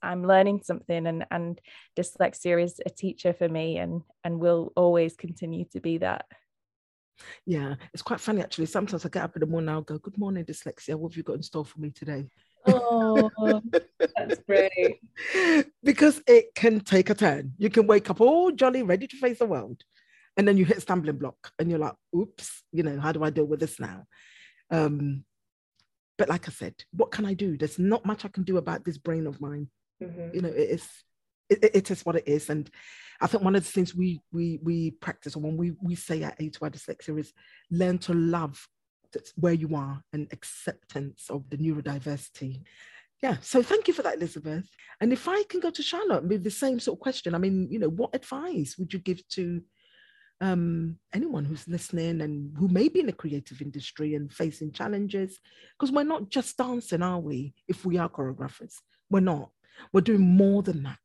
i'm 0.02 0.26
learning 0.26 0.62
something 0.64 1.08
and 1.08 1.26
and 1.32 1.60
dyslexia 1.98 2.62
is 2.64 2.80
a 2.86 2.90
teacher 2.90 3.34
for 3.34 3.48
me 3.50 3.78
and 3.78 4.02
and 4.24 4.40
will 4.40 4.72
always 4.76 5.16
continue 5.16 5.66
to 5.72 5.80
be 5.80 5.98
that 5.98 6.26
Yeah, 7.46 7.76
it's 7.94 8.04
quite 8.04 8.20
funny 8.20 8.42
actually. 8.42 8.66
Sometimes 8.68 9.06
I 9.06 9.10
get 9.10 9.24
up 9.24 9.36
in 9.36 9.40
the 9.40 9.46
morning, 9.46 9.70
I'll 9.70 9.82
go, 9.82 9.98
Good 9.98 10.18
morning, 10.18 10.44
dyslexia. 10.44 10.96
What 10.96 11.12
have 11.14 11.18
you 11.18 11.24
got 11.24 11.38
in 11.38 11.44
store 11.44 11.66
for 11.66 11.80
me 11.80 11.92
today? 11.92 12.28
Oh, 12.68 13.30
that's 14.18 14.40
great. 14.50 15.00
because 15.82 16.22
it 16.28 16.54
can 16.56 16.82
take 16.82 17.10
a 17.10 17.16
turn. 17.16 17.54
You 17.58 17.70
can 17.70 17.88
wake 17.88 18.10
up 18.10 18.20
all 18.22 18.52
jolly, 18.52 18.84
ready 18.84 19.08
to 19.08 19.18
face 19.18 19.40
the 19.40 19.46
world. 19.46 19.82
And 20.38 20.46
then 20.46 20.58
you 20.58 20.66
hit 20.66 20.82
stumbling 20.82 21.18
block 21.18 21.38
and 21.58 21.70
you're 21.70 21.80
like, 21.80 21.96
oops, 22.14 22.64
you 22.74 22.84
know, 22.84 23.00
how 23.00 23.14
do 23.14 23.24
I 23.24 23.30
deal 23.30 23.46
with 23.46 23.62
this 23.62 23.80
now? 23.80 24.04
Um, 24.70 25.24
but 26.18 26.30
like 26.30 26.48
I 26.48 26.52
said, 26.52 26.76
what 26.92 27.12
can 27.12 27.26
I 27.26 27.34
do? 27.34 27.58
There's 27.58 27.80
not 27.80 28.06
much 28.06 28.26
I 28.26 28.30
can 28.30 28.44
do 28.44 28.58
about 28.58 28.86
this 28.86 28.98
brain 28.98 29.28
of 29.28 29.42
mine. 29.42 29.68
Mm-hmm. 30.02 30.36
You 30.36 30.42
know, 30.42 30.50
it 30.50 30.70
is 30.70 30.88
it, 31.50 31.64
it 31.76 31.92
is 31.92 32.06
what 32.06 32.16
it 32.16 32.28
is. 32.28 32.50
And 32.50 32.70
I 33.22 33.28
think 33.28 33.44
one 33.44 33.56
of 33.56 33.64
the 33.64 33.72
things 33.72 33.96
we 33.96 34.22
we 34.32 34.60
we 34.64 34.92
practice 34.92 35.36
or 35.36 35.42
when 35.42 35.58
we 35.58 35.74
we 35.82 35.96
say 35.96 36.24
at 36.24 36.40
A2I 36.40 36.72
dyslexia 36.72 37.20
is 37.20 37.34
learn 37.72 37.98
to 38.00 38.14
love 38.14 38.68
where 39.36 39.54
you 39.54 39.76
are 39.76 40.02
and 40.12 40.28
acceptance 40.32 41.28
of 41.30 41.50
the 41.50 41.58
neurodiversity. 41.58 42.62
Yeah, 43.24 43.38
so 43.42 43.64
thank 43.64 43.88
you 43.88 43.94
for 43.94 44.04
that, 44.04 44.18
Elizabeth. 44.18 44.70
And 45.00 45.14
if 45.14 45.28
I 45.28 45.44
can 45.44 45.62
go 45.62 45.70
to 45.70 45.82
Charlotte 45.82 46.26
with 46.26 46.44
the 46.44 46.52
same 46.52 46.80
sort 46.80 46.98
of 46.98 47.02
question, 47.02 47.34
I 47.34 47.38
mean, 47.38 47.68
you 47.72 47.80
know, 47.80 47.90
what 47.90 48.14
advice 48.14 48.76
would 48.78 48.92
you 48.94 49.00
give 49.00 49.26
to 49.30 49.62
um, 50.42 50.98
anyone 51.14 51.46
who's 51.46 51.68
listening 51.68 52.22
and 52.22 52.56
who 52.58 52.68
may 52.68 52.90
be 52.90 53.00
in 53.00 53.06
the 53.06 53.14
creative 53.14 53.62
industry 53.62 54.16
and 54.16 54.32
facing 54.32 54.72
challenges? 54.72 55.40
Because 55.78 55.94
we're 55.94 56.04
not 56.04 56.30
just 56.30 56.58
dancing, 56.58 57.02
are 57.02 57.20
we? 57.20 57.54
If 57.68 57.86
we 57.86 57.98
are 57.98 58.10
choreographers, 58.10 58.74
we're 59.10 59.22
not. 59.22 59.50
We're 59.94 60.02
doing 60.02 60.22
more 60.22 60.64
than 60.64 60.84
that. 60.84 61.00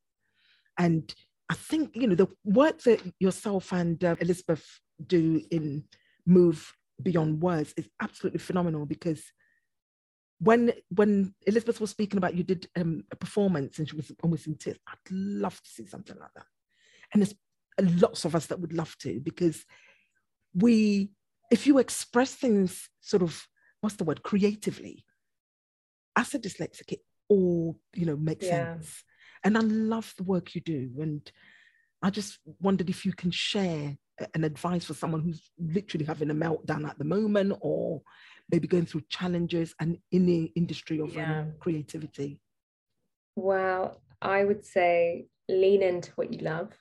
And 0.78 1.12
I 1.48 1.54
think, 1.54 1.96
you 1.96 2.06
know, 2.06 2.14
the 2.14 2.28
work 2.44 2.80
that 2.82 3.00
yourself 3.18 3.72
and 3.72 4.02
uh, 4.04 4.16
Elizabeth 4.20 4.64
do 5.06 5.42
in 5.50 5.84
Move 6.26 6.72
Beyond 7.02 7.42
Words 7.42 7.74
is 7.76 7.88
absolutely 8.00 8.38
phenomenal 8.38 8.86
because 8.86 9.22
when 10.38 10.72
when 10.88 11.34
Elizabeth 11.46 11.80
was 11.80 11.90
speaking 11.90 12.16
about 12.16 12.34
you 12.34 12.42
did 12.42 12.66
um, 12.76 13.04
a 13.10 13.16
performance 13.16 13.78
and 13.78 13.88
she 13.88 13.96
was 13.96 14.10
almost 14.22 14.46
in 14.46 14.56
tears, 14.56 14.78
I'd 14.88 15.10
love 15.10 15.60
to 15.62 15.70
see 15.70 15.86
something 15.86 16.16
like 16.18 16.32
that. 16.34 16.46
And 17.12 17.20
there's 17.20 17.34
lots 17.80 18.24
of 18.24 18.34
us 18.34 18.46
that 18.46 18.60
would 18.60 18.72
love 18.72 18.96
to 18.98 19.20
because 19.20 19.64
we, 20.54 21.10
if 21.50 21.66
you 21.66 21.78
express 21.78 22.34
things 22.34 22.88
sort 23.00 23.22
of, 23.22 23.46
what's 23.80 23.96
the 23.96 24.04
word, 24.04 24.22
creatively, 24.22 25.04
as 26.16 26.34
a 26.34 26.38
dyslexic, 26.38 26.92
it 26.92 27.00
all, 27.28 27.78
you 27.94 28.06
know, 28.06 28.16
makes 28.16 28.46
yeah. 28.46 28.74
sense. 28.74 29.04
And 29.44 29.56
I 29.56 29.60
love 29.60 30.12
the 30.16 30.24
work 30.24 30.54
you 30.54 30.60
do. 30.60 30.90
And 31.00 31.30
I 32.02 32.10
just 32.10 32.38
wondered 32.60 32.90
if 32.90 33.04
you 33.06 33.12
can 33.12 33.30
share 33.30 33.96
an 34.34 34.44
advice 34.44 34.84
for 34.84 34.94
someone 34.94 35.22
who's 35.22 35.50
literally 35.58 36.04
having 36.04 36.30
a 36.30 36.34
meltdown 36.34 36.86
at 36.86 36.98
the 36.98 37.04
moment 37.04 37.56
or 37.60 38.02
maybe 38.50 38.68
going 38.68 38.86
through 38.86 39.02
challenges 39.08 39.74
and 39.80 39.96
in 40.12 40.26
the 40.26 40.52
industry 40.56 40.98
of 41.00 41.14
yeah. 41.14 41.40
um, 41.40 41.52
creativity? 41.58 42.40
Well, 43.36 44.00
I 44.20 44.44
would 44.44 44.64
say 44.64 45.26
lean 45.48 45.82
into 45.82 46.10
what 46.12 46.32
you 46.32 46.40
love 46.40 46.72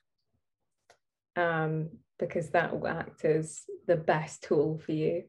um, 1.36 1.90
because 2.18 2.50
that 2.50 2.74
will 2.80 2.88
act 2.88 3.26
as 3.26 3.64
the 3.88 3.96
best 3.96 4.44
tool 4.44 4.80
for 4.80 4.92
you. 4.92 5.24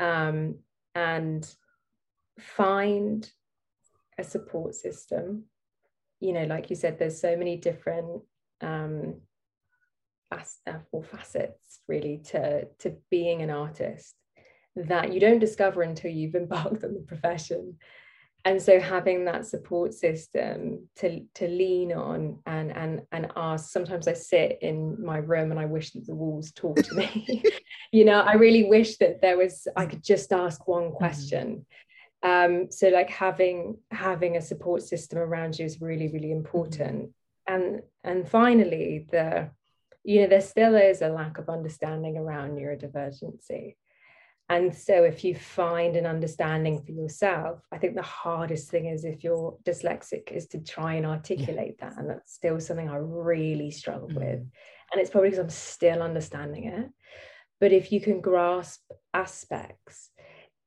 Um, 0.00 0.56
and 0.94 1.48
find 2.38 3.28
a 4.18 4.24
support 4.24 4.74
system 4.74 5.44
you 6.24 6.32
know, 6.32 6.44
like 6.44 6.70
you 6.70 6.76
said, 6.76 6.98
there's 6.98 7.20
so 7.20 7.36
many 7.36 7.58
different 7.58 8.22
um, 8.62 9.20
as, 10.32 10.56
uh, 10.66 10.78
or 10.90 11.02
facets 11.04 11.80
really 11.86 12.22
to, 12.24 12.66
to 12.78 12.96
being 13.10 13.42
an 13.42 13.50
artist 13.50 14.14
that 14.74 15.12
you 15.12 15.20
don't 15.20 15.38
discover 15.38 15.82
until 15.82 16.10
you've 16.10 16.34
embarked 16.44 16.82
on 16.82 16.94
the 16.94 17.04
profession. 17.06 17.76
And 18.46 18.60
so 18.60 18.78
having 18.78 19.24
that 19.24 19.46
support 19.46 19.94
system 19.94 20.88
to, 20.96 21.20
to 21.36 21.48
lean 21.48 21.92
on 21.92 22.40
and, 22.44 22.76
and, 22.76 23.02
and 23.10 23.32
ask, 23.36 23.70
sometimes 23.72 24.06
I 24.06 24.12
sit 24.12 24.58
in 24.60 25.02
my 25.02 25.16
room 25.16 25.50
and 25.50 25.58
I 25.58 25.64
wish 25.64 25.92
that 25.92 26.06
the 26.06 26.14
walls 26.14 26.52
talk 26.52 26.76
to 26.76 26.94
me. 26.94 27.42
you 27.92 28.04
know, 28.04 28.20
I 28.20 28.34
really 28.34 28.64
wish 28.64 28.98
that 28.98 29.22
there 29.22 29.38
was, 29.38 29.66
I 29.76 29.86
could 29.86 30.04
just 30.04 30.30
ask 30.32 30.68
one 30.68 30.84
mm-hmm. 30.84 30.96
question 30.96 31.64
um, 32.24 32.70
so 32.70 32.88
like 32.88 33.10
having 33.10 33.76
having 33.90 34.36
a 34.36 34.42
support 34.42 34.82
system 34.82 35.18
around 35.18 35.58
you 35.58 35.66
is 35.66 35.80
really 35.80 36.08
really 36.08 36.32
important 36.32 37.10
mm-hmm. 37.48 37.54
and 37.54 37.82
and 38.02 38.28
finally 38.28 39.06
the 39.12 39.50
you 40.02 40.22
know 40.22 40.26
there 40.26 40.40
still 40.40 40.74
is 40.74 41.02
a 41.02 41.08
lack 41.08 41.38
of 41.38 41.50
understanding 41.50 42.16
around 42.16 42.56
neurodivergency 42.56 43.76
and 44.48 44.74
so 44.74 45.04
if 45.04 45.24
you 45.24 45.34
find 45.34 45.96
an 45.96 46.06
understanding 46.06 46.82
for 46.82 46.92
yourself 46.92 47.60
i 47.72 47.78
think 47.78 47.94
the 47.94 48.02
hardest 48.02 48.70
thing 48.70 48.86
is 48.86 49.04
if 49.04 49.24
you're 49.24 49.56
dyslexic 49.64 50.30
is 50.32 50.46
to 50.46 50.58
try 50.58 50.94
and 50.94 51.06
articulate 51.06 51.76
yeah. 51.78 51.88
that 51.88 51.98
and 51.98 52.10
that's 52.10 52.34
still 52.34 52.60
something 52.60 52.88
i 52.88 52.96
really 52.96 53.70
struggle 53.70 54.08
mm-hmm. 54.08 54.18
with 54.18 54.38
and 54.92 55.00
it's 55.00 55.10
probably 55.10 55.30
because 55.30 55.42
i'm 55.42 55.50
still 55.50 56.02
understanding 56.02 56.64
it 56.64 56.90
but 57.60 57.72
if 57.72 57.92
you 57.92 58.00
can 58.00 58.20
grasp 58.20 58.82
aspects 59.12 60.10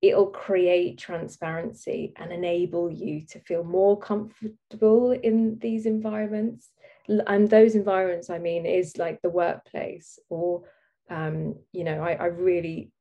it'll 0.01 0.27
create 0.27 0.99
transparency 0.99 2.13
and 2.17 2.31
enable 2.31 2.91
you 2.91 3.25
to 3.25 3.39
feel 3.39 3.63
more 3.63 3.97
comfortable 3.97 5.11
in 5.11 5.57
these 5.59 5.85
environments 5.85 6.69
and 7.07 7.49
those 7.49 7.75
environments 7.75 8.29
i 8.29 8.37
mean 8.37 8.65
is 8.65 8.97
like 8.97 9.21
the 9.21 9.29
workplace 9.29 10.19
or 10.29 10.63
um, 11.09 11.55
you 11.71 11.85
know 11.85 12.03
I, 12.03 12.15
I 12.15 12.25
really 12.25 12.91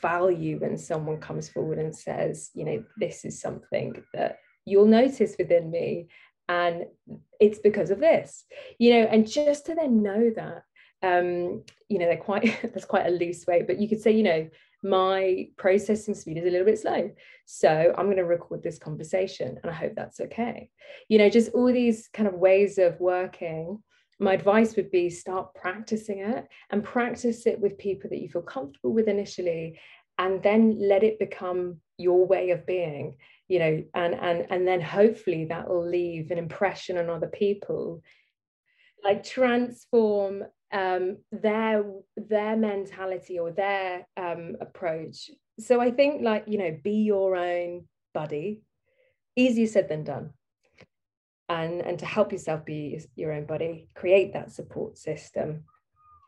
value 0.00 0.58
when 0.58 0.76
someone 0.76 1.18
comes 1.18 1.48
forward 1.48 1.78
and 1.78 1.94
says 1.94 2.50
you 2.54 2.64
know 2.64 2.82
this 2.96 3.24
is 3.24 3.40
something 3.40 3.94
that 4.14 4.38
you'll 4.64 4.86
notice 4.86 5.34
within 5.38 5.70
me 5.70 6.06
and 6.48 6.84
it's 7.40 7.58
because 7.58 7.90
of 7.90 7.98
this 7.98 8.44
you 8.78 8.90
know 8.92 9.08
and 9.10 9.30
just 9.30 9.66
to 9.66 9.74
then 9.74 10.02
know 10.02 10.30
that 10.34 10.62
um 11.02 11.62
you 11.88 11.98
know 11.98 12.06
they're 12.06 12.16
quite 12.16 12.58
that's 12.62 12.84
quite 12.84 13.06
a 13.06 13.10
loose 13.10 13.46
way 13.46 13.62
but 13.62 13.78
you 13.78 13.88
could 13.88 14.00
say 14.00 14.10
you 14.10 14.22
know 14.22 14.48
my 14.82 15.48
processing 15.56 16.14
speed 16.14 16.38
is 16.38 16.44
a 16.44 16.50
little 16.50 16.66
bit 16.66 16.78
slow. 16.78 17.10
So 17.44 17.94
I'm 17.96 18.06
going 18.06 18.16
to 18.16 18.24
record 18.24 18.62
this 18.62 18.78
conversation 18.78 19.58
and 19.62 19.70
I 19.70 19.74
hope 19.74 19.92
that's 19.96 20.20
okay. 20.20 20.70
You 21.08 21.18
know, 21.18 21.30
just 21.30 21.52
all 21.52 21.72
these 21.72 22.08
kind 22.12 22.28
of 22.28 22.34
ways 22.34 22.78
of 22.78 22.98
working. 23.00 23.82
My 24.18 24.34
advice 24.34 24.76
would 24.76 24.90
be 24.90 25.10
start 25.10 25.54
practicing 25.54 26.20
it 26.20 26.48
and 26.70 26.82
practice 26.82 27.46
it 27.46 27.60
with 27.60 27.78
people 27.78 28.10
that 28.10 28.20
you 28.20 28.28
feel 28.28 28.42
comfortable 28.42 28.92
with 28.92 29.08
initially 29.08 29.78
and 30.18 30.42
then 30.42 30.78
let 30.80 31.02
it 31.02 31.18
become 31.18 31.80
your 31.98 32.26
way 32.26 32.50
of 32.50 32.66
being 32.66 33.16
you 33.48 33.58
know 33.58 33.82
and 33.94 34.14
and 34.14 34.46
and 34.50 34.68
then 34.68 34.80
hopefully 34.80 35.46
that 35.46 35.68
will 35.68 35.86
leave 35.86 36.30
an 36.30 36.38
impression 36.38 36.98
on 36.98 37.08
other 37.08 37.28
people 37.28 38.02
like 39.02 39.22
transform 39.22 40.42
um, 40.72 41.18
their 41.30 41.84
their 42.16 42.56
mentality 42.56 43.38
or 43.38 43.50
their 43.50 44.06
um, 44.16 44.56
approach. 44.60 45.30
So 45.60 45.80
I 45.80 45.90
think 45.90 46.22
like 46.22 46.44
you 46.46 46.58
know, 46.58 46.76
be 46.82 47.02
your 47.02 47.36
own 47.36 47.86
buddy. 48.12 48.62
Easier 49.36 49.66
said 49.66 49.88
than 49.88 50.02
done. 50.02 50.30
And 51.48 51.80
and 51.80 51.98
to 52.00 52.06
help 52.06 52.32
yourself 52.32 52.64
be 52.64 53.00
your 53.14 53.32
own 53.32 53.46
body, 53.46 53.88
create 53.94 54.32
that 54.32 54.50
support 54.50 54.98
system. 54.98 55.62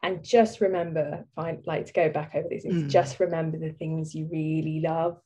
And 0.03 0.23
just 0.23 0.61
remember, 0.61 1.25
find 1.35 1.67
like 1.67 1.87
to 1.87 1.93
go 1.93 2.09
back 2.09 2.37
over 2.37 2.47
these 2.49 2.63
things, 2.63 2.85
mm. 2.85 2.89
just 2.89 3.19
remember 3.19 3.59
the 3.59 3.73
things 3.73 4.15
you 4.15 4.29
really 4.31 4.81
love, 4.81 5.21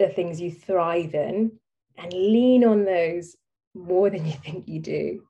the 0.00 0.08
things 0.08 0.40
you 0.40 0.50
thrive 0.50 1.14
in, 1.14 1.52
and 1.96 2.12
lean 2.12 2.64
on 2.64 2.84
those 2.84 3.36
more 3.72 4.10
than 4.10 4.26
you 4.26 4.32
think 4.32 4.66
you 4.66 4.80
do. 4.80 5.22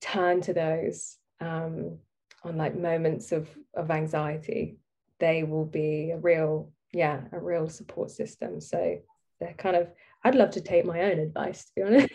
Turn 0.00 0.40
to 0.40 0.52
those 0.52 1.18
um, 1.40 1.98
on 2.42 2.56
like 2.56 2.76
moments 2.76 3.30
of 3.30 3.48
of 3.74 3.92
anxiety, 3.92 4.78
they 5.20 5.44
will 5.44 5.66
be 5.66 6.10
a 6.10 6.18
real, 6.18 6.72
yeah, 6.92 7.20
a 7.30 7.38
real 7.38 7.68
support 7.68 8.10
system. 8.10 8.60
So 8.60 8.98
they're 9.38 9.54
kind 9.54 9.76
of, 9.76 9.88
I'd 10.26 10.34
love 10.34 10.50
to 10.50 10.60
take 10.60 10.84
my 10.84 11.02
own 11.02 11.20
advice, 11.20 11.66
to 11.66 11.72
be 11.76 11.82
honest. 11.82 12.10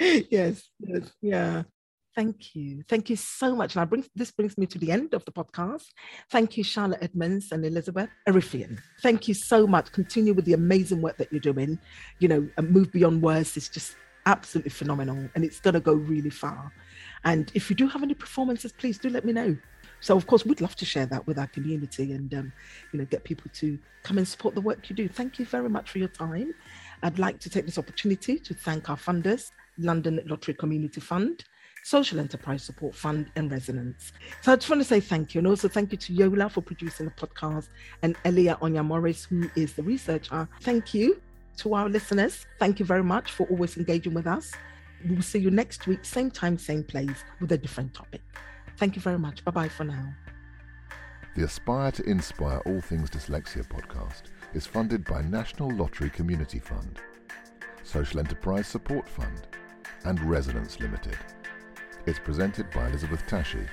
yes, 0.30 0.62
yes, 0.80 1.12
yeah. 1.20 1.64
Thank 2.16 2.54
you. 2.54 2.82
Thank 2.88 3.10
you 3.10 3.16
so 3.16 3.54
much. 3.54 3.74
Brings, 3.74 4.08
this 4.14 4.30
brings 4.30 4.56
me 4.56 4.64
to 4.64 4.78
the 4.78 4.90
end 4.90 5.12
of 5.12 5.22
the 5.26 5.32
podcast. 5.32 5.84
Thank 6.30 6.56
you, 6.56 6.64
Charlotte 6.64 7.00
Edmonds 7.02 7.52
and 7.52 7.62
Elizabeth 7.66 8.08
Arifian. 8.26 8.80
Thank 9.02 9.28
you 9.28 9.34
so 9.34 9.66
much. 9.66 9.92
Continue 9.92 10.32
with 10.32 10.46
the 10.46 10.54
amazing 10.54 11.02
work 11.02 11.18
that 11.18 11.30
you're 11.30 11.40
doing. 11.40 11.78
You 12.18 12.28
know, 12.28 12.48
Move 12.62 12.90
Beyond 12.90 13.20
Words 13.20 13.54
is 13.58 13.68
just 13.68 13.96
absolutely 14.24 14.70
phenomenal 14.70 15.28
and 15.34 15.44
it's 15.44 15.60
going 15.60 15.74
to 15.74 15.80
go 15.80 15.92
really 15.92 16.30
far. 16.30 16.72
And 17.24 17.52
if 17.52 17.68
you 17.68 17.76
do 17.76 17.86
have 17.86 18.02
any 18.02 18.14
performances, 18.14 18.72
please 18.72 18.96
do 18.96 19.10
let 19.10 19.26
me 19.26 19.34
know. 19.34 19.58
So, 20.02 20.16
of 20.16 20.26
course, 20.26 20.44
we'd 20.44 20.60
love 20.60 20.74
to 20.76 20.84
share 20.84 21.06
that 21.06 21.26
with 21.28 21.38
our 21.38 21.46
community 21.46 22.12
and, 22.12 22.34
um, 22.34 22.52
you 22.92 22.98
know, 22.98 23.04
get 23.06 23.22
people 23.22 23.50
to 23.54 23.78
come 24.02 24.18
and 24.18 24.26
support 24.26 24.56
the 24.56 24.60
work 24.60 24.90
you 24.90 24.96
do. 24.96 25.08
Thank 25.08 25.38
you 25.38 25.46
very 25.46 25.68
much 25.68 25.90
for 25.90 25.98
your 25.98 26.08
time. 26.08 26.54
I'd 27.04 27.20
like 27.20 27.38
to 27.38 27.48
take 27.48 27.66
this 27.66 27.78
opportunity 27.78 28.38
to 28.40 28.52
thank 28.52 28.90
our 28.90 28.96
funders, 28.96 29.52
London 29.78 30.20
Lottery 30.26 30.54
Community 30.54 31.00
Fund, 31.00 31.44
Social 31.84 32.18
Enterprise 32.18 32.64
Support 32.64 32.96
Fund, 32.96 33.30
and 33.36 33.50
Resonance. 33.50 34.12
So 34.40 34.52
I 34.52 34.56
just 34.56 34.68
want 34.68 34.82
to 34.82 34.88
say 34.88 34.98
thank 34.98 35.34
you. 35.34 35.38
And 35.38 35.46
also 35.46 35.68
thank 35.68 35.92
you 35.92 35.98
to 35.98 36.12
Yola 36.12 36.48
for 36.50 36.62
producing 36.62 37.06
the 37.06 37.12
podcast 37.12 37.68
and 38.02 38.16
Elia 38.24 38.58
Onya 38.60 38.82
Morris, 38.82 39.24
who 39.24 39.48
is 39.54 39.72
the 39.74 39.84
researcher. 39.84 40.48
Thank 40.62 40.94
you 40.94 41.22
to 41.58 41.74
our 41.74 41.88
listeners. 41.88 42.44
Thank 42.58 42.80
you 42.80 42.84
very 42.84 43.04
much 43.04 43.30
for 43.30 43.46
always 43.46 43.76
engaging 43.76 44.14
with 44.14 44.26
us. 44.26 44.50
We'll 45.08 45.22
see 45.22 45.38
you 45.38 45.50
next 45.50 45.86
week, 45.86 46.04
same 46.04 46.30
time, 46.30 46.58
same 46.58 46.82
place, 46.82 47.24
with 47.40 47.52
a 47.52 47.58
different 47.58 47.94
topic. 47.94 48.20
Thank 48.82 48.96
you 48.96 49.02
very 49.02 49.16
much. 49.16 49.44
Bye 49.44 49.52
bye 49.52 49.68
for 49.68 49.84
now. 49.84 50.12
The 51.36 51.44
Aspire 51.44 51.92
to 51.92 52.02
Inspire 52.02 52.60
All 52.66 52.80
Things 52.80 53.10
Dyslexia 53.10 53.64
podcast 53.64 54.22
is 54.54 54.66
funded 54.66 55.04
by 55.04 55.22
National 55.22 55.70
Lottery 55.70 56.10
Community 56.10 56.58
Fund, 56.58 56.98
Social 57.84 58.18
Enterprise 58.18 58.66
Support 58.66 59.08
Fund, 59.08 59.46
and 60.04 60.20
Resonance 60.28 60.80
Limited. 60.80 61.16
It's 62.06 62.18
presented 62.18 62.68
by 62.72 62.88
Elizabeth 62.88 63.24
Tashi 63.28 63.64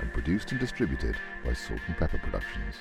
and 0.00 0.12
produced 0.12 0.50
and 0.50 0.60
distributed 0.60 1.16
by 1.46 1.54
Salt 1.54 1.80
and 1.86 1.96
Pepper 1.96 2.18
Productions. 2.18 2.74